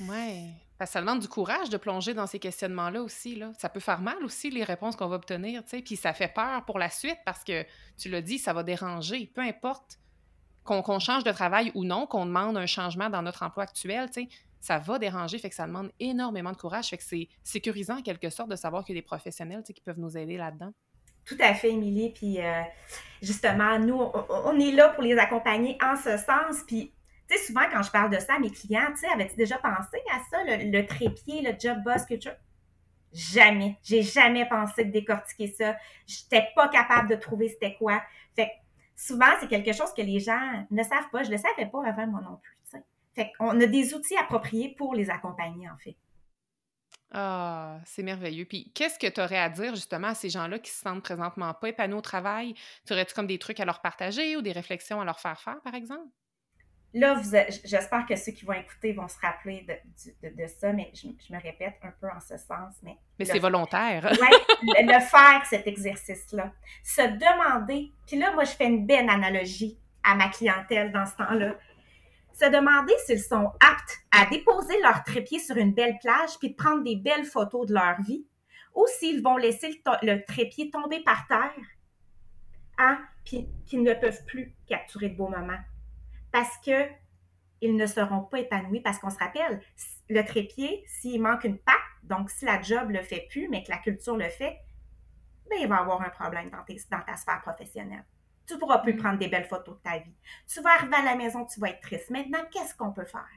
Oui. 0.00 0.50
Ça 0.82 1.00
demande 1.00 1.20
du 1.20 1.28
courage 1.28 1.68
de 1.68 1.76
plonger 1.76 2.14
dans 2.14 2.26
ces 2.26 2.38
questionnements-là 2.38 3.02
aussi. 3.02 3.36
Là. 3.36 3.52
Ça 3.58 3.68
peut 3.68 3.80
faire 3.80 4.00
mal 4.00 4.24
aussi, 4.24 4.50
les 4.50 4.64
réponses 4.64 4.96
qu'on 4.96 5.08
va 5.08 5.16
obtenir. 5.16 5.62
Puis 5.62 5.96
ça 5.96 6.14
fait 6.14 6.32
peur 6.32 6.64
pour 6.64 6.78
la 6.78 6.88
suite 6.88 7.18
parce 7.26 7.44
que, 7.44 7.66
tu 7.98 8.08
l'as 8.08 8.22
dit, 8.22 8.38
ça 8.38 8.54
va 8.54 8.62
déranger. 8.62 9.26
Peu 9.26 9.42
importe 9.42 9.98
qu'on 10.64 10.98
change 10.98 11.24
de 11.24 11.32
travail 11.32 11.70
ou 11.74 11.84
non, 11.84 12.06
qu'on 12.06 12.24
demande 12.24 12.56
un 12.56 12.66
changement 12.66 13.10
dans 13.10 13.20
notre 13.20 13.42
emploi 13.42 13.64
actuel, 13.64 14.08
ça 14.60 14.78
va 14.78 14.98
déranger, 14.98 15.38
fait 15.38 15.48
que 15.48 15.54
ça 15.54 15.66
demande 15.66 15.90
énormément 15.98 16.52
de 16.52 16.56
courage, 16.56 16.88
fait 16.90 16.98
que 16.98 17.02
c'est 17.02 17.28
sécurisant 17.42 17.98
en 17.98 18.02
quelque 18.02 18.30
sorte 18.30 18.50
de 18.50 18.56
savoir 18.56 18.84
qu'il 18.84 18.94
y 18.94 18.98
a 18.98 19.00
des 19.00 19.06
professionnels 19.06 19.62
qui 19.62 19.80
peuvent 19.80 19.98
nous 19.98 20.16
aider 20.16 20.36
là-dedans. 20.36 20.72
Tout 21.24 21.36
à 21.40 21.54
fait, 21.54 21.70
Émilie. 21.70 22.10
Puis 22.10 22.40
euh, 22.40 22.62
justement, 23.22 23.78
nous, 23.78 24.00
on, 24.28 24.58
est 24.58 24.72
là 24.72 24.88
pour 24.90 25.02
les 25.02 25.16
accompagner 25.16 25.78
en 25.82 25.96
ce 25.96 26.16
sens. 26.16 26.64
Puis, 26.66 26.92
tu 27.28 27.36
sais, 27.36 27.44
souvent 27.44 27.62
quand 27.70 27.82
je 27.82 27.90
parle 27.90 28.10
de 28.10 28.18
ça 28.18 28.34
à 28.34 28.38
mes 28.38 28.50
clients, 28.50 28.88
tu 28.90 29.00
sais, 29.00 29.08
avais-tu 29.08 29.36
déjà 29.36 29.58
pensé 29.58 29.98
à 30.12 30.18
ça, 30.30 30.42
le, 30.44 30.86
trépied, 30.86 31.42
le 31.42 31.54
job 31.58 31.78
boss 31.84 32.04
culture? 32.04 32.34
Jamais. 33.12 33.76
J'ai 33.82 34.02
jamais 34.02 34.48
pensé 34.48 34.84
de 34.84 34.92
décortiquer 34.92 35.54
ça. 35.56 35.76
J'étais 36.06 36.48
pas 36.54 36.68
capable 36.68 37.08
de 37.08 37.16
trouver 37.16 37.48
c'était 37.48 37.74
quoi. 37.76 38.02
Fait 38.34 38.46
que 38.46 38.52
souvent, 38.96 39.30
c'est 39.40 39.48
quelque 39.48 39.72
chose 39.72 39.92
que 39.94 40.02
les 40.02 40.20
gens 40.20 40.66
ne 40.70 40.82
savent 40.82 41.10
pas. 41.12 41.22
Je 41.22 41.30
le 41.30 41.36
savais 41.36 41.66
pas 41.66 41.84
avant 41.86 42.06
moi 42.06 42.20
non 42.22 42.36
plus. 42.36 42.56
Fait 43.14 43.32
qu'on 43.38 43.60
a 43.60 43.66
des 43.66 43.94
outils 43.94 44.16
appropriés 44.16 44.74
pour 44.76 44.94
les 44.94 45.10
accompagner, 45.10 45.68
en 45.68 45.76
fait. 45.76 45.96
Ah, 47.12 47.80
c'est 47.84 48.04
merveilleux. 48.04 48.44
Puis 48.44 48.70
qu'est-ce 48.72 48.98
que 48.98 49.08
tu 49.08 49.20
aurais 49.20 49.38
à 49.38 49.48
dire 49.48 49.74
justement 49.74 50.08
à 50.08 50.14
ces 50.14 50.30
gens-là 50.30 50.60
qui 50.60 50.70
se 50.70 50.80
sentent 50.80 51.02
présentement 51.02 51.52
pas 51.54 51.70
épanouis 51.70 51.98
au 51.98 52.02
travail? 52.02 52.54
Tu 52.86 52.92
aurais-tu 52.92 53.14
comme 53.14 53.26
des 53.26 53.38
trucs 53.38 53.58
à 53.58 53.64
leur 53.64 53.80
partager 53.80 54.36
ou 54.36 54.42
des 54.42 54.52
réflexions 54.52 55.00
à 55.00 55.04
leur 55.04 55.18
faire 55.18 55.40
faire, 55.40 55.60
par 55.62 55.74
exemple? 55.74 56.06
Là, 56.92 57.20
j'espère 57.64 58.04
que 58.04 58.16
ceux 58.16 58.32
qui 58.32 58.44
vont 58.44 58.52
écouter 58.52 58.92
vont 58.92 59.06
se 59.06 59.18
rappeler 59.20 59.64
de, 60.22 60.46
ça, 60.46 60.72
mais 60.72 60.90
je, 60.92 61.06
me 61.32 61.40
répète 61.40 61.76
un 61.82 61.92
peu 62.00 62.08
en 62.08 62.20
ce 62.20 62.36
sens. 62.36 62.74
Mais, 62.82 62.96
mais 63.18 63.24
c'est 63.24 63.38
volontaire. 63.38 64.10
oui, 64.20 64.36
le, 64.62 65.00
faire, 65.00 65.46
cet 65.48 65.68
exercice-là. 65.68 66.52
Se 66.82 67.02
demander, 67.02 67.92
puis 68.06 68.18
là, 68.18 68.32
moi, 68.32 68.42
je 68.42 68.50
fais 68.50 68.66
une 68.66 68.86
belle 68.86 69.08
analogie 69.08 69.78
à 70.02 70.16
ma 70.16 70.28
clientèle 70.28 70.90
dans 70.90 71.06
ce 71.06 71.14
temps-là 71.16 71.54
se 72.32 72.46
demander 72.46 72.94
s'ils 73.06 73.22
sont 73.22 73.52
aptes 73.60 73.98
à 74.10 74.26
déposer 74.26 74.80
leur 74.82 75.02
trépied 75.04 75.38
sur 75.38 75.56
une 75.56 75.72
belle 75.72 75.98
plage 76.00 76.38
puis 76.38 76.50
de 76.50 76.56
prendre 76.56 76.82
des 76.82 76.96
belles 76.96 77.24
photos 77.24 77.66
de 77.66 77.74
leur 77.74 78.00
vie 78.02 78.26
ou 78.74 78.86
s'ils 78.98 79.22
vont 79.22 79.36
laisser 79.36 79.82
le, 80.02 80.24
trépied 80.24 80.70
tomber 80.70 81.00
par 81.00 81.26
terre 81.26 81.52
hein, 82.78 82.98
puis 83.24 83.48
qu'ils 83.66 83.82
ne 83.82 83.94
peuvent 83.94 84.24
plus 84.26 84.54
capturer 84.66 85.10
de 85.10 85.16
beaux 85.16 85.28
moments 85.28 85.60
parce 86.32 86.56
que 86.64 86.88
ils 87.60 87.76
ne 87.76 87.86
seront 87.86 88.22
pas 88.22 88.38
épanouis 88.40 88.80
parce 88.80 88.98
qu'on 88.98 89.10
se 89.10 89.18
rappelle, 89.18 89.60
le 90.08 90.22
trépied, 90.22 90.82
s'il 90.86 91.20
manque 91.20 91.44
une 91.44 91.58
patte, 91.58 91.76
donc 92.04 92.30
si 92.30 92.46
la 92.46 92.62
job 92.62 92.90
le 92.90 93.02
fait 93.02 93.26
plus, 93.28 93.48
mais 93.48 93.62
que 93.62 93.70
la 93.70 93.76
culture 93.76 94.16
le 94.16 94.28
fait, 94.30 94.58
ben, 95.50 95.58
il 95.60 95.68
va 95.68 95.76
avoir 95.76 96.00
un 96.00 96.08
problème 96.08 96.48
dans, 96.50 96.64
dans 96.90 97.04
ta 97.04 97.16
sphère 97.16 97.42
professionnelle. 97.42 98.04
Tu 98.50 98.54
ne 98.54 98.58
pourras 98.58 98.78
plus 98.78 98.96
prendre 98.96 99.16
des 99.16 99.28
belles 99.28 99.46
photos 99.46 99.76
de 99.76 99.80
ta 99.80 99.98
vie. 99.98 100.12
Tu 100.52 100.60
vas 100.60 100.70
arriver 100.70 100.96
à 100.96 101.04
la 101.04 101.14
maison, 101.14 101.46
tu 101.46 101.60
vas 101.60 101.70
être 101.70 101.82
triste. 101.82 102.10
Maintenant, 102.10 102.40
qu'est-ce 102.50 102.74
qu'on 102.74 102.90
peut 102.90 103.04
faire? 103.04 103.28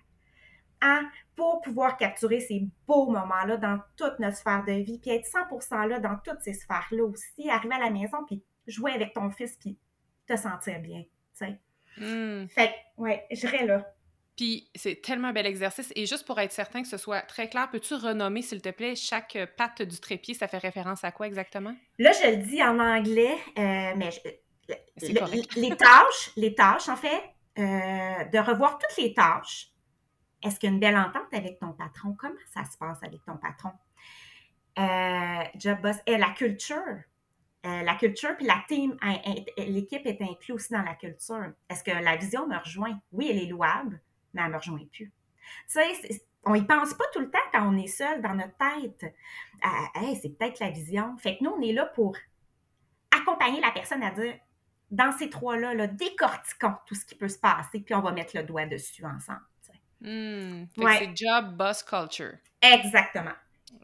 Hein? 0.82 1.08
Pour 1.36 1.62
pouvoir 1.62 1.98
capturer 1.98 2.40
ces 2.40 2.68
beaux 2.88 3.12
moments-là 3.12 3.58
dans 3.58 3.80
toute 3.96 4.18
notre 4.18 4.38
sphère 4.38 4.64
de 4.66 4.72
vie, 4.72 4.98
puis 4.98 5.12
être 5.12 5.28
100% 5.28 5.88
là 5.88 6.00
dans 6.00 6.18
toutes 6.26 6.42
ces 6.42 6.54
sphères-là 6.54 7.04
aussi, 7.04 7.48
arriver 7.48 7.76
à 7.76 7.80
la 7.80 7.92
maison, 7.92 8.26
puis 8.26 8.42
jouer 8.66 8.94
avec 8.94 9.14
ton 9.14 9.30
fils, 9.30 9.56
puis 9.56 9.78
te 10.26 10.36
sentir 10.36 10.80
bien, 10.80 11.04
tu 11.04 11.46
sais. 11.46 11.60
Mm. 11.98 12.48
Fait 12.48 12.74
ouais, 12.98 13.28
j'irai 13.30 13.68
là. 13.68 13.86
Puis 14.36 14.68
c'est 14.74 15.00
tellement 15.00 15.28
un 15.28 15.34
bel 15.34 15.46
exercice. 15.46 15.94
Et 15.96 16.08
juste 16.08 16.26
pour 16.26 16.40
être 16.40 16.52
certain 16.52 16.82
que 16.82 16.88
ce 16.88 16.98
soit 16.98 17.22
très 17.22 17.50
clair, 17.50 17.70
peux-tu 17.70 17.94
renommer, 17.94 18.42
s'il 18.42 18.64
te 18.64 18.70
plaît, 18.70 18.96
chaque 18.96 19.38
patte 19.58 19.84
du 19.84 20.00
trépied? 20.00 20.34
Ça 20.34 20.48
fait 20.48 20.58
référence 20.58 21.04
à 21.04 21.12
quoi 21.12 21.28
exactement? 21.28 21.76
Là, 22.00 22.12
je 22.14 22.32
le 22.32 22.38
dis 22.38 22.64
en 22.64 22.80
anglais, 22.80 23.38
euh, 23.60 23.94
mais 23.96 24.10
les 25.58 25.76
tâches, 25.76 26.32
les 26.36 26.56
tâches, 26.56 26.90
en 26.90 26.96
fait, 26.96 27.34
euh, 27.60 28.24
de 28.26 28.40
revoir 28.40 28.80
toutes 28.80 28.98
les 28.98 29.14
tâches. 29.14 29.70
Est-ce 30.42 30.60
qu'il 30.60 30.70
y 30.70 30.72
a 30.72 30.74
une 30.74 30.80
belle 30.80 30.98
entente 30.98 31.32
avec 31.34 31.60
ton 31.60 31.72
patron? 31.74 32.16
Comment 32.20 32.34
ça 32.54 32.66
se 32.66 32.78
passe 32.78 32.98
avec 33.04 33.24
ton 33.26 33.38
patron? 33.38 33.72
Euh, 34.80 35.44
job 35.56 35.80
boss. 35.82 35.98
Et 36.06 36.18
la 36.18 36.32
culture. 36.32 36.82
Euh, 37.66 37.82
la 37.84 37.96
culture, 37.96 38.36
puis 38.36 38.46
la 38.46 38.62
team, 38.68 38.98
l'équipe 39.58 40.06
est 40.06 40.22
inclue 40.22 40.54
aussi 40.54 40.74
dans 40.74 40.82
la 40.82 40.96
culture. 40.96 41.54
Est-ce 41.70 41.82
que 41.82 41.92
la 41.92 42.18
vision 42.18 42.46
me 42.46 42.58
rejoint? 42.58 43.00
Oui, 43.14 43.30
elle 43.30 43.38
est 43.38 43.46
louable, 43.46 44.02
mais 44.34 44.42
elle 44.42 44.48
ne 44.48 44.54
me 44.54 44.58
rejoint 44.58 44.86
plus. 44.92 45.14
Tu 45.70 45.80
sais, 45.80 46.22
on 46.44 46.56
y 46.56 46.64
pense 46.64 46.94
pas 46.94 47.06
tout 47.14 47.20
le 47.20 47.32
temps 47.32 47.40
quand 47.54 47.66
on 47.66 47.78
est 47.78 47.88
seul 47.88 48.22
dans 48.22 48.34
notre 48.34 48.58
tête. 48.58 49.16
c'est 50.22 50.38
peut-être 50.38 50.60
la 50.60 50.72
vision. 50.72 51.16
Fait 51.20 51.38
que 51.38 51.44
nous, 51.46 51.52
on 51.52 51.62
est 51.62 51.72
là 51.72 51.86
pour 51.86 52.18
accompagner 53.16 53.62
la 53.62 53.72
personne 53.72 54.04
à 54.04 54.12
dire 54.12 54.38
dans 54.94 55.12
ces 55.12 55.30
trois-là, 55.30 55.74
là, 55.74 55.88
décortiquons 55.88 56.76
tout 56.86 56.94
ce 56.94 57.04
qui 57.04 57.16
peut 57.16 57.28
se 57.28 57.40
passer, 57.40 57.80
puis 57.80 57.96
on 57.96 58.02
va 58.02 58.12
mettre 58.12 58.38
le 58.38 58.44
doigt 58.44 58.66
dessus 58.66 59.04
ensemble. 59.04 59.42
Hmm. 60.00 60.66
C'est 60.76 61.16
job, 61.16 61.56
boss, 61.56 61.82
culture. 61.82 62.34
Exactement. 62.62 63.32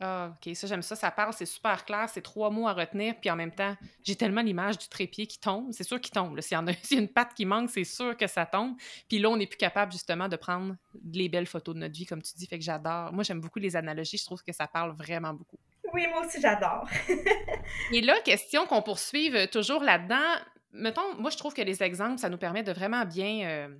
Ah, 0.01 0.31
OK, 0.31 0.55
ça, 0.55 0.67
j'aime 0.67 0.81
ça. 0.81 0.95
Ça 0.95 1.09
parle, 1.09 1.33
c'est 1.33 1.45
super 1.45 1.83
clair. 1.83 2.07
C'est 2.09 2.21
trois 2.21 2.49
mots 2.49 2.67
à 2.67 2.73
retenir. 2.73 3.15
Puis 3.19 3.29
en 3.29 3.35
même 3.35 3.51
temps, 3.51 3.75
j'ai 4.03 4.15
tellement 4.15 4.41
l'image 4.41 4.77
du 4.77 4.87
trépied 4.87 5.25
qui 5.25 5.39
tombe. 5.39 5.71
C'est 5.71 5.83
sûr 5.83 5.99
qu'il 5.99 6.11
tombe. 6.11 6.39
S'il 6.41 6.57
y, 6.57 6.59
a, 6.59 6.99
une 6.99 7.07
patte 7.07 7.33
qui 7.33 7.45
manque, 7.45 7.69
c'est 7.69 7.85
sûr 7.85 8.15
que 8.15 8.27
ça 8.27 8.45
tombe. 8.45 8.75
Puis 9.07 9.19
là, 9.19 9.29
on 9.29 9.37
n'est 9.37 9.47
plus 9.47 9.57
capable, 9.57 9.91
justement, 9.91 10.27
de 10.27 10.35
prendre 10.35 10.75
les 11.13 11.29
belles 11.29 11.47
photos 11.47 11.73
de 11.73 11.79
notre 11.79 11.95
vie, 11.95 12.05
comme 12.05 12.21
tu 12.21 12.33
dis. 12.35 12.45
Fait 12.45 12.59
que 12.59 12.63
j'adore. 12.63 13.11
Moi, 13.13 13.23
j'aime 13.23 13.39
beaucoup 13.41 13.59
les 13.59 13.75
analogies. 13.75 14.17
Je 14.17 14.25
trouve 14.25 14.43
que 14.43 14.53
ça 14.53 14.67
parle 14.67 14.91
vraiment 14.91 15.33
beaucoup. 15.33 15.57
Oui, 15.93 16.05
moi 16.07 16.25
aussi, 16.25 16.39
j'adore. 16.39 16.87
Et 17.93 18.01
là, 18.01 18.19
question 18.21 18.67
qu'on 18.67 18.81
poursuive 18.81 19.47
toujours 19.47 19.81
là-dedans. 19.81 20.35
Mettons, 20.71 21.15
moi, 21.17 21.29
je 21.29 21.37
trouve 21.37 21.53
que 21.53 21.61
les 21.61 21.81
exemples, 21.83 22.19
ça 22.19 22.29
nous 22.29 22.37
permet 22.37 22.63
de 22.63 22.71
vraiment 22.71 23.05
bien 23.05 23.47
euh, 23.47 23.75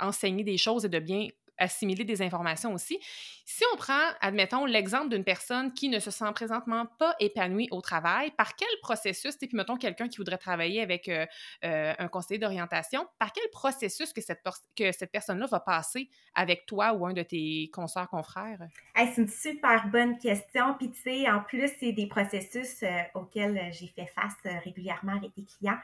enseigner 0.00 0.44
des 0.44 0.58
choses 0.58 0.84
et 0.84 0.88
de 0.88 0.98
bien 0.98 1.28
assimiler 1.58 2.04
des 2.04 2.22
informations 2.22 2.74
aussi. 2.74 2.98
Si 3.44 3.62
on 3.72 3.76
prend, 3.76 4.00
admettons, 4.20 4.64
l'exemple 4.64 5.10
d'une 5.10 5.24
personne 5.24 5.72
qui 5.72 5.88
ne 5.88 5.98
se 5.98 6.10
sent 6.10 6.30
présentement 6.34 6.86
pas 6.98 7.14
épanouie 7.20 7.68
au 7.70 7.80
travail, 7.80 8.30
par 8.32 8.56
quel 8.56 8.68
processus, 8.80 9.36
puis 9.36 9.48
mettons 9.52 9.76
quelqu'un 9.76 10.08
qui 10.08 10.16
voudrait 10.16 10.38
travailler 10.38 10.80
avec 10.80 11.08
euh, 11.08 11.26
euh, 11.64 11.94
un 11.98 12.08
conseiller 12.08 12.38
d'orientation, 12.38 13.06
par 13.18 13.32
quel 13.32 13.48
processus 13.50 14.12
que 14.12 14.20
cette, 14.20 14.40
que 14.76 14.92
cette 14.92 15.12
personne-là 15.12 15.46
va 15.46 15.60
passer 15.60 16.08
avec 16.34 16.66
toi 16.66 16.94
ou 16.94 17.06
un 17.06 17.12
de 17.12 17.22
tes 17.22 17.70
consoeurs, 17.72 18.08
confrères? 18.08 18.58
c'est 18.96 19.18
une 19.18 19.28
super 19.28 19.86
bonne 19.88 20.18
question. 20.18 20.74
Puis, 20.78 20.90
tu 20.90 21.00
sais, 21.02 21.30
en 21.30 21.40
plus, 21.40 21.70
c'est 21.78 21.92
des 21.92 22.06
processus 22.06 22.82
auxquels 23.14 23.72
j'ai 23.72 23.88
fait 23.88 24.06
face 24.14 24.34
régulièrement 24.64 25.16
avec 25.16 25.34
des 25.36 25.44
clients. 25.44 25.78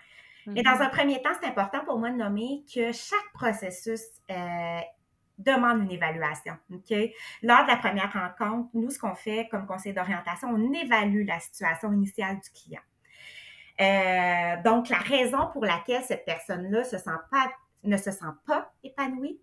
Mais 0.48 0.62
dans 0.62 0.72
mm-hmm. 0.72 0.82
un 0.82 0.88
premier 0.88 1.22
temps, 1.22 1.30
c'est 1.40 1.48
important 1.48 1.84
pour 1.84 1.98
moi 1.98 2.10
de 2.10 2.16
nommer 2.16 2.64
que 2.72 2.92
chaque 2.92 3.32
processus 3.34 4.02
demande 5.38 5.82
une 5.82 5.92
évaluation. 5.92 6.54
OK? 6.72 6.90
Lors 7.42 7.62
de 7.62 7.68
la 7.68 7.76
première 7.76 8.12
rencontre, 8.12 8.68
nous, 8.74 8.90
ce 8.90 8.98
qu'on 8.98 9.14
fait 9.14 9.48
comme 9.50 9.66
conseil 9.66 9.94
d'orientation, 9.94 10.48
on 10.48 10.72
évalue 10.72 11.26
la 11.26 11.40
situation 11.40 11.92
initiale 11.92 12.40
du 12.40 12.50
client. 12.50 12.82
Euh, 13.80 14.62
donc, 14.64 14.88
la 14.88 14.98
raison 14.98 15.48
pour 15.52 15.64
laquelle 15.64 16.02
cette 16.02 16.24
personne-là 16.24 16.82
se 16.82 16.98
sent 16.98 17.10
pas, 17.30 17.50
ne 17.84 17.96
se 17.96 18.10
sent 18.10 18.26
pas 18.46 18.72
épanouie 18.82 19.40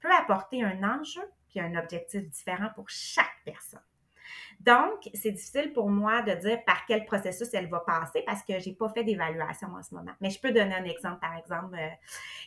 peut 0.00 0.12
apporter 0.12 0.62
un 0.62 0.82
enjeu 0.82 1.22
puis 1.48 1.60
un 1.60 1.74
objectif 1.74 2.28
différent 2.28 2.68
pour 2.74 2.88
chaque 2.88 3.34
personne. 3.44 3.80
Donc, 4.60 5.08
c'est 5.14 5.30
difficile 5.30 5.72
pour 5.72 5.88
moi 5.88 6.22
de 6.22 6.34
dire 6.34 6.64
par 6.64 6.84
quel 6.86 7.04
processus 7.04 7.48
elle 7.52 7.68
va 7.68 7.80
passer 7.80 8.22
parce 8.26 8.42
que 8.42 8.58
j'ai 8.58 8.72
pas 8.72 8.88
fait 8.90 9.04
d'évaluation 9.04 9.68
en 9.68 9.82
ce 9.82 9.94
moment. 9.94 10.12
Mais 10.20 10.30
je 10.30 10.40
peux 10.40 10.50
donner 10.50 10.74
un 10.74 10.84
exemple, 10.84 11.20
par 11.20 11.36
exemple, 11.36 11.76
euh, 11.78 11.88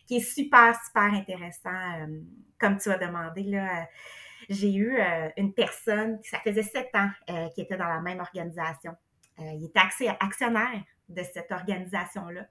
qui 0.08 0.18
est 0.18 0.20
super, 0.20 0.76
super 0.86 1.04
intéressant. 1.04 1.70
Euh, 1.70 2.20
comme 2.60 2.78
tu 2.78 2.90
as 2.92 2.98
demandé, 2.98 3.44
là, 3.44 3.82
euh, 3.82 3.86
j'ai 4.50 4.74
eu 4.74 5.00
une 5.38 5.54
personne, 5.54 6.20
ça 6.24 6.40
faisait 6.40 6.64
sept 6.64 6.90
ans, 6.96 7.10
qui 7.54 7.62
était 7.62 7.78
dans 7.78 7.88
la 7.88 8.02
même 8.02 8.20
organisation. 8.20 8.96
il 9.38 9.66
était 9.66 9.80
actionnaire 10.20 10.82
de 11.08 11.22
cette 11.22 11.52
organisation-là. 11.52 12.48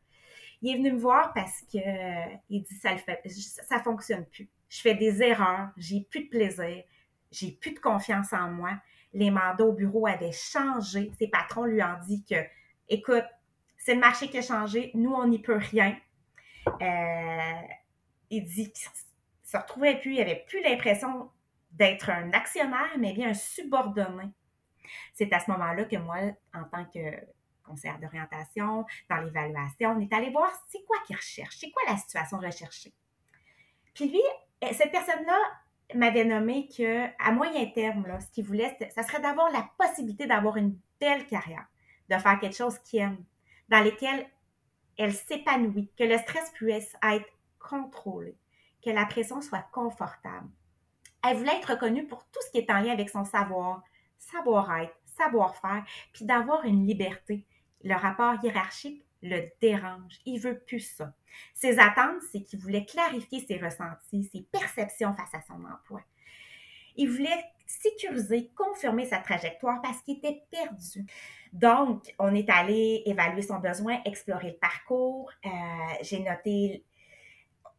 Il 0.63 0.73
est 0.73 0.77
venu 0.77 0.93
me 0.93 1.01
voir 1.01 1.33
parce 1.35 1.63
que 1.63 1.79
il 2.49 2.63
dit 2.63 2.75
ça 2.77 2.93
le 2.93 2.99
fait, 2.99 3.21
ça 3.69 3.81
fonctionne 3.81 4.25
plus. 4.27 4.49
Je 4.69 4.81
fais 4.81 4.95
des 4.95 5.21
erreurs, 5.21 5.71
j'ai 5.77 6.07
plus 6.09 6.25
de 6.25 6.29
plaisir, 6.29 6.85
j'ai 7.33 7.51
plus 7.51 7.73
de 7.73 7.81
confiance 7.81 8.33
en 8.33 8.51
moi 8.53 8.79
les 9.13 9.31
mandats 9.31 9.65
au 9.65 9.73
bureau 9.73 10.07
avaient 10.07 10.33
changé. 10.33 11.11
Ses 11.19 11.29
patrons 11.29 11.65
lui 11.65 11.83
ont 11.83 11.99
dit 12.07 12.25
que, 12.25 12.37
écoute, 12.89 13.25
c'est 13.79 13.95
le 13.95 14.01
marché 14.01 14.29
qui 14.29 14.39
a 14.39 14.43
changé, 14.43 14.91
nous, 14.95 15.13
on 15.13 15.27
n'y 15.27 15.41
peut 15.41 15.57
rien. 15.57 15.97
Euh, 16.67 17.63
il 18.31 18.45
dit 18.45 18.71
qu'il 18.73 18.91
se 19.43 19.57
retrouvait 19.57 19.99
plus, 19.99 20.15
il 20.15 20.21
avait 20.21 20.45
plus 20.47 20.63
l'impression 20.63 21.31
d'être 21.73 22.11
un 22.11 22.33
actionnaire, 22.33 22.91
mais 22.99 23.13
bien 23.13 23.31
un 23.31 23.35
subordonné. 23.35 24.25
C'est 25.15 25.33
à 25.33 25.41
ce 25.41 25.51
moment-là 25.51 25.85
que 25.85 25.97
moi, 25.97 26.19
en 26.55 26.65
tant 26.65 26.85
que 26.85 27.01
conseillère 27.65 27.99
d'orientation, 27.99 28.85
dans 29.09 29.17
l'évaluation, 29.19 29.91
on 29.91 30.01
est 30.01 30.13
allé 30.13 30.31
voir 30.31 30.51
c'est 30.69 30.85
quoi 30.85 30.97
qu'il 31.07 31.17
recherche, 31.17 31.57
c'est 31.59 31.71
quoi 31.71 31.83
la 31.87 31.97
situation 31.97 32.39
recherchée. 32.39 32.93
Puis 33.95 34.09
lui, 34.09 34.23
cette 34.73 34.91
personne-là 34.91 35.39
m'avait 35.95 36.25
nommé 36.25 36.69
que 36.69 37.07
à 37.19 37.33
moyen 37.33 37.67
terme, 37.67 38.07
là, 38.07 38.21
ce 38.21 38.31
qu'il 38.31 38.45
voulait, 38.45 38.77
ça 38.95 39.03
serait 39.03 39.21
d'avoir 39.21 39.51
la 39.51 39.69
possibilité 39.79 40.27
d'avoir 40.27 40.57
une 40.57 40.79
belle 41.01 41.27
carrière, 41.27 41.67
de 42.09 42.17
faire 42.17 42.39
quelque 42.39 42.57
chose 42.57 42.79
qu'elle 42.79 43.01
aime, 43.01 43.25
dans 43.69 43.85
lequel 43.85 44.27
elle 44.99 45.13
s'épanouit, 45.13 45.91
que 45.97 46.05
le 46.05 46.19
stress 46.19 46.51
puisse 46.53 46.95
être 47.03 47.29
contrôlé, 47.59 48.37
que 48.85 48.91
la 48.91 49.07
pression 49.07 49.41
soit 49.41 49.67
confortable. 49.73 50.49
Elle 51.27 51.37
voulait 51.37 51.57
être 51.57 51.73
reconnue 51.73 52.07
pour 52.07 52.25
tout 52.25 52.41
ce 52.47 52.51
qui 52.51 52.59
est 52.59 52.71
en 52.71 52.81
lien 52.81 52.93
avec 52.93 53.11
son 53.11 53.25
savoir, 53.25 53.83
savoir-être, 54.19 54.95
savoir-faire, 55.07 55.85
puis 56.13 56.25
d'avoir 56.25 56.65
une 56.65 56.87
liberté. 56.87 57.47
Le 57.83 57.95
rapport 57.95 58.43
hiérarchique 58.43 59.05
le 59.23 59.43
dérange. 59.61 60.19
Il 60.27 60.41
veut 60.41 60.59
plus 60.59 60.81
ça. 60.81 61.13
Ses 61.55 61.79
attentes, 61.79 62.23
c'est 62.33 62.43
qu'il 62.43 62.59
voulait 62.59 62.85
clarifier 62.85 63.45
ses 63.47 63.59
ressentis, 63.59 64.29
ses 64.33 64.43
perceptions 64.43 65.15
face 65.15 65.35
à 65.35 65.43
son 65.43 65.65
emploi. 65.65 66.03
Il 66.97 67.11
voulait 67.11 67.45
sécuriser, 67.67 68.51
confirmer 68.57 69.07
sa 69.07 69.19
trajectoire 69.19 69.81
parce 69.81 70.03
qu'il 70.03 70.19
était 70.19 70.43
perdu. 70.51 71.07
Donc, 71.53 72.15
on 72.19 72.35
est 72.35 72.51
allé 72.51 73.03
évaluer 73.07 73.43
son 73.43 73.59
besoin, 73.59 74.01
explorer 74.05 74.49
le 74.49 74.57
parcours. 74.57 75.31
Euh, 75.45 75.49
j'ai 76.03 76.21
noté, 76.21 76.85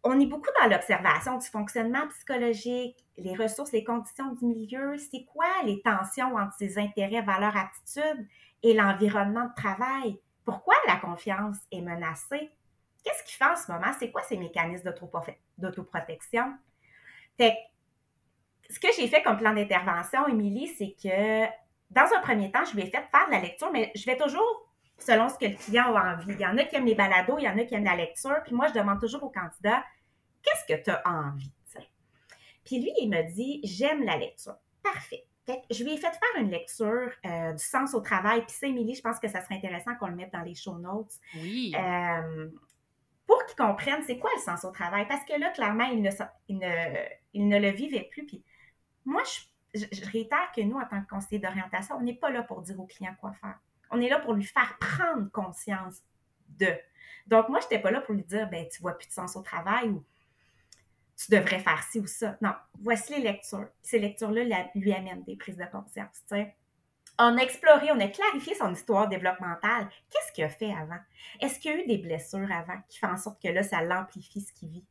on 0.04 0.20
est 0.20 0.26
beaucoup 0.26 0.50
dans 0.62 0.70
l'observation 0.70 1.38
du 1.38 1.48
fonctionnement 1.48 2.08
psychologique, 2.10 3.06
les 3.18 3.36
ressources, 3.36 3.72
les 3.72 3.84
conditions 3.84 4.34
du 4.34 4.46
milieu. 4.46 4.98
C'est 4.98 5.26
quoi 5.26 5.46
les 5.66 5.82
tensions 5.82 6.36
entre 6.36 6.56
ses 6.58 6.78
intérêts, 6.78 7.22
valeurs, 7.22 7.56
aptitudes 7.56 8.28
et 8.64 8.74
l'environnement 8.74 9.46
de 9.46 9.56
travail? 9.56 10.18
Pourquoi 10.46 10.76
la 10.88 10.98
confiance 10.98 11.58
est 11.72 11.82
menacée? 11.82 12.52
Qu'est-ce 13.04 13.24
qu'il 13.24 13.36
fait 13.36 13.46
en 13.46 13.56
ce 13.56 13.72
moment? 13.72 13.92
C'est 13.98 14.12
quoi 14.12 14.22
ces 14.24 14.38
mécanismes 14.38 14.94
d'autoprotection? 15.58 16.54
Ce 17.40 18.80
que 18.80 18.88
j'ai 18.96 19.08
fait 19.08 19.22
comme 19.24 19.38
plan 19.38 19.54
d'intervention, 19.54 20.28
Émilie, 20.28 20.68
c'est 20.68 20.96
que 21.02 21.46
dans 21.90 22.10
un 22.16 22.22
premier 22.22 22.52
temps, 22.52 22.64
je 22.64 22.76
lui 22.76 22.84
ai 22.84 22.86
fait 22.86 23.04
faire 23.12 23.28
de 23.28 23.32
la 23.32 23.40
lecture, 23.40 23.72
mais 23.72 23.92
je 23.96 24.06
vais 24.06 24.18
toujours 24.18 24.70
selon 24.98 25.30
ce 25.30 25.38
que 25.38 25.46
le 25.46 25.56
client 25.56 25.96
a 25.96 26.14
envie. 26.14 26.34
Il 26.34 26.40
y 26.40 26.46
en 26.46 26.58
a 26.58 26.64
qui 26.64 26.76
aiment 26.76 26.86
les 26.86 26.96
balados, 26.96 27.38
il 27.40 27.44
y 27.44 27.50
en 27.50 27.58
a 27.58 27.66
qui 27.66 27.74
aiment 27.74 27.84
la 27.84 27.96
lecture. 27.96 28.38
Puis 28.46 28.54
moi, 28.54 28.68
je 28.68 28.74
demande 28.74 29.00
toujours 29.00 29.24
au 29.24 29.30
candidat, 29.30 29.84
qu'est-ce 30.44 30.74
que 30.74 30.82
tu 30.82 30.92
as 30.92 31.02
envie? 31.06 31.52
Puis 32.64 32.80
lui, 32.80 32.92
il 33.02 33.10
me 33.10 33.24
dit, 33.34 33.60
j'aime 33.64 34.04
la 34.04 34.18
lecture. 34.18 34.56
Parfait 34.84 35.26
je 35.48 35.84
lui 35.84 35.94
ai 35.94 35.98
fait 35.98 36.12
faire 36.12 36.42
une 36.42 36.50
lecture 36.50 37.12
euh, 37.26 37.54
du 37.54 37.64
sens 37.64 37.94
au 37.94 38.02
travail. 38.02 38.42
Puis 38.42 38.52
ça, 38.52 38.68
Émilie, 38.68 38.96
je 38.96 39.02
pense 39.02 39.20
que 39.20 39.28
ça 39.28 39.42
serait 39.42 39.56
intéressant 39.56 39.96
qu'on 39.96 40.08
le 40.08 40.16
mette 40.16 40.32
dans 40.32 40.42
les 40.42 40.56
show 40.56 40.78
notes. 40.78 41.14
Oui. 41.36 41.74
Euh, 41.78 42.50
pour 43.26 43.46
qu'il 43.46 43.56
comprenne 43.56 44.04
c'est 44.06 44.20
quoi 44.20 44.30
le 44.36 44.42
sens 44.42 44.66
au 44.66 44.72
travail? 44.72 45.08
Parce 45.08 45.26
que 45.26 45.40
là, 45.40 45.50
clairement, 45.50 45.86
il 45.86 46.02
ne, 46.60 47.60
le 47.60 47.70
vivait 47.70 48.08
plus. 48.12 48.26
Puis 48.26 48.44
moi, 49.06 49.24
je, 49.74 49.86
réitère 50.12 50.52
que 50.56 50.62
nous, 50.62 50.78
en 50.78 50.86
tant 50.86 51.02
que 51.02 51.10
conseiller 51.10 51.40
d'orientation, 51.40 51.96
on 51.98 52.02
n'est 52.02 52.16
pas 52.16 52.30
là 52.30 52.44
pour 52.44 52.62
dire 52.62 52.80
au 52.80 52.86
client 52.86 53.16
quoi 53.20 53.32
faire. 53.34 53.60
On 53.90 54.00
est 54.00 54.10
là 54.10 54.20
pour 54.20 54.34
lui 54.34 54.44
faire 54.44 54.78
prendre 54.80 55.30
conscience 55.32 56.02
de. 56.50 56.68
Donc, 57.28 57.50
moi, 57.50 57.60
je 57.60 57.66
n'étais 57.66 57.80
pas 57.80 57.92
là 57.92 58.02
pour 58.02 58.16
lui 58.16 58.24
dire, 58.24 58.50
ben, 58.50 58.68
tu 58.68 58.82
vois 58.82 58.98
plus 58.98 59.08
de 59.08 59.14
sens 59.14 59.36
au 59.36 59.42
travail 59.42 59.90
ou 59.90 60.04
tu 61.26 61.32
devrais 61.32 61.60
faire 61.60 61.84
ci 61.92 62.00
ou 62.00 62.08
ça. 62.08 62.38
Non, 62.42 62.54
voici 62.82 63.14
les 63.14 63.22
lectures. 63.22 63.70
Ces 63.82 64.00
lectures-là 64.00 64.70
lui 64.76 64.94
amènent 64.94 65.24
des 65.24 65.36
prises 65.36 65.58
de 65.58 65.66
conscience. 65.66 66.24
On 67.20 67.38
a 67.38 67.42
exploré, 67.42 67.92
on 67.92 68.00
a 68.00 68.08
clarifié 68.08 68.56
son 68.56 68.74
histoire 68.74 69.08
développementale. 69.08 69.88
Qu'est-ce 70.10 70.32
qu'il 70.32 70.44
a 70.44 70.50
fait 70.50 70.72
avant? 70.72 71.00
Est-ce 71.40 71.60
qu'il 71.60 71.72
y 71.72 71.74
a 71.76 71.78
eu 71.78 71.86
des 71.86 72.00
blessures 72.00 72.52
avant 72.52 72.82
qui 72.90 72.98
font 72.98 73.10
en 73.10 73.18
sorte 73.18 73.42
que 73.42 73.50
là, 73.50 73.62
ça 73.62 73.84
l'amplifie 73.84 74.42
ce 74.42 74.52
qu'il 74.54 74.70
vit? 74.70 74.86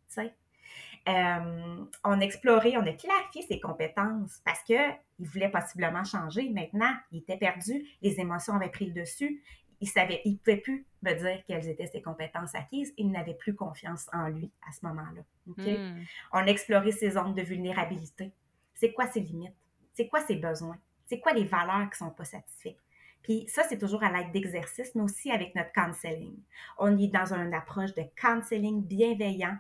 On 1.07 2.21
a 2.21 2.21
exploré, 2.21 2.77
on 2.77 2.87
a 2.87 2.93
clarifié 2.93 3.43
ses 3.49 3.59
compétences 3.59 4.41
parce 4.45 4.63
qu'il 4.63 4.79
voulait 5.19 5.51
possiblement 5.51 6.05
changer. 6.05 6.51
Maintenant, 6.51 6.93
il 7.11 7.21
était 7.21 7.39
perdu, 7.39 7.85
les 8.03 8.21
émotions 8.21 8.55
avaient 8.55 8.69
pris 8.69 8.87
le 8.87 8.93
dessus 8.93 9.43
il 9.81 9.89
savait, 9.89 10.21
il 10.25 10.39
pouvait 10.39 10.59
plus 10.59 10.87
me 11.03 11.15
dire 11.15 11.43
quelles 11.47 11.67
étaient 11.69 11.87
ses 11.87 12.03
compétences 12.03 12.55
acquises. 12.55 12.93
Il 12.97 13.11
n'avait 13.11 13.35
plus 13.35 13.55
confiance 13.55 14.09
en 14.13 14.29
lui 14.29 14.51
à 14.69 14.73
ce 14.73 14.85
moment-là. 14.87 15.23
Hmm. 15.47 16.05
On 16.33 16.39
a 16.39 16.47
exploré 16.47 16.93
ses 16.93 17.11
zones 17.11 17.35
de 17.35 17.43
vulnérabilité. 17.43 18.33
C'est 18.75 18.93
quoi 18.93 19.07
ses 19.09 19.21
limites? 19.21 19.55
C'est 19.95 20.09
quoi 20.09 20.21
ses 20.21 20.37
besoins? 20.37 20.79
C'est 21.07 21.19
quoi 21.19 21.33
les 21.33 21.45
valeurs 21.45 21.91
qui 21.91 21.99
sont 21.99 22.11
pas 22.11 22.25
satisfaites? 22.25 22.79
Puis 23.23 23.47
ça, 23.49 23.63
c'est 23.69 23.79
toujours 23.79 24.03
à 24.03 24.11
l'aide 24.11 24.33
d'exercices, 24.33 24.95
mais 24.95 25.03
aussi 25.03 25.31
avec 25.31 25.55
notre 25.55 25.73
counseling. 25.73 26.39
On 26.79 26.97
est 26.99 27.09
dans 27.09 27.35
une 27.35 27.53
approche 27.53 27.95
de 27.95 28.05
counseling 28.17 28.83
bienveillant. 28.83 29.57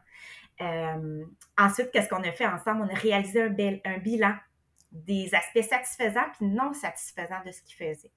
Euh, 0.60 1.24
ensuite, 1.58 1.90
qu'est-ce 1.90 2.08
qu'on 2.08 2.22
a 2.22 2.32
fait 2.32 2.46
ensemble? 2.46 2.82
On 2.82 2.94
a 2.94 2.98
réalisé 2.98 3.42
un, 3.42 3.54
un 3.84 3.98
bilan 3.98 4.34
des 4.92 5.34
aspects 5.34 5.68
satisfaisants 5.68 6.26
puis 6.36 6.46
non 6.46 6.72
satisfaisants 6.72 7.42
de 7.44 7.52
ce 7.52 7.62
qu'il 7.62 7.76
faisait. 7.76 8.10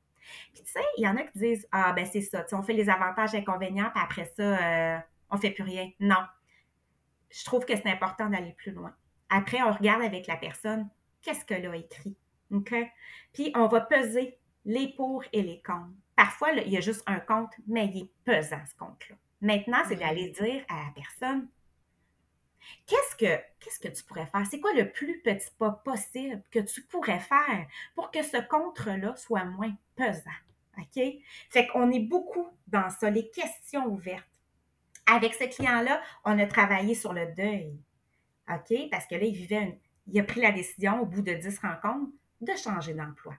Puis 0.53 0.63
tu 0.63 0.71
sais, 0.71 0.83
il 0.97 1.03
y 1.03 1.07
en 1.07 1.17
a 1.17 1.23
qui 1.23 1.37
disent 1.37 1.67
Ah, 1.71 1.93
ben 1.93 2.05
c'est 2.05 2.21
ça, 2.21 2.45
on 2.51 2.61
fait 2.61 2.73
les 2.73 2.89
avantages, 2.89 3.35
inconvénients, 3.35 3.91
puis 3.93 4.03
après 4.03 4.31
ça, 4.37 4.43
euh, 4.43 4.99
on 5.29 5.37
fait 5.37 5.51
plus 5.51 5.63
rien. 5.63 5.89
Non. 5.99 6.23
Je 7.29 7.43
trouve 7.45 7.65
que 7.65 7.75
c'est 7.75 7.89
important 7.89 8.29
d'aller 8.29 8.53
plus 8.53 8.71
loin. 8.71 8.95
Après, 9.29 9.61
on 9.63 9.71
regarde 9.71 10.03
avec 10.03 10.27
la 10.27 10.37
personne, 10.37 10.89
qu'est-ce 11.21 11.45
qu'elle 11.45 11.65
a 11.65 11.75
écrit. 11.75 12.15
OK? 12.51 12.73
Puis, 13.33 13.51
on 13.55 13.67
va 13.67 13.81
peser 13.81 14.37
les 14.65 14.93
pour 14.95 15.23
et 15.33 15.41
les 15.41 15.61
contre. 15.63 15.89
Parfois, 16.15 16.51
il 16.51 16.71
y 16.71 16.77
a 16.77 16.81
juste 16.81 17.01
un 17.07 17.19
compte, 17.19 17.53
mais 17.67 17.87
il 17.87 18.03
est 18.03 18.11
pesant, 18.23 18.61
ce 18.69 18.75
compte-là. 18.75 19.15
Maintenant, 19.41 19.79
c'est 19.87 19.95
d'aller 19.95 20.29
dire 20.29 20.63
à 20.69 20.75
la 20.85 20.91
personne, 20.95 21.49
Qu'est-ce 22.85 23.15
que, 23.15 23.41
qu'est-ce 23.59 23.79
que 23.79 23.93
tu 23.93 24.03
pourrais 24.03 24.25
faire? 24.25 24.45
C'est 24.49 24.59
quoi 24.59 24.73
le 24.73 24.91
plus 24.91 25.21
petit 25.21 25.49
pas 25.57 25.71
possible 25.71 26.41
que 26.51 26.59
tu 26.59 26.81
pourrais 26.83 27.19
faire 27.19 27.67
pour 27.95 28.11
que 28.11 28.23
ce 28.23 28.37
contre-là 28.47 29.15
soit 29.15 29.45
moins 29.45 29.73
pesant? 29.95 30.31
OK? 30.77 31.03
Fait 31.49 31.67
qu'on 31.67 31.91
est 31.91 31.99
beaucoup 31.99 32.47
dans 32.67 32.89
ça, 32.89 33.09
les 33.09 33.29
questions 33.29 33.85
ouvertes. 33.85 34.27
Avec 35.05 35.33
ce 35.33 35.43
client-là, 35.43 36.01
on 36.25 36.39
a 36.39 36.45
travaillé 36.47 36.95
sur 36.95 37.13
le 37.13 37.27
deuil. 37.35 37.77
OK? 38.49 38.89
Parce 38.89 39.05
que 39.05 39.15
là, 39.15 39.23
il 39.23 39.35
vivait 39.35 39.79
il 40.07 40.19
a 40.19 40.23
pris 40.23 40.41
la 40.41 40.51
décision 40.51 41.01
au 41.01 41.05
bout 41.05 41.21
de 41.21 41.33
10 41.33 41.59
rencontres 41.59 42.11
de 42.41 42.53
changer 42.55 42.93
d'emploi. 42.93 43.35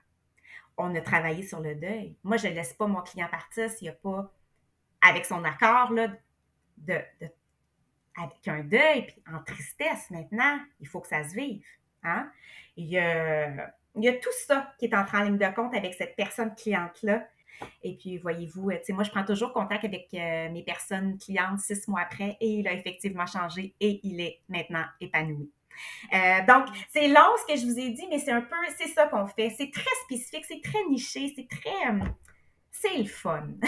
On 0.77 0.93
a 0.95 1.01
travaillé 1.01 1.43
sur 1.43 1.59
le 1.59 1.75
deuil. 1.75 2.17
Moi, 2.23 2.37
je 2.37 2.47
ne 2.47 2.53
laisse 2.53 2.73
pas 2.73 2.87
mon 2.87 3.01
client 3.01 3.27
partir 3.29 3.69
s'il 3.69 3.85
n'y 3.85 3.89
a 3.89 3.93
pas, 3.93 4.33
avec 5.01 5.25
son 5.25 5.43
accord, 5.43 5.93
là, 5.93 6.09
de, 6.77 6.99
avec 8.17 8.47
un 8.47 8.63
deuil, 8.63 9.05
puis 9.05 9.23
en 9.31 9.41
tristesse 9.43 10.09
maintenant, 10.09 10.59
il 10.79 10.87
faut 10.87 11.01
que 11.01 11.07
ça 11.07 11.27
se 11.27 11.35
vive. 11.35 11.65
Hein? 12.03 12.31
Il 13.95 14.03
y 14.03 14.09
a 14.09 14.13
tout 14.13 14.33
ça 14.47 14.73
qui 14.77 14.85
est 14.85 14.95
entré 14.95 15.17
en 15.17 15.23
ligne 15.23 15.37
de 15.37 15.55
compte 15.55 15.73
avec 15.73 15.93
cette 15.93 16.15
personne 16.15 16.53
cliente-là. 16.55 17.27
Et 17.83 17.95
puis, 17.95 18.17
voyez-vous, 18.17 18.69
moi, 18.89 19.03
je 19.03 19.11
prends 19.11 19.23
toujours 19.23 19.53
contact 19.53 19.85
avec 19.85 20.07
euh, 20.13 20.49
mes 20.49 20.63
personnes 20.63 21.17
clientes 21.17 21.59
six 21.59 21.87
mois 21.87 22.01
après 22.01 22.37
et 22.41 22.47
il 22.47 22.67
a 22.67 22.73
effectivement 22.73 23.25
changé 23.25 23.73
et 23.79 24.01
il 24.03 24.19
est 24.19 24.41
maintenant 24.49 24.83
épanoui. 24.99 25.49
Euh, 26.13 26.45
donc, 26.47 26.67
c'est 26.91 27.07
long 27.07 27.31
ce 27.41 27.53
que 27.53 27.59
je 27.59 27.65
vous 27.65 27.79
ai 27.79 27.91
dit, 27.91 28.05
mais 28.09 28.19
c'est 28.19 28.31
un 28.31 28.41
peu, 28.41 28.55
c'est 28.77 28.89
ça 28.89 29.07
qu'on 29.07 29.27
fait. 29.27 29.53
C'est 29.57 29.71
très 29.71 29.83
spécifique, 30.05 30.45
c'est 30.47 30.61
très 30.61 30.83
niché, 30.89 31.33
c'est 31.35 31.47
très, 31.47 31.91
euh, 31.91 32.05
c'est 32.71 32.97
le 32.97 33.05
fun. 33.05 33.47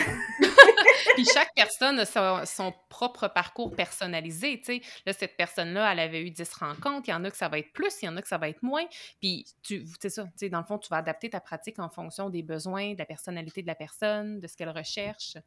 Puis 1.15 1.25
chaque 1.25 1.53
personne 1.55 1.99
a 1.99 2.05
son, 2.45 2.73
propre 2.89 3.27
parcours 3.27 3.75
personnalisé, 3.75 4.59
tu 4.59 4.65
sais. 4.65 4.81
Là, 5.05 5.13
cette 5.13 5.37
personne-là, 5.37 5.91
elle 5.91 5.99
avait 5.99 6.21
eu 6.21 6.31
10 6.31 6.53
rencontres. 6.53 7.07
Il 7.07 7.11
y 7.11 7.13
en 7.13 7.23
a 7.23 7.31
que 7.31 7.37
ça 7.37 7.49
va 7.49 7.59
être 7.59 7.71
plus, 7.73 8.01
il 8.01 8.05
y 8.05 8.09
en 8.09 8.17
a 8.17 8.21
que 8.21 8.27
ça 8.27 8.37
va 8.37 8.49
être 8.49 8.63
moins. 8.63 8.85
Puis, 9.19 9.45
tu 9.63 9.85
sais 10.01 10.09
ça, 10.09 10.23
tu 10.23 10.31
sais, 10.35 10.49
dans 10.49 10.59
le 10.59 10.65
fond, 10.65 10.77
tu 10.77 10.89
vas 10.89 10.97
adapter 10.97 11.29
ta 11.29 11.39
pratique 11.39 11.79
en 11.79 11.89
fonction 11.89 12.29
des 12.29 12.43
besoins, 12.43 12.93
de 12.93 12.99
la 12.99 13.05
personnalité 13.05 13.61
de 13.61 13.67
la 13.67 13.75
personne, 13.75 14.39
de 14.39 14.47
ce 14.47 14.55
qu'elle 14.55 14.69
recherche. 14.69 15.37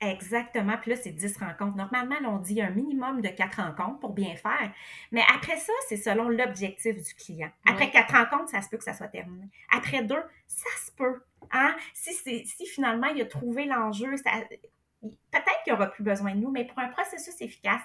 Exactement. 0.00 0.76
Puis 0.80 0.92
là, 0.92 0.96
c'est 0.96 1.10
10 1.10 1.38
rencontres. 1.38 1.76
Normalement, 1.76 2.16
on 2.28 2.38
dit 2.38 2.60
un 2.62 2.70
minimum 2.70 3.20
de 3.20 3.28
4 3.28 3.62
rencontres 3.62 3.98
pour 3.98 4.12
bien 4.12 4.36
faire. 4.36 4.72
Mais 5.10 5.22
après 5.34 5.56
ça, 5.56 5.72
c'est 5.88 5.96
selon 5.96 6.28
l'objectif 6.28 6.96
du 6.96 7.14
client. 7.14 7.50
Après 7.66 7.90
4 7.90 8.12
rencontres, 8.12 8.50
ça 8.50 8.62
se 8.62 8.68
peut 8.68 8.76
que 8.76 8.84
ça 8.84 8.94
soit 8.94 9.08
terminé. 9.08 9.48
Après 9.72 10.04
deux, 10.04 10.22
ça 10.46 10.70
se 10.86 10.92
peut. 10.92 11.20
Hein? 11.50 11.74
Si, 11.94 12.12
si 12.14 12.66
finalement, 12.66 13.08
il 13.08 13.20
a 13.22 13.26
trouvé 13.26 13.64
l'enjeu, 13.64 14.14
peut-être 15.02 15.62
qu'il 15.64 15.72
n'y 15.72 15.78
aura 15.78 15.88
plus 15.88 16.04
besoin 16.04 16.34
de 16.34 16.40
nous, 16.40 16.50
mais 16.50 16.66
pour 16.66 16.78
un 16.78 16.88
processus 16.88 17.40
efficace, 17.40 17.82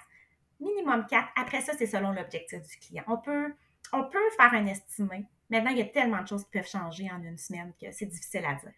minimum 0.60 1.06
4. 1.10 1.28
Après 1.36 1.62
ça, 1.62 1.74
c'est 1.78 1.88
selon 1.88 2.12
l'objectif 2.12 2.62
du 2.62 2.78
client. 2.78 3.04
On 3.08 3.18
peut, 3.18 3.54
on 3.92 4.04
peut 4.06 4.30
faire 4.38 4.54
un 4.54 4.66
estimé. 4.66 5.26
Maintenant, 5.50 5.72
il 5.72 5.78
y 5.78 5.82
a 5.82 5.86
tellement 5.86 6.22
de 6.22 6.28
choses 6.28 6.44
qui 6.46 6.52
peuvent 6.52 6.68
changer 6.68 7.10
en 7.12 7.22
une 7.22 7.38
semaine 7.38 7.74
que 7.80 7.92
c'est 7.92 8.06
difficile 8.06 8.46
à 8.46 8.56
dire. 8.56 8.74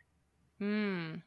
Hmm. 0.59 1.17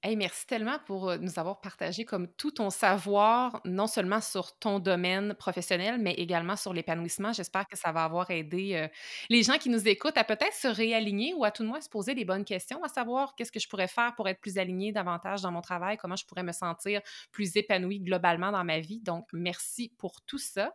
Hey, 0.00 0.14
merci 0.14 0.46
tellement 0.46 0.78
pour 0.86 1.18
nous 1.18 1.40
avoir 1.40 1.60
partagé 1.60 2.04
comme 2.04 2.28
tout 2.28 2.52
ton 2.52 2.70
savoir, 2.70 3.60
non 3.64 3.88
seulement 3.88 4.20
sur 4.20 4.56
ton 4.56 4.78
domaine 4.78 5.34
professionnel, 5.34 5.98
mais 6.00 6.12
également 6.14 6.54
sur 6.54 6.72
l'épanouissement. 6.72 7.32
J'espère 7.32 7.66
que 7.66 7.76
ça 7.76 7.90
va 7.90 8.04
avoir 8.04 8.30
aidé 8.30 8.86
les 9.28 9.42
gens 9.42 9.58
qui 9.58 9.68
nous 9.70 9.88
écoutent 9.88 10.16
à 10.16 10.22
peut-être 10.22 10.54
se 10.54 10.68
réaligner 10.68 11.34
ou 11.34 11.44
à 11.44 11.50
tout 11.50 11.64
de 11.64 11.68
moins 11.68 11.80
se 11.80 11.88
poser 11.88 12.14
des 12.14 12.24
bonnes 12.24 12.44
questions, 12.44 12.80
à 12.84 12.88
savoir 12.88 13.34
qu'est-ce 13.34 13.50
que 13.50 13.58
je 13.58 13.68
pourrais 13.68 13.88
faire 13.88 14.14
pour 14.14 14.28
être 14.28 14.40
plus 14.40 14.56
aligné 14.56 14.92
davantage 14.92 15.42
dans 15.42 15.50
mon 15.50 15.62
travail, 15.62 15.96
comment 15.96 16.14
je 16.14 16.24
pourrais 16.26 16.44
me 16.44 16.52
sentir 16.52 17.00
plus 17.32 17.56
épanouie 17.56 17.98
globalement 17.98 18.52
dans 18.52 18.62
ma 18.62 18.78
vie. 18.78 19.00
Donc, 19.00 19.26
merci 19.32 19.92
pour 19.98 20.22
tout 20.22 20.38
ça. 20.38 20.72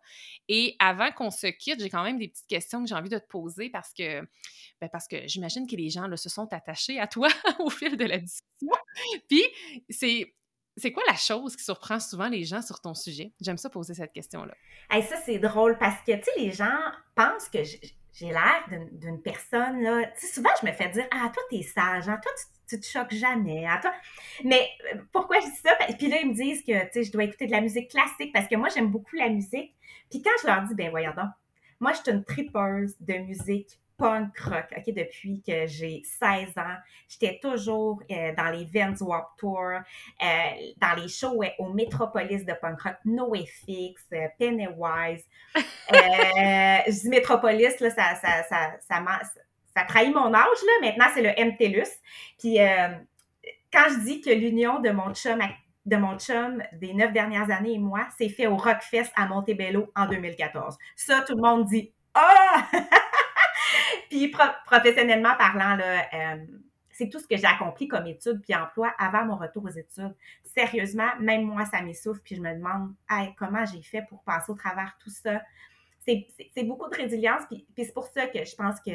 Et 0.49 0.75
avant 0.79 1.13
qu'on 1.13 1.31
se 1.31 1.47
quitte, 1.47 1.79
j'ai 1.79 1.89
quand 1.89 2.03
même 2.03 2.17
des 2.17 2.27
petites 2.27 2.47
questions 2.47 2.83
que 2.83 2.89
j'ai 2.89 2.95
envie 2.95 3.07
de 3.07 3.19
te 3.19 3.27
poser 3.27 3.69
parce 3.69 3.93
que, 3.93 4.19
ben, 4.81 4.89
parce 4.91 5.07
que 5.07 5.25
j'imagine 5.27 5.65
que 5.65 5.77
les 5.77 5.89
gens 5.89 6.13
se 6.17 6.27
sont 6.27 6.51
attachés 6.51 6.99
à 6.99 7.07
toi 7.07 7.29
au 7.59 7.69
fil 7.69 7.95
de 7.95 8.03
la 8.03 8.17
discussion. 8.17 8.73
Puis, 9.29 9.43
c'est. 9.89 10.33
C'est 10.75 10.91
quoi 10.91 11.03
la 11.07 11.13
chose 11.13 11.55
qui 11.55 11.63
surprend 11.63 11.99
souvent 11.99 12.27
les 12.27 12.45
gens 12.45 12.63
sur 12.63 12.81
ton 12.81 12.95
sujet? 12.95 13.31
J'aime 13.39 13.59
ça 13.59 13.69
poser 13.69 13.93
cette 13.93 14.11
question-là. 14.11 14.55
Ça, 15.03 15.17
c'est 15.23 15.37
drôle 15.37 15.77
parce 15.77 16.01
que, 16.03 16.13
tu 16.13 16.23
sais, 16.23 16.31
les 16.35 16.49
gens 16.49 16.79
pensent 17.13 17.47
que 17.47 17.59
j'ai 17.63 18.27
l'air 18.27 18.65
d'une 18.91 19.21
personne, 19.21 19.83
là. 19.83 20.05
Tu 20.17 20.25
sais, 20.25 20.33
souvent, 20.33 20.49
je 20.59 20.65
me 20.65 20.71
fais 20.71 20.89
dire 20.89 21.05
Ah, 21.11 21.29
toi, 21.31 21.43
t'es 21.51 21.61
sage, 21.61 22.09
hein? 22.09 22.19
toi, 22.23 22.31
tu, 22.35 22.75
tu 22.75 22.81
te 22.81 22.87
choques 22.87 23.13
jamais, 23.13 23.67
hein? 23.67 23.77
toi. 23.83 23.93
Mais 24.45 24.67
euh, 24.95 24.97
pourquoi 25.11 25.39
je 25.41 25.45
dis 25.45 25.57
ça? 25.63 25.75
Puis 25.95 26.07
là, 26.07 26.21
ils 26.23 26.29
me 26.29 26.33
disent 26.33 26.63
que, 26.63 26.83
tu 26.85 26.89
sais, 26.91 27.03
je 27.03 27.11
dois 27.11 27.25
écouter 27.25 27.45
de 27.45 27.51
la 27.51 27.61
musique 27.61 27.91
classique 27.91 28.33
parce 28.33 28.47
que 28.47 28.55
moi, 28.55 28.69
j'aime 28.69 28.89
beaucoup 28.89 29.15
la 29.15 29.29
musique. 29.29 29.75
Puis 30.09 30.23
quand 30.23 30.31
je 30.41 30.47
leur 30.47 30.63
dis 30.63 30.73
Ben, 30.73 30.89
voyons 30.89 31.13
donc, 31.15 31.29
moi, 31.79 31.91
je 31.93 32.01
suis 32.01 32.11
une 32.11 32.23
tripeuse 32.23 32.95
de 32.99 33.13
musique 33.19 33.79
punk 33.97 34.37
rock, 34.39 34.65
OK, 34.75 34.93
depuis 34.93 35.41
que 35.45 35.67
j'ai 35.67 36.01
16 36.19 36.57
ans. 36.57 36.77
J'étais 37.07 37.39
toujours 37.41 38.01
euh, 38.11 38.33
dans 38.35 38.49
les 38.49 38.65
Vans 38.65 38.95
Warp 39.05 39.37
Tour, 39.37 39.69
euh, 39.69 40.25
dans 40.77 41.01
les 41.01 41.07
shows 41.07 41.43
au 41.59 41.73
Metropolis 41.73 42.45
de 42.45 42.53
punk 42.53 42.81
rock, 42.81 42.95
NoFX, 43.05 44.03
euh, 44.13 44.27
Pennywise. 44.39 45.25
je 45.55 47.01
dis 47.01 47.09
Metropolis, 47.09 47.79
là, 47.79 47.89
ça, 47.89 48.15
ça, 48.15 48.43
ça, 48.49 49.03
ça, 49.75 49.83
trahit 49.85 50.13
mon 50.13 50.33
âge, 50.33 50.43
là. 50.65 50.87
Maintenant, 50.87 51.05
c'est 51.13 51.21
le 51.21 51.29
MTLUS. 51.29 51.89
Puis, 52.39 52.57
quand 53.71 53.85
je 53.89 53.99
dis 54.05 54.21
que 54.21 54.29
l'union 54.29 54.79
de 54.79 54.89
mon 54.89 55.13
chum 55.13 55.39
de 55.85 55.97
mon 55.97 56.17
chum 56.17 56.63
des 56.71 56.93
neuf 56.93 57.11
dernières 57.11 57.51
années 57.51 57.73
et 57.73 57.79
moi, 57.79 58.07
c'est 58.17 58.29
fait 58.29 58.47
au 58.47 58.55
Rockfest 58.55 59.11
à 59.15 59.25
Montebello 59.27 59.91
en 59.95 60.07
2014. 60.07 60.77
Ça, 60.95 61.21
tout 61.27 61.35
le 61.35 61.41
monde 61.41 61.65
dit 61.65 61.91
Ah! 62.13 62.69
professionnellement 64.29 65.35
parlant, 65.37 65.77
euh, 65.79 66.45
c'est 66.91 67.09
tout 67.09 67.19
ce 67.19 67.27
que 67.27 67.37
j'ai 67.37 67.45
accompli 67.45 67.87
comme 67.87 68.05
études 68.07 68.41
puis 68.41 68.55
emploi 68.55 68.93
avant 68.97 69.25
mon 69.25 69.35
retour 69.35 69.65
aux 69.65 69.69
études. 69.69 70.15
Sérieusement, 70.43 71.09
même 71.19 71.43
moi, 71.43 71.65
ça 71.65 71.81
m'essouffle, 71.81 72.21
puis 72.23 72.35
je 72.35 72.41
me 72.41 72.53
demande 72.53 72.93
comment 73.37 73.65
j'ai 73.65 73.81
fait 73.81 74.03
pour 74.07 74.23
passer 74.23 74.51
au 74.51 74.55
travers 74.55 74.95
tout 74.99 75.09
ça? 75.09 75.41
C'est 76.05 76.63
beaucoup 76.63 76.89
de 76.89 76.95
résilience, 76.95 77.43
puis, 77.49 77.65
c'est 77.77 77.93
pour 77.93 78.07
ça 78.07 78.27
que 78.27 78.43
je 78.43 78.55
pense 78.55 78.79
que 78.81 78.91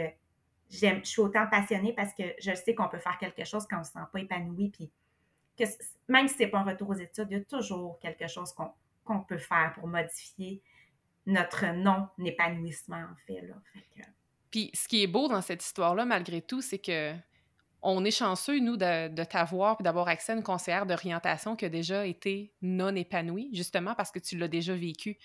je 0.71 1.01
suis 1.03 1.21
autant 1.23 1.47
passionnée 1.47 1.95
parce 1.95 2.13
que 2.13 2.23
je 2.39 2.55
sais 2.55 2.75
qu'on 2.75 2.89
peut 2.89 2.99
faire 2.99 3.19
quelque 3.19 3.45
chose 3.45 3.67
quand 3.69 3.77
on 3.77 3.81
ne 3.81 3.85
se 3.85 3.93
sent 3.93 3.99
pas 4.13 4.21
épanoui, 4.21 4.71
puis 4.71 4.91
que 5.59 5.65
même 6.07 6.29
si 6.29 6.35
ce 6.35 6.41
n'est 6.41 6.49
pas 6.49 6.59
un 6.59 6.65
retour 6.65 6.91
aux 6.91 6.95
études, 6.95 7.27
il 7.31 7.39
y 7.39 7.41
a 7.41 7.45
toujours 7.45 7.99
quelque 7.99 8.29
chose 8.29 8.55
qu'on 9.05 9.21
peut 9.21 9.39
faire 9.39 9.73
pour 9.75 9.89
modifier 9.89 10.63
notre 11.27 11.67
non-épanouissement, 11.75 13.05
en 13.11 13.17
fait. 13.27 13.41
Là. 13.41 13.55
Puis 14.51 14.71
ce 14.75 14.89
qui 14.89 15.03
est 15.03 15.07
beau 15.07 15.29
dans 15.29 15.43
cette 15.43 15.65
histoire-là, 15.65 16.05
malgré 16.05 16.43
tout, 16.43 16.61
c'est 16.63 16.79
que 16.79 17.15
on 17.81 18.05
est 18.05 18.11
chanceux, 18.11 18.59
nous, 18.59 18.77
de, 18.77 19.25
t'avoir 19.25 19.77
et 19.79 19.83
d'avoir 19.83 20.09
accès 20.09 20.33
à 20.33 20.35
une 20.35 20.43
conseillère 20.43 20.85
d'orientation 20.85 21.55
qui 21.55 21.65
a 21.65 21.69
déjà 21.69 22.07
été 22.07 22.53
non 22.61 22.95
épanouie, 22.95 23.51
justement 23.53 23.95
parce 23.95 24.11
que 24.11 24.19
tu 24.19 24.37
l'as 24.37 24.49
déjà 24.49 24.75
vécu. 24.75 25.17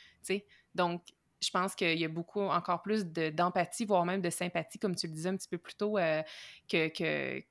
Donc, 0.76 1.02
je 1.42 1.50
pense 1.50 1.76
qu'il 1.76 1.98
y 1.98 2.06
a 2.06 2.10
beaucoup, 2.10 2.42
encore 2.42 2.82
plus 2.82 3.06
d'empathie, 3.06 3.86
voire 3.86 4.06
même 4.06 4.22
de 4.22 4.30
sympathie, 4.30 4.80
comme 4.80 4.96
tu 4.96 5.08
le 5.08 5.14
disais 5.14 5.30
un 5.30 5.36
petit 5.36 5.50
peu 5.50 5.58
plus 5.58 5.76
tôt, 5.76 5.98
euh, 5.98 6.22
que, 6.70 7.42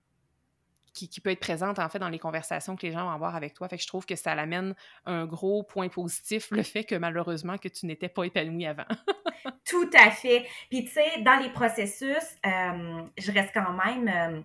qui, 0.92 1.20
peut 1.20 1.30
être 1.30 1.40
présente 1.40 1.78
en 1.78 1.88
fait 1.88 1.98
dans 1.98 2.08
les 2.08 2.18
conversations 2.18 2.76
que 2.76 2.86
les 2.86 2.92
gens 2.92 3.04
vont 3.04 3.12
avoir 3.12 3.34
avec 3.34 3.54
toi. 3.54 3.68
Fait 3.68 3.76
que 3.76 3.82
je 3.82 3.88
trouve 3.88 4.06
que 4.06 4.16
ça 4.16 4.34
l'amène 4.34 4.74
un 5.06 5.26
gros 5.26 5.62
point 5.62 5.88
positif, 5.88 6.50
le 6.50 6.62
fait 6.62 6.84
que 6.84 6.94
malheureusement 6.94 7.58
que 7.58 7.68
tu 7.68 7.86
n'étais 7.86 8.08
pas 8.08 8.24
épanouie 8.24 8.66
avant. 8.66 8.84
Tout 9.68 9.90
à 9.94 10.10
fait. 10.10 10.46
Puis 10.70 10.84
tu 10.84 10.92
sais, 10.92 11.22
dans 11.22 11.36
les 11.36 11.50
processus, 11.50 12.36
euh, 12.46 13.02
je 13.18 13.32
reste 13.32 13.50
quand 13.54 13.72
même 13.72 14.08
euh, 14.08 14.40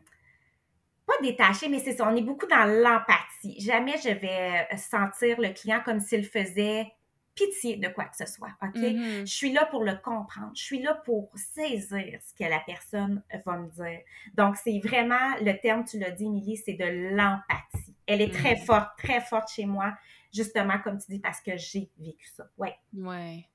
pas 1.05 1.13
détachée, 1.21 1.69
mais 1.69 1.79
c'est 1.79 1.93
ça, 1.93 2.07
on 2.07 2.15
est 2.15 2.21
beaucoup 2.21 2.47
dans 2.47 2.65
l'empathie. 2.65 3.59
Jamais 3.59 3.95
je 3.97 4.09
vais 4.09 4.67
sentir 4.77 5.39
le 5.39 5.49
client 5.49 5.81
comme 5.83 5.99
s'il 5.99 6.25
faisait 6.25 6.91
pitié 7.37 7.77
de 7.77 7.87
quoi 7.87 8.05
que 8.05 8.17
ce 8.17 8.25
soit, 8.25 8.51
OK? 8.61 8.75
Mm-hmm. 8.75 9.19
Je 9.21 9.33
suis 9.33 9.53
là 9.53 9.65
pour 9.67 9.83
le 9.83 9.95
comprendre. 9.95 10.51
Je 10.55 10.63
suis 10.63 10.81
là 10.81 10.95
pour 11.05 11.29
saisir 11.35 12.19
ce 12.21 12.33
que 12.33 12.49
la 12.49 12.59
personne 12.65 13.21
va 13.45 13.57
me 13.57 13.69
dire. 13.69 13.99
Donc, 14.33 14.57
c'est 14.57 14.79
vraiment, 14.79 15.35
le 15.41 15.53
terme, 15.59 15.85
tu 15.85 15.99
l'as 15.99 16.11
dit, 16.11 16.25
Émilie, 16.25 16.57
c'est 16.57 16.73
de 16.73 17.15
l'empathie. 17.15 17.95
Elle 18.07 18.21
est 18.21 18.33
très 18.33 18.55
mm. 18.55 18.65
forte, 18.65 18.89
très 18.97 19.21
forte 19.21 19.49
chez 19.49 19.65
moi, 19.65 19.93
justement, 20.33 20.79
comme 20.79 20.97
tu 20.97 21.11
dis, 21.11 21.19
parce 21.19 21.39
que 21.41 21.55
j'ai 21.55 21.89
vécu 21.99 22.27
ça. 22.35 22.49
Ouais. 22.57 22.75
Ouais. 22.93 23.45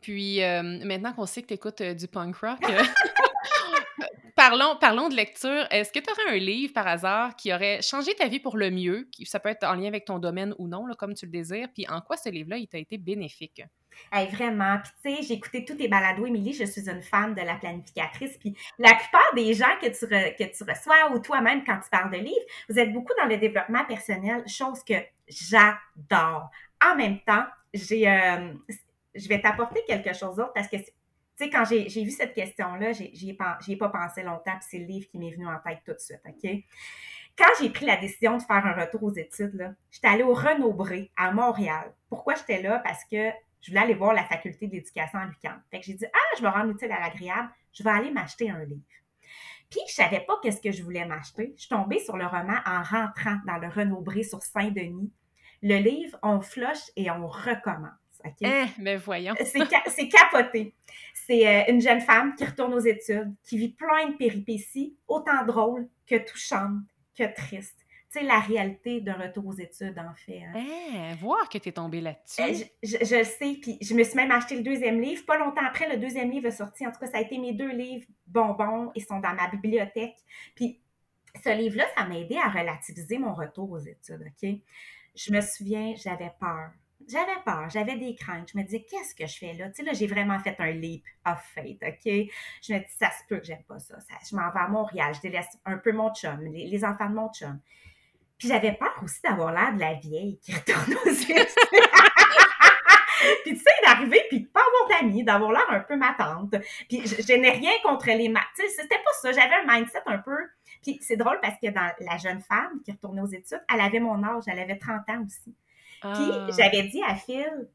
Puis, 0.00 0.42
euh, 0.42 0.62
maintenant 0.62 1.12
qu'on 1.12 1.26
sait 1.26 1.42
que 1.42 1.48
tu 1.48 1.54
écoutes 1.54 1.80
euh, 1.82 1.94
du 1.94 2.08
punk 2.08 2.36
rock, 2.36 2.58
euh, 2.68 2.82
parlons, 4.80 5.08
de 5.08 5.14
lecture. 5.14 5.66
Est-ce 5.70 5.92
que 5.92 5.98
tu 5.98 6.10
aurais 6.10 6.36
un 6.36 6.38
livre 6.38 6.72
par 6.72 6.86
hasard 6.86 7.36
qui 7.36 7.52
aurait 7.52 7.82
changé 7.82 8.14
ta 8.14 8.26
vie 8.26 8.40
pour 8.40 8.56
le 8.56 8.70
mieux? 8.70 9.08
Ça 9.24 9.38
peut 9.38 9.50
être 9.50 9.64
en 9.64 9.74
lien 9.74 9.88
avec 9.88 10.06
ton 10.06 10.18
domaine 10.18 10.54
ou 10.58 10.66
non, 10.66 10.86
comme 10.98 11.14
tu 11.14 11.26
le 11.26 11.32
désires. 11.32 11.68
Puis 11.74 11.86
en 11.88 12.00
quoi 12.00 12.16
ce 12.16 12.30
livre-là, 12.30 12.56
il 12.56 12.66
t'a 12.66 12.78
été 12.78 12.96
bénéfique? 12.96 13.62
vraiment. 14.32 14.78
Puis 14.82 14.92
tu 15.02 15.16
sais, 15.16 15.22
j'ai 15.22 15.34
écouté 15.34 15.64
tous 15.64 15.74
tes 15.74 15.88
balados, 15.88 16.24
Émilie. 16.24 16.54
Je 16.54 16.64
suis 16.64 16.88
une 16.88 17.02
fan 17.02 17.34
de 17.34 17.42
la 17.42 17.56
planificatrice. 17.56 18.38
Puis 18.38 18.56
la 18.78 18.94
plupart 18.94 19.34
des 19.34 19.52
gens 19.52 19.76
que 19.80 19.88
tu, 19.88 20.64
reçois 20.64 21.12
ou 21.12 21.18
toi-même 21.18 21.62
quand 21.64 21.78
tu 21.80 21.90
parles 21.90 22.10
de 22.10 22.18
livres, 22.18 22.46
vous 22.68 22.78
êtes 22.78 22.92
beaucoup 22.92 23.12
dans 23.20 23.26
le 23.26 23.36
développement 23.36 23.84
personnel, 23.84 24.42
chose 24.48 24.82
que 24.84 24.94
j'adore. 25.28 26.50
En 26.82 26.96
même 26.96 27.20
temps, 27.20 27.44
j'ai, 27.74 28.08
euh, 28.08 28.54
je 29.14 29.28
vais 29.28 29.40
t'apporter 29.40 29.80
quelque 29.86 30.14
chose 30.14 30.36
d'autre 30.36 30.52
parce 30.54 30.68
que 30.68 30.76
tu 31.40 31.46
sais, 31.46 31.50
quand 31.50 31.64
j'ai 31.64 32.04
vu 32.04 32.10
cette 32.10 32.34
question-là, 32.34 32.92
j'y 32.92 33.30
ai, 33.30 33.76
pas 33.76 33.88
pensé 33.88 34.22
longtemps, 34.22 34.58
puis 34.58 34.66
c'est 34.68 34.78
le 34.78 34.84
livre 34.84 35.06
qui 35.08 35.18
m'est 35.18 35.30
venu 35.30 35.46
en 35.46 35.58
tête 35.64 35.78
tout 35.86 35.92
de 35.92 35.98
suite, 35.98 36.20
OK? 36.28 36.50
Quand 37.38 37.50
j'ai 37.58 37.70
pris 37.70 37.86
la 37.86 37.96
décision 37.96 38.36
de 38.36 38.42
faire 38.42 38.66
un 38.66 38.74
retour 38.74 39.02
aux 39.04 39.14
études, 39.14 39.74
j'étais 39.90 40.08
allée 40.08 40.22
au 40.22 40.34
Renaud-Bré, 40.34 41.10
à 41.16 41.32
Montréal. 41.32 41.94
Pourquoi 42.10 42.34
j'étais 42.34 42.60
là? 42.60 42.80
Parce 42.84 43.04
que 43.04 43.30
je 43.62 43.70
voulais 43.70 43.80
aller 43.80 43.94
voir 43.94 44.12
la 44.12 44.24
faculté 44.24 44.66
d'éducation 44.66 45.18
à 45.18 45.24
l'UQAM. 45.24 45.62
Fait 45.70 45.80
que 45.80 45.86
j'ai 45.86 45.94
dit, 45.94 46.04
ah, 46.12 46.36
je 46.36 46.42
vais 46.42 46.48
rendre 46.48 46.70
utile 46.72 46.92
à 46.92 47.00
l'agréable, 47.00 47.48
je 47.72 47.82
vais 47.82 47.90
aller 47.90 48.10
m'acheter 48.10 48.50
un 48.50 48.62
livre. 48.64 48.82
Puis, 49.70 49.80
je 49.88 49.94
savais 49.94 50.20
pas 50.20 50.38
qu'est-ce 50.42 50.60
que 50.60 50.72
je 50.72 50.82
voulais 50.82 51.06
m'acheter. 51.06 51.54
Je 51.56 51.60
suis 51.60 51.68
tombée 51.68 52.00
sur 52.00 52.18
le 52.18 52.26
roman 52.26 52.58
en 52.66 52.82
rentrant 52.82 53.38
dans 53.46 53.56
le 53.56 53.68
Renaud-Bré 53.68 54.24
sur 54.24 54.42
Saint-Denis. 54.42 55.10
Le 55.62 55.76
livre, 55.76 56.18
on 56.22 56.40
flush 56.40 56.90
et 56.96 57.10
on 57.10 57.26
recommence. 57.26 57.99
Eh, 58.40 58.64
mais 58.78 58.96
voyons. 58.96 59.34
C'est 59.44 60.08
capoté. 60.08 60.74
C'est 61.14 61.46
euh, 61.46 61.62
une 61.68 61.80
jeune 61.80 62.00
femme 62.00 62.34
qui 62.34 62.44
retourne 62.44 62.74
aux 62.74 62.80
études, 62.80 63.34
qui 63.44 63.58
vit 63.58 63.70
plein 63.70 64.08
de 64.10 64.16
péripéties, 64.16 64.96
autant 65.06 65.44
drôles 65.44 65.88
que 66.06 66.16
touchantes, 66.16 66.82
que 67.16 67.24
tristes. 67.34 67.76
Tu 68.12 68.18
sais, 68.18 68.24
la 68.24 68.40
réalité 68.40 69.00
d'un 69.00 69.14
retour 69.14 69.46
aux 69.46 69.52
études, 69.52 69.96
en 69.98 70.14
fait. 70.14 70.42
Hein. 70.42 71.12
Eh, 71.12 71.14
voir 71.20 71.48
que 71.48 71.58
tu 71.58 71.68
es 71.68 71.72
tombée 71.72 72.00
là-dessus. 72.00 72.42
Euh, 72.42 72.64
je, 72.82 72.96
je, 73.04 73.16
le 73.16 73.24
sais, 73.24 73.58
puis 73.62 73.78
je 73.80 73.94
me 73.94 74.02
suis 74.02 74.16
même 74.16 74.32
acheté 74.32 74.56
le 74.56 74.62
deuxième 74.62 75.00
livre. 75.00 75.24
Pas 75.26 75.38
longtemps 75.38 75.64
après, 75.64 75.88
le 75.88 75.96
deuxième 75.96 76.30
livre 76.30 76.46
est 76.46 76.50
sorti. 76.50 76.84
En 76.84 76.90
tout 76.90 76.98
cas, 76.98 77.06
ça 77.06 77.18
a 77.18 77.20
été 77.20 77.38
mes 77.38 77.52
deux 77.52 77.70
livres 77.70 78.06
bonbons. 78.26 78.90
Ils 78.96 79.04
sont 79.04 79.20
dans 79.20 79.34
ma 79.34 79.48
bibliothèque. 79.48 80.16
Puis 80.56 80.80
ce 81.44 81.56
livre-là, 81.56 81.84
ça 81.96 82.04
m'a 82.04 82.18
aidé 82.18 82.36
à 82.36 82.48
relativiser 82.48 83.18
mon 83.18 83.34
retour 83.34 83.70
aux 83.70 83.78
études, 83.78 84.24
OK? 84.26 84.50
Je 85.14 85.32
me 85.32 85.40
souviens, 85.40 85.94
j'avais 85.96 86.32
peur 86.40 86.70
j'avais 87.10 87.40
peur, 87.44 87.68
j'avais 87.68 87.96
des 87.96 88.14
craintes. 88.14 88.50
Je 88.52 88.58
me 88.58 88.62
disais, 88.62 88.84
qu'est-ce 88.88 89.14
que 89.14 89.26
je 89.26 89.38
fais 89.38 89.54
là? 89.54 89.68
Tu 89.68 89.76
sais, 89.76 89.82
là, 89.82 89.92
j'ai 89.92 90.06
vraiment 90.06 90.38
fait 90.38 90.56
un 90.58 90.70
leap 90.70 91.04
of 91.26 91.38
faith, 91.54 91.82
OK? 91.82 92.04
Je 92.04 92.74
me 92.74 92.78
dis, 92.78 92.92
ça 92.98 93.10
se 93.10 93.26
peut 93.28 93.38
que 93.38 93.46
j'aime 93.46 93.64
pas 93.64 93.78
ça. 93.78 93.96
je 94.28 94.36
m'en 94.36 94.50
vais 94.50 94.60
à 94.60 94.68
Montréal, 94.68 95.14
je 95.14 95.20
délaisse 95.20 95.48
un 95.64 95.78
peu 95.78 95.92
mon 95.92 96.12
chum, 96.14 96.40
les, 96.42 96.84
enfants 96.84 97.08
de 97.08 97.14
mon 97.14 97.32
chum. 97.32 97.58
Puis 98.38 98.48
j'avais 98.48 98.72
peur 98.72 98.94
aussi 99.02 99.20
d'avoir 99.22 99.52
l'air 99.52 99.74
de 99.74 99.80
la 99.80 99.94
vieille 99.94 100.38
qui 100.40 100.54
retourne 100.54 100.94
aux 101.04 101.10
études. 101.10 101.36
puis 103.44 103.52
tu 103.52 103.56
sais, 103.56 103.70
d'arriver 103.84 104.22
puis 104.28 104.40
de 104.40 104.46
pas 104.46 104.60
avoir 104.60 105.00
d'amis, 105.00 105.24
d'avoir 105.24 105.52
l'air 105.52 105.70
un 105.70 105.80
peu 105.80 105.96
ma 105.96 106.14
tante. 106.14 106.54
Puis 106.88 107.06
je, 107.06 107.32
n'ai 107.34 107.50
rien 107.50 107.72
contre 107.82 108.06
les 108.06 108.28
maths. 108.28 108.44
Tu 108.56 108.62
sais, 108.62 108.82
c'était 108.82 108.96
pas 108.96 109.12
ça. 109.20 109.32
J'avais 109.32 109.56
un 109.56 109.66
mindset 109.66 110.02
un 110.06 110.18
peu. 110.18 110.38
Puis 110.82 110.98
c'est 111.02 111.16
drôle 111.16 111.38
parce 111.42 111.58
que 111.60 111.68
dans 111.68 111.92
la 112.00 112.16
jeune 112.16 112.40
femme 112.40 112.80
qui 112.82 112.92
retournait 112.92 113.20
aux 113.20 113.26
études, 113.26 113.62
elle 113.72 113.80
avait 113.80 114.00
mon 114.00 114.22
âge, 114.24 114.44
elle 114.46 114.58
avait 114.58 114.78
30 114.78 115.08
ans 115.10 115.24
aussi. 115.26 115.54
Puis 116.00 116.10
ah. 116.30 116.46
j'avais 116.56 116.84
dit 116.84 117.02
à 117.06 117.14
Phil, 117.14 117.68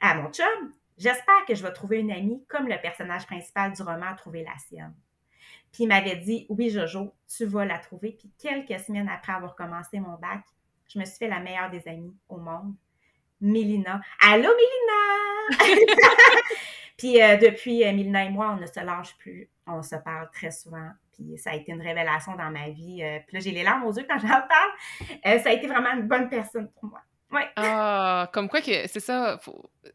à 0.00 0.14
mon 0.14 0.30
chum, 0.30 0.72
j'espère 0.98 1.44
que 1.46 1.54
je 1.54 1.62
vais 1.62 1.72
trouver 1.72 1.98
une 1.98 2.12
amie 2.12 2.44
comme 2.48 2.68
le 2.68 2.80
personnage 2.80 3.26
principal 3.26 3.72
du 3.72 3.82
roman 3.82 4.06
a 4.06 4.14
trouvé 4.14 4.44
la 4.44 4.56
sienne. 4.68 4.94
Puis 5.72 5.84
il 5.84 5.88
m'avait 5.88 6.16
dit, 6.16 6.46
oui 6.48 6.70
Jojo, 6.70 7.14
tu 7.34 7.46
vas 7.46 7.64
la 7.64 7.78
trouver. 7.78 8.12
Puis 8.12 8.30
quelques 8.38 8.78
semaines 8.80 9.08
après 9.08 9.32
avoir 9.32 9.56
commencé 9.56 10.00
mon 10.00 10.16
bac, 10.18 10.44
je 10.88 10.98
me 10.98 11.04
suis 11.04 11.16
fait 11.16 11.28
la 11.28 11.40
meilleure 11.40 11.70
des 11.70 11.88
amies 11.88 12.14
au 12.28 12.36
monde, 12.36 12.74
Mélina. 13.40 14.00
Allô 14.22 14.48
Mélina! 14.48 15.74
puis 16.98 17.22
euh, 17.22 17.36
depuis, 17.36 17.84
euh, 17.84 17.92
Mélina 17.92 18.24
et 18.24 18.30
moi, 18.30 18.54
on 18.56 18.60
ne 18.60 18.66
se 18.66 18.84
lâche 18.84 19.16
plus. 19.16 19.48
On 19.66 19.82
se 19.82 19.96
parle 19.96 20.30
très 20.30 20.50
souvent. 20.50 20.90
Puis 21.14 21.38
ça 21.38 21.50
a 21.50 21.54
été 21.54 21.72
une 21.72 21.80
révélation 21.80 22.36
dans 22.36 22.50
ma 22.50 22.68
vie. 22.68 23.02
Euh, 23.02 23.18
puis 23.26 23.36
là, 23.36 23.40
j'ai 23.40 23.50
les 23.50 23.62
larmes 23.62 23.84
aux 23.84 23.92
yeux 23.92 24.06
quand 24.08 24.18
j'en 24.18 24.28
parle. 24.28 25.40
ça 25.40 25.48
a 25.48 25.52
été 25.52 25.66
vraiment 25.66 25.92
une 25.92 26.06
bonne 26.06 26.28
personne 26.28 26.70
pour 26.70 26.84
moi. 26.90 27.00
Ah, 27.56 28.30
comme 28.32 28.48
quoi 28.48 28.60
que 28.60 28.86
c'est 28.86 29.00
ça. 29.00 29.40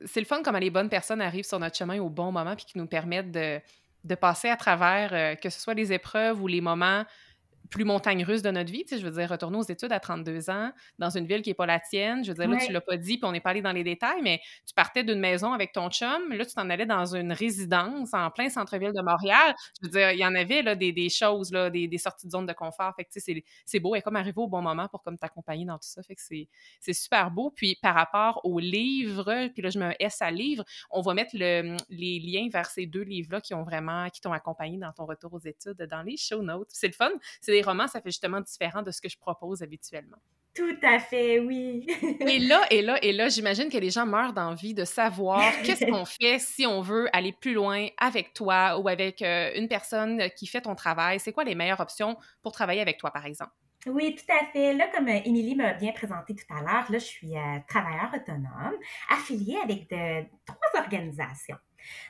C'est 0.05 0.19
le 0.19 0.25
fun 0.25 0.41
comment 0.43 0.59
les 0.59 0.69
bonnes 0.69 0.89
personnes 0.89 1.21
arrivent 1.21 1.45
sur 1.45 1.59
notre 1.59 1.77
chemin 1.77 1.99
au 1.99 2.09
bon 2.09 2.31
moment 2.31 2.55
puis 2.55 2.65
qui 2.65 2.77
nous 2.77 2.87
permettent 2.87 3.31
de, 3.31 3.59
de 4.03 4.15
passer 4.15 4.49
à 4.49 4.55
travers, 4.55 5.13
euh, 5.13 5.35
que 5.35 5.49
ce 5.49 5.59
soit 5.59 5.73
les 5.73 5.93
épreuves 5.93 6.41
ou 6.41 6.47
les 6.47 6.61
moments 6.61 7.03
plus 7.69 7.83
montagne 7.83 8.23
russe 8.23 8.41
de 8.41 8.51
notre 8.51 8.71
vie. 8.71 8.83
Tu 8.83 8.95
sais, 8.95 9.01
je 9.01 9.05
veux 9.05 9.19
dire, 9.19 9.29
retourner 9.29 9.57
aux 9.57 9.63
études 9.63 9.91
à 9.91 9.99
32 9.99 10.49
ans, 10.49 10.71
dans 10.99 11.09
une 11.09 11.25
ville 11.25 11.41
qui 11.41 11.49
n'est 11.49 11.55
pas 11.55 11.65
la 11.65 11.79
tienne. 11.79 12.23
Je 12.23 12.31
veux 12.31 12.37
dire, 12.37 12.47
là, 12.47 12.57
tu 12.65 12.71
l'as 12.71 12.81
pas 12.81 12.97
dit, 12.97 13.17
puis 13.17 13.25
on 13.25 13.31
n'est 13.31 13.39
pas 13.39 13.51
allé 13.51 13.61
dans 13.61 13.71
les 13.71 13.83
détails, 13.83 14.21
mais 14.21 14.41
tu 14.65 14.73
partais 14.73 15.03
d'une 15.03 15.19
maison 15.19 15.53
avec 15.53 15.71
ton 15.71 15.89
chum, 15.89 16.31
là, 16.33 16.45
tu 16.45 16.53
t'en 16.53 16.69
allais 16.69 16.85
dans 16.85 17.15
une 17.15 17.31
résidence 17.31 18.13
en 18.13 18.29
plein 18.31 18.49
centre-ville 18.49 18.93
de 18.93 19.01
Montréal. 19.01 19.55
Je 19.81 19.87
veux 19.87 19.91
dire, 19.91 20.11
il 20.11 20.19
y 20.19 20.25
en 20.25 20.35
avait 20.35 20.61
là, 20.61 20.75
des, 20.75 20.91
des 20.91 21.09
choses, 21.09 21.51
là, 21.51 21.69
des, 21.69 21.87
des, 21.87 21.97
sorties 21.97 22.27
de 22.27 22.31
zone 22.31 22.45
de 22.45 22.53
confort. 22.53 22.93
Fait 22.95 23.03
que, 23.03 23.11
tu 23.11 23.19
sais, 23.19 23.43
c'est 23.65 23.79
beau. 23.79 23.95
Elle 23.95 23.99
est 23.99 24.01
comme 24.01 24.15
arrivée 24.15 24.41
au 24.41 24.47
bon 24.47 24.61
moment 24.61 24.87
pour 24.87 25.01
comme 25.03 25.17
t'accompagner 25.17 25.65
dans 25.65 25.77
tout 25.77 25.87
ça. 25.87 26.01
Fait 26.03 26.15
que 26.15 26.21
c'est 26.21 26.93
super 26.93 27.31
beau. 27.31 27.51
Puis 27.51 27.77
par 27.81 27.95
rapport 27.95 28.41
aux 28.43 28.59
livres, 28.59 29.49
puis 29.53 29.61
là, 29.61 29.69
je 29.69 29.79
me 29.79 29.91
S 29.99 30.21
à 30.21 30.31
livre, 30.31 30.63
on 30.89 31.01
va 31.01 31.13
mettre 31.13 31.31
le, 31.33 31.77
les 31.89 32.19
liens 32.19 32.47
vers 32.51 32.67
ces 32.67 32.85
deux 32.85 33.01
livres-là 33.01 33.41
qui 33.41 33.53
ont 33.53 33.63
vraiment, 33.63 34.09
qui 34.09 34.21
t'ont 34.21 34.33
accompagné 34.33 34.77
dans 34.77 34.91
ton 34.91 35.05
retour 35.05 35.33
aux 35.33 35.39
études 35.39 35.81
dans 35.89 36.01
les 36.01 36.17
show 36.17 36.41
notes. 36.41 36.69
C'est 36.71 36.87
le 36.87 36.93
fun. 36.93 37.11
C'est 37.41 37.56
romans, 37.61 37.87
ça 37.87 38.01
fait 38.01 38.09
justement 38.09 38.41
différent 38.41 38.81
de 38.81 38.91
ce 38.91 39.01
que 39.01 39.09
je 39.09 39.17
propose 39.17 39.61
habituellement. 39.61 40.17
Tout 40.55 40.77
à 40.81 40.97
fait, 40.97 41.39
oui. 41.39 41.85
et 42.21 42.39
là, 42.47 42.65
et 42.71 42.81
là, 42.81 42.97
et 43.03 43.13
là, 43.13 43.29
j'imagine 43.29 43.69
que 43.69 43.77
les 43.77 43.91
gens 43.91 44.07
meurent 44.07 44.33
d'envie 44.33 44.73
de 44.73 44.85
savoir 44.85 45.39
qu'est-ce 45.63 45.85
qu'on 45.85 46.05
fait 46.05 46.39
si 46.39 46.65
on 46.65 46.81
veut 46.81 47.07
aller 47.15 47.31
plus 47.31 47.53
loin 47.53 47.87
avec 47.97 48.33
toi 48.33 48.79
ou 48.79 48.87
avec 48.87 49.21
euh, 49.21 49.51
une 49.55 49.67
personne 49.67 50.29
qui 50.35 50.47
fait 50.47 50.61
ton 50.61 50.73
travail. 50.73 51.19
C'est 51.19 51.31
quoi 51.31 51.43
les 51.43 51.53
meilleures 51.53 51.79
options 51.79 52.17
pour 52.41 52.53
travailler 52.53 52.81
avec 52.81 52.97
toi, 52.97 53.11
par 53.11 53.27
exemple? 53.27 53.51
Oui, 53.85 54.15
tout 54.15 54.33
à 54.33 54.45
fait. 54.51 54.73
Là, 54.73 54.87
comme 54.93 55.07
euh, 55.07 55.19
Émilie 55.25 55.55
m'a 55.55 55.73
bien 55.73 55.91
présenté 55.91 56.35
tout 56.35 56.53
à 56.53 56.61
l'heure, 56.61 56.91
là, 56.91 56.97
je 56.97 57.05
suis 57.05 57.37
euh, 57.37 57.59
travailleur 57.67 58.11
autonome, 58.13 58.75
affiliée 59.09 59.57
avec 59.63 59.89
de, 59.89 60.25
trois 60.45 60.81
organisations. 60.81 61.57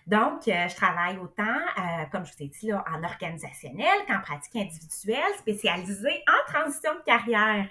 Donc, 0.08 0.48
euh, 0.48 0.68
je 0.68 0.76
travaille 0.76 1.18
autant, 1.18 1.44
euh, 1.44 2.06
comme 2.12 2.26
je 2.26 2.32
vous 2.34 2.44
ai 2.44 2.48
dit, 2.48 2.68
là, 2.68 2.84
en 2.90 3.04
organisationnel 3.04 4.06
qu'en 4.08 4.22
pratique 4.22 4.56
individuelle, 4.56 5.34
spécialisée 5.38 6.24
en 6.28 6.52
transition 6.52 6.94
de 6.96 7.04
carrière. 7.04 7.68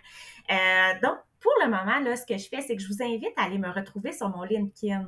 Euh, 0.50 1.00
donc, 1.02 1.18
pour 1.40 1.52
le 1.62 1.70
moment, 1.70 1.98
là, 2.00 2.16
ce 2.16 2.26
que 2.26 2.36
je 2.36 2.48
fais, 2.48 2.60
c'est 2.60 2.76
que 2.76 2.82
je 2.82 2.88
vous 2.88 3.02
invite 3.02 3.32
à 3.36 3.44
aller 3.44 3.58
me 3.58 3.70
retrouver 3.70 4.12
sur 4.12 4.28
mon 4.28 4.42
LinkedIn. 4.42 5.06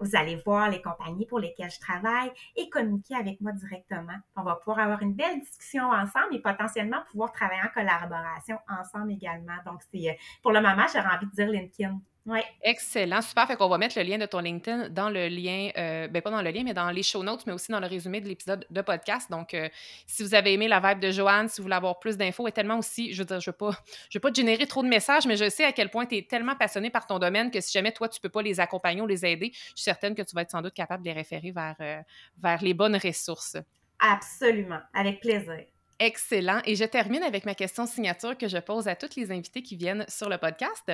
vous 0.00 0.16
allez 0.16 0.36
voir 0.46 0.70
les 0.70 0.80
compagnies 0.80 1.26
pour 1.26 1.40
lesquelles 1.40 1.70
je 1.70 1.80
travaille 1.80 2.32
et 2.56 2.70
communiquer 2.70 3.14
avec 3.16 3.40
moi 3.40 3.52
directement. 3.52 4.16
On 4.36 4.42
va 4.42 4.54
pouvoir 4.56 4.78
avoir 4.78 5.02
une 5.02 5.14
belle 5.14 5.40
discussion 5.40 5.90
ensemble 5.90 6.34
et 6.34 6.40
potentiellement 6.40 7.02
pouvoir 7.10 7.32
travailler 7.32 7.60
en 7.62 7.68
collaboration 7.68 8.58
ensemble 8.68 9.12
également. 9.12 9.56
Donc, 9.66 9.82
c'est 9.92 10.18
pour 10.42 10.52
le 10.52 10.60
moment, 10.60 10.86
j'aurais 10.92 11.14
envie 11.14 11.26
de 11.26 11.32
dire 11.32 11.48
LinkedIn. 11.48 12.00
Oui. 12.26 12.40
Excellent, 12.62 13.20
super. 13.20 13.46
Fait 13.46 13.56
qu'on 13.56 13.68
va 13.68 13.76
mettre 13.76 13.98
le 13.98 14.04
lien 14.04 14.16
de 14.16 14.24
ton 14.24 14.38
LinkedIn 14.38 14.88
dans 14.88 15.10
le 15.10 15.28
lien, 15.28 15.68
euh, 15.76 16.08
ben 16.08 16.22
pas 16.22 16.30
dans 16.30 16.40
le 16.40 16.50
lien, 16.50 16.62
mais 16.64 16.72
dans 16.72 16.90
les 16.90 17.02
show 17.02 17.22
notes, 17.22 17.46
mais 17.46 17.52
aussi 17.52 17.70
dans 17.70 17.80
le 17.80 17.86
résumé 17.86 18.22
de 18.22 18.28
l'épisode 18.28 18.66
de 18.70 18.80
podcast. 18.80 19.30
Donc, 19.30 19.52
euh, 19.52 19.68
si 20.06 20.22
vous 20.22 20.34
avez 20.34 20.54
aimé 20.54 20.66
la 20.66 20.80
vibe 20.80 21.00
de 21.00 21.10
Joanne, 21.10 21.50
si 21.50 21.60
vous 21.60 21.64
voulez 21.64 21.76
avoir 21.76 21.98
plus 21.98 22.16
d'infos, 22.16 22.48
et 22.48 22.52
tellement 22.52 22.78
aussi, 22.78 23.12
je 23.12 23.18
veux 23.18 23.26
dire, 23.26 23.40
je 23.40 23.50
ne 23.50 23.52
veux, 23.52 23.56
pas, 23.58 23.78
je 24.08 24.16
veux 24.16 24.22
pas 24.22 24.32
générer 24.32 24.66
trop 24.66 24.82
de 24.82 24.88
messages, 24.88 25.26
mais 25.26 25.36
je 25.36 25.50
sais 25.50 25.64
à 25.64 25.72
quel 25.72 25.90
point 25.90 26.06
tu 26.06 26.16
es 26.16 26.22
tellement 26.22 26.56
passionné 26.56 26.88
par 26.88 27.06
ton 27.06 27.18
domaine 27.18 27.50
que 27.50 27.60
si 27.60 27.72
jamais 27.72 27.92
toi, 27.92 28.08
tu 28.08 28.18
ne 28.18 28.22
peux 28.22 28.30
pas 28.30 28.40
les 28.40 28.58
accompagner 28.58 29.02
ou 29.02 29.06
les 29.06 29.26
aider, 29.26 29.50
je 29.52 29.58
suis 29.58 29.82
certaine 29.82 30.14
que 30.14 30.22
tu 30.22 30.34
vas 30.34 30.42
être 30.42 30.50
sans 30.50 30.62
doute 30.62 30.74
capable 30.74 31.02
de 31.02 31.10
les 31.10 31.14
référer 31.14 31.50
vers, 31.50 31.76
euh, 31.80 32.00
vers 32.38 32.62
les 32.62 32.72
bonnes 32.72 32.96
ressources. 32.96 33.58
Absolument, 33.98 34.80
avec 34.94 35.20
plaisir. 35.20 35.66
Excellent. 36.04 36.60
Et 36.66 36.76
je 36.76 36.84
termine 36.84 37.22
avec 37.22 37.46
ma 37.46 37.54
question 37.54 37.86
signature 37.86 38.36
que 38.36 38.46
je 38.46 38.58
pose 38.58 38.88
à 38.88 38.94
toutes 38.94 39.16
les 39.16 39.32
invités 39.32 39.62
qui 39.62 39.74
viennent 39.74 40.04
sur 40.06 40.28
le 40.28 40.36
podcast. 40.36 40.92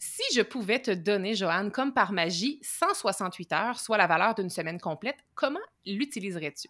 Si 0.00 0.22
je 0.34 0.42
pouvais 0.42 0.80
te 0.80 0.90
donner, 0.90 1.36
Joanne, 1.36 1.70
comme 1.70 1.94
par 1.94 2.10
magie, 2.10 2.58
168 2.64 3.52
heures, 3.52 3.78
soit 3.78 3.96
la 3.96 4.08
valeur 4.08 4.34
d'une 4.34 4.50
semaine 4.50 4.80
complète, 4.80 5.14
comment 5.36 5.60
l'utiliserais-tu? 5.86 6.66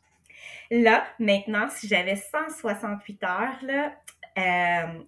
Là, 0.70 1.07
maintenant, 1.18 1.66
si 1.70 1.89
j'avais 1.89 2.16
168 2.16 3.24
heures, 3.24 3.59
là, 3.62 3.95
euh, 4.36 4.99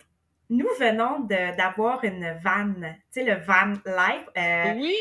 nous 0.48 0.68
venons 0.78 1.20
d'avoir 1.20 2.02
une 2.02 2.32
van, 2.42 2.72
tu 2.72 2.96
sais, 3.10 3.24
le 3.24 3.44
van 3.44 3.74
life. 3.84 4.26
Euh, 4.38 4.80
oui. 4.80 4.96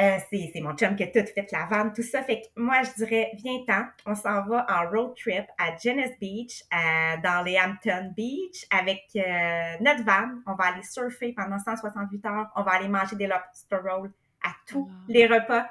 Euh, 0.00 0.18
c'est 0.30 0.60
mon 0.60 0.76
chum 0.76 0.94
qui 0.94 1.02
a 1.02 1.06
tout 1.08 1.26
fait, 1.34 1.50
la 1.50 1.66
vanne, 1.66 1.92
tout 1.92 2.02
ça. 2.02 2.22
Fait 2.22 2.40
que 2.40 2.46
moi, 2.54 2.82
je 2.82 3.04
dirais, 3.04 3.32
viens-t'en, 3.34 3.84
on 4.06 4.14
s'en 4.14 4.44
va 4.46 4.64
en 4.68 4.88
road 4.90 5.14
trip 5.16 5.44
à 5.58 5.76
Genes 5.76 6.14
Beach, 6.20 6.62
euh, 6.72 7.20
dans 7.22 7.42
les 7.44 7.58
Hampton 7.58 8.12
Beach, 8.16 8.64
avec 8.70 9.04
euh, 9.16 9.76
notre 9.80 10.04
van. 10.04 10.28
On 10.46 10.54
va 10.54 10.66
aller 10.66 10.84
surfer 10.84 11.34
pendant 11.36 11.58
168 11.58 12.26
heures. 12.26 12.46
On 12.54 12.62
va 12.62 12.72
aller 12.72 12.88
manger 12.88 13.16
des 13.16 13.26
lobster 13.26 13.76
rolls 13.76 14.12
à 14.44 14.50
tous 14.66 14.88
les 15.08 15.26
repas. 15.26 15.66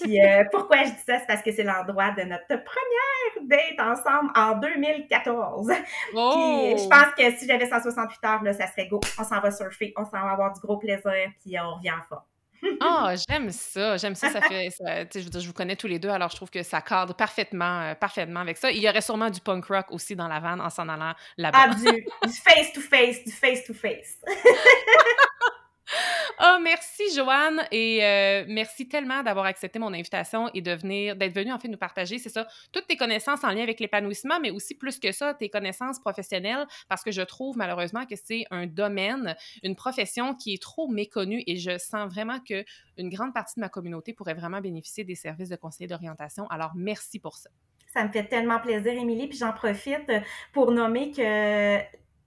Puis 0.00 0.18
euh, 0.24 0.44
pourquoi 0.50 0.84
je 0.84 0.90
dis 0.90 1.02
ça? 1.06 1.18
C'est 1.18 1.26
parce 1.26 1.42
que 1.42 1.52
c'est 1.52 1.62
l'endroit 1.62 2.12
de 2.12 2.22
notre 2.22 2.46
première 2.46 3.46
date 3.48 3.78
ensemble 3.80 4.30
en 4.34 4.56
2014. 4.58 5.66
Puis 5.68 5.84
je 6.14 6.16
oh! 6.16 6.88
pense 6.88 7.14
que 7.18 7.30
si 7.36 7.46
j'avais 7.46 7.68
168 7.68 8.24
heures, 8.24 8.42
là, 8.42 8.52
ça 8.54 8.66
serait 8.68 8.88
go. 8.88 8.98
On 9.18 9.24
s'en 9.24 9.40
va 9.40 9.50
surfer, 9.50 9.92
on 9.96 10.06
s'en 10.06 10.22
va 10.22 10.30
avoir 10.30 10.54
du 10.54 10.60
gros 10.60 10.78
plaisir, 10.78 11.30
puis 11.42 11.58
on 11.60 11.74
revient 11.74 11.92
en 11.92 12.02
forme. 12.08 12.22
Ah, 12.80 13.14
j'aime 13.28 13.50
ça, 13.50 13.96
j'aime 13.96 14.14
ça, 14.14 14.30
ça 14.30 14.40
fait 14.40 14.68
je 15.14 15.20
veux 15.20 15.30
dire, 15.30 15.40
je 15.40 15.46
vous 15.46 15.52
connais 15.52 15.76
tous 15.76 15.86
les 15.86 15.98
deux, 15.98 16.08
alors 16.08 16.30
je 16.30 16.36
trouve 16.36 16.50
que 16.50 16.62
ça 16.62 16.80
cadre 16.80 17.14
parfaitement, 17.14 17.80
euh, 17.82 17.94
parfaitement 17.94 18.40
avec 18.40 18.56
ça. 18.56 18.70
Il 18.70 18.82
y 18.82 18.88
aurait 18.88 19.00
sûrement 19.00 19.30
du 19.30 19.40
punk 19.40 19.66
rock 19.66 19.86
aussi 19.90 20.16
dans 20.16 20.28
la 20.28 20.40
vanne 20.40 20.60
en 20.60 20.70
s'en 20.70 20.88
allant 20.88 21.14
là-bas. 21.36 21.66
Ah, 21.70 21.74
du 21.74 22.32
face 22.32 22.72
to 22.72 22.80
face, 22.80 23.24
du 23.24 23.32
face 23.32 23.64
to 23.64 23.74
face. 23.74 24.18
Oh, 26.40 26.58
merci, 26.62 27.02
Joanne. 27.16 27.66
Et 27.72 28.04
euh, 28.04 28.44
merci 28.46 28.86
tellement 28.88 29.24
d'avoir 29.24 29.46
accepté 29.46 29.80
mon 29.80 29.92
invitation 29.92 30.48
et 30.54 30.60
de 30.60 30.70
venir, 30.72 31.16
d'être 31.16 31.34
venue 31.34 31.52
en 31.52 31.58
fait 31.58 31.66
nous 31.66 31.78
partager, 31.78 32.18
c'est 32.18 32.28
ça, 32.28 32.46
toutes 32.70 32.86
tes 32.86 32.96
connaissances 32.96 33.42
en 33.42 33.48
lien 33.48 33.62
avec 33.62 33.80
l'épanouissement, 33.80 34.38
mais 34.40 34.52
aussi 34.52 34.76
plus 34.76 35.00
que 35.00 35.10
ça, 35.10 35.34
tes 35.34 35.48
connaissances 35.48 35.98
professionnelles, 35.98 36.64
parce 36.88 37.02
que 37.02 37.10
je 37.10 37.22
trouve 37.22 37.56
malheureusement 37.56 38.06
que 38.06 38.14
c'est 38.14 38.44
un 38.52 38.66
domaine, 38.66 39.36
une 39.64 39.74
profession 39.74 40.34
qui 40.34 40.54
est 40.54 40.62
trop 40.62 40.86
méconnue 40.86 41.42
et 41.48 41.56
je 41.56 41.76
sens 41.76 42.08
vraiment 42.08 42.38
que 42.38 42.64
une 42.98 43.08
grande 43.08 43.34
partie 43.34 43.56
de 43.56 43.60
ma 43.60 43.68
communauté 43.68 44.12
pourrait 44.12 44.34
vraiment 44.34 44.60
bénéficier 44.60 45.02
des 45.02 45.16
services 45.16 45.48
de 45.48 45.56
conseiller 45.56 45.88
d'orientation. 45.88 46.46
Alors, 46.50 46.70
merci 46.76 47.18
pour 47.18 47.36
ça. 47.36 47.50
Ça 47.92 48.04
me 48.04 48.12
fait 48.12 48.24
tellement 48.24 48.60
plaisir, 48.60 48.92
Émilie. 48.92 49.26
Puis 49.28 49.38
j'en 49.38 49.52
profite 49.52 50.12
pour 50.52 50.70
nommer 50.70 51.10
que 51.10 51.78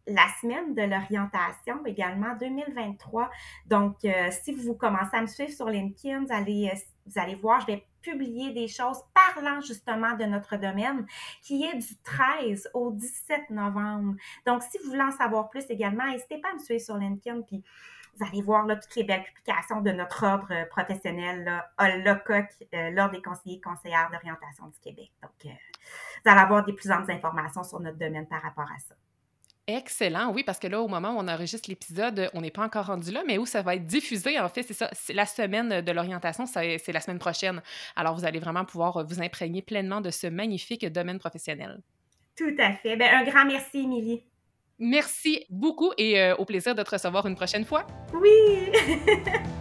la 0.08 0.28
semaine 0.42 0.74
de 0.74 0.82
l'orientation 0.82 1.86
également 1.86 2.36
2023. 2.40 3.30
Donc, 3.68 3.98
euh, 4.06 4.30
si 4.32 4.54
vous 4.54 4.74
commencez 4.76 5.16
à 5.16 5.22
me 5.22 5.28
suivre 5.28 5.52
sur 5.52 5.68
LinkedIn, 5.68 6.26
vous 6.26 6.34
allez, 6.34 6.72
euh, 6.74 6.78
vous 7.06 7.20
allez 7.20 7.36
voir, 7.36 7.62
je 7.62 7.68
vais 7.68 7.86
publier 8.02 8.52
des 8.52 8.68
choses 8.68 8.98
parlant 9.14 9.62
justement 9.62 10.16
de 10.16 10.26
notre 10.26 10.58
domaine 10.58 11.06
qui 11.44 11.64
est 11.66 11.78
du 11.78 11.98
13 12.04 12.70
au 12.74 12.92
17 12.92 13.52
novembre. 13.52 14.16
Donc, 14.46 14.64
si 14.64 14.78
vous 14.80 14.90
voulez 14.90 15.04
en 15.04 15.12
savoir 15.12 15.50
plus 15.50 15.66
également, 15.70 16.06
n'hésitez 16.08 16.40
pas 16.40 16.50
à 16.50 16.54
me 16.54 16.60
suivre 16.60 16.82
sur 16.82 16.98
LinkedIn, 16.98 17.42
puis 17.42 17.64
vous 18.18 18.26
allez 18.26 18.42
voir 18.42 18.66
là, 18.66 18.76
toutes 18.76 18.96
les 18.96 19.04
belles 19.04 19.24
publications 19.24 19.82
de 19.82 19.92
notre 19.92 20.26
ordre 20.26 20.68
professionnel, 20.70 21.44
là, 21.44 21.72
l'OCOC, 21.98 22.68
euh, 22.74 22.90
l'Ordre 22.90 23.14
des 23.14 23.22
conseillers 23.22 23.58
et 23.58 23.62
conseillères 23.62 24.10
d'orientation 24.12 24.68
du 24.68 24.80
Québec. 24.80 25.12
Donc, 25.22 25.32
vous 25.44 26.32
allez 26.32 26.42
avoir 26.42 26.66
des 26.66 26.74
plus 26.74 26.92
amples 26.92 27.12
informations 27.12 27.64
sur 27.64 27.80
notre 27.80 27.98
domaine 27.98 28.28
par 28.28 28.42
rapport 28.42 28.70
à 28.70 28.80
ça. 28.80 28.96
Excellent, 29.78 30.34
oui, 30.34 30.44
parce 30.44 30.60
que 30.60 30.68
là, 30.68 30.82
au 30.82 30.90
moment 30.90 31.12
où 31.12 31.20
on 31.20 31.28
enregistre 31.30 31.70
l'épisode, 31.70 32.30
on 32.34 32.42
n'est 32.42 32.52
pas 32.52 32.64
encore 32.64 32.88
rendu 32.88 33.10
là, 33.12 33.24
mais 33.26 33.38
où 33.38 33.46
ça 33.46 33.62
va 33.62 33.76
être 33.76 33.86
diffusé, 33.86 34.38
en 34.38 34.50
fait, 34.50 34.64
c'est 34.64 34.74
ça, 34.74 34.90
c'est 34.92 35.14
la 35.14 35.26
semaine 35.26 35.80
de 35.82 35.92
l'orientation, 35.94 36.46
c'est 36.46 36.92
la 36.92 37.00
semaine 37.00 37.20
prochaine. 37.20 37.62
Alors, 37.96 38.16
vous 38.16 38.26
allez 38.26 38.40
vraiment 38.40 38.66
pouvoir 38.66 39.06
vous 39.06 39.22
imprégner 39.22 39.62
pleinement 39.62 40.02
de 40.02 40.10
ce 40.10 40.28
magnifique 40.28 40.86
domaine 40.86 41.20
professionnel. 41.20 41.80
Tout 42.36 42.56
à 42.60 42.74
fait. 42.74 42.98
Bien, 42.98 43.20
un 43.20 43.24
grand 43.24 43.46
merci, 43.46 43.80
Émilie. 43.80 44.24
Merci 44.80 45.46
beaucoup 45.50 45.94
et 45.98 46.20
euh, 46.20 46.36
au 46.36 46.46
plaisir 46.46 46.76
de 46.76 46.82
te 46.84 46.90
recevoir 46.90 47.26
une 47.28 47.36
prochaine 47.36 47.66
fois. 47.66 47.86
Oui! 48.14 48.72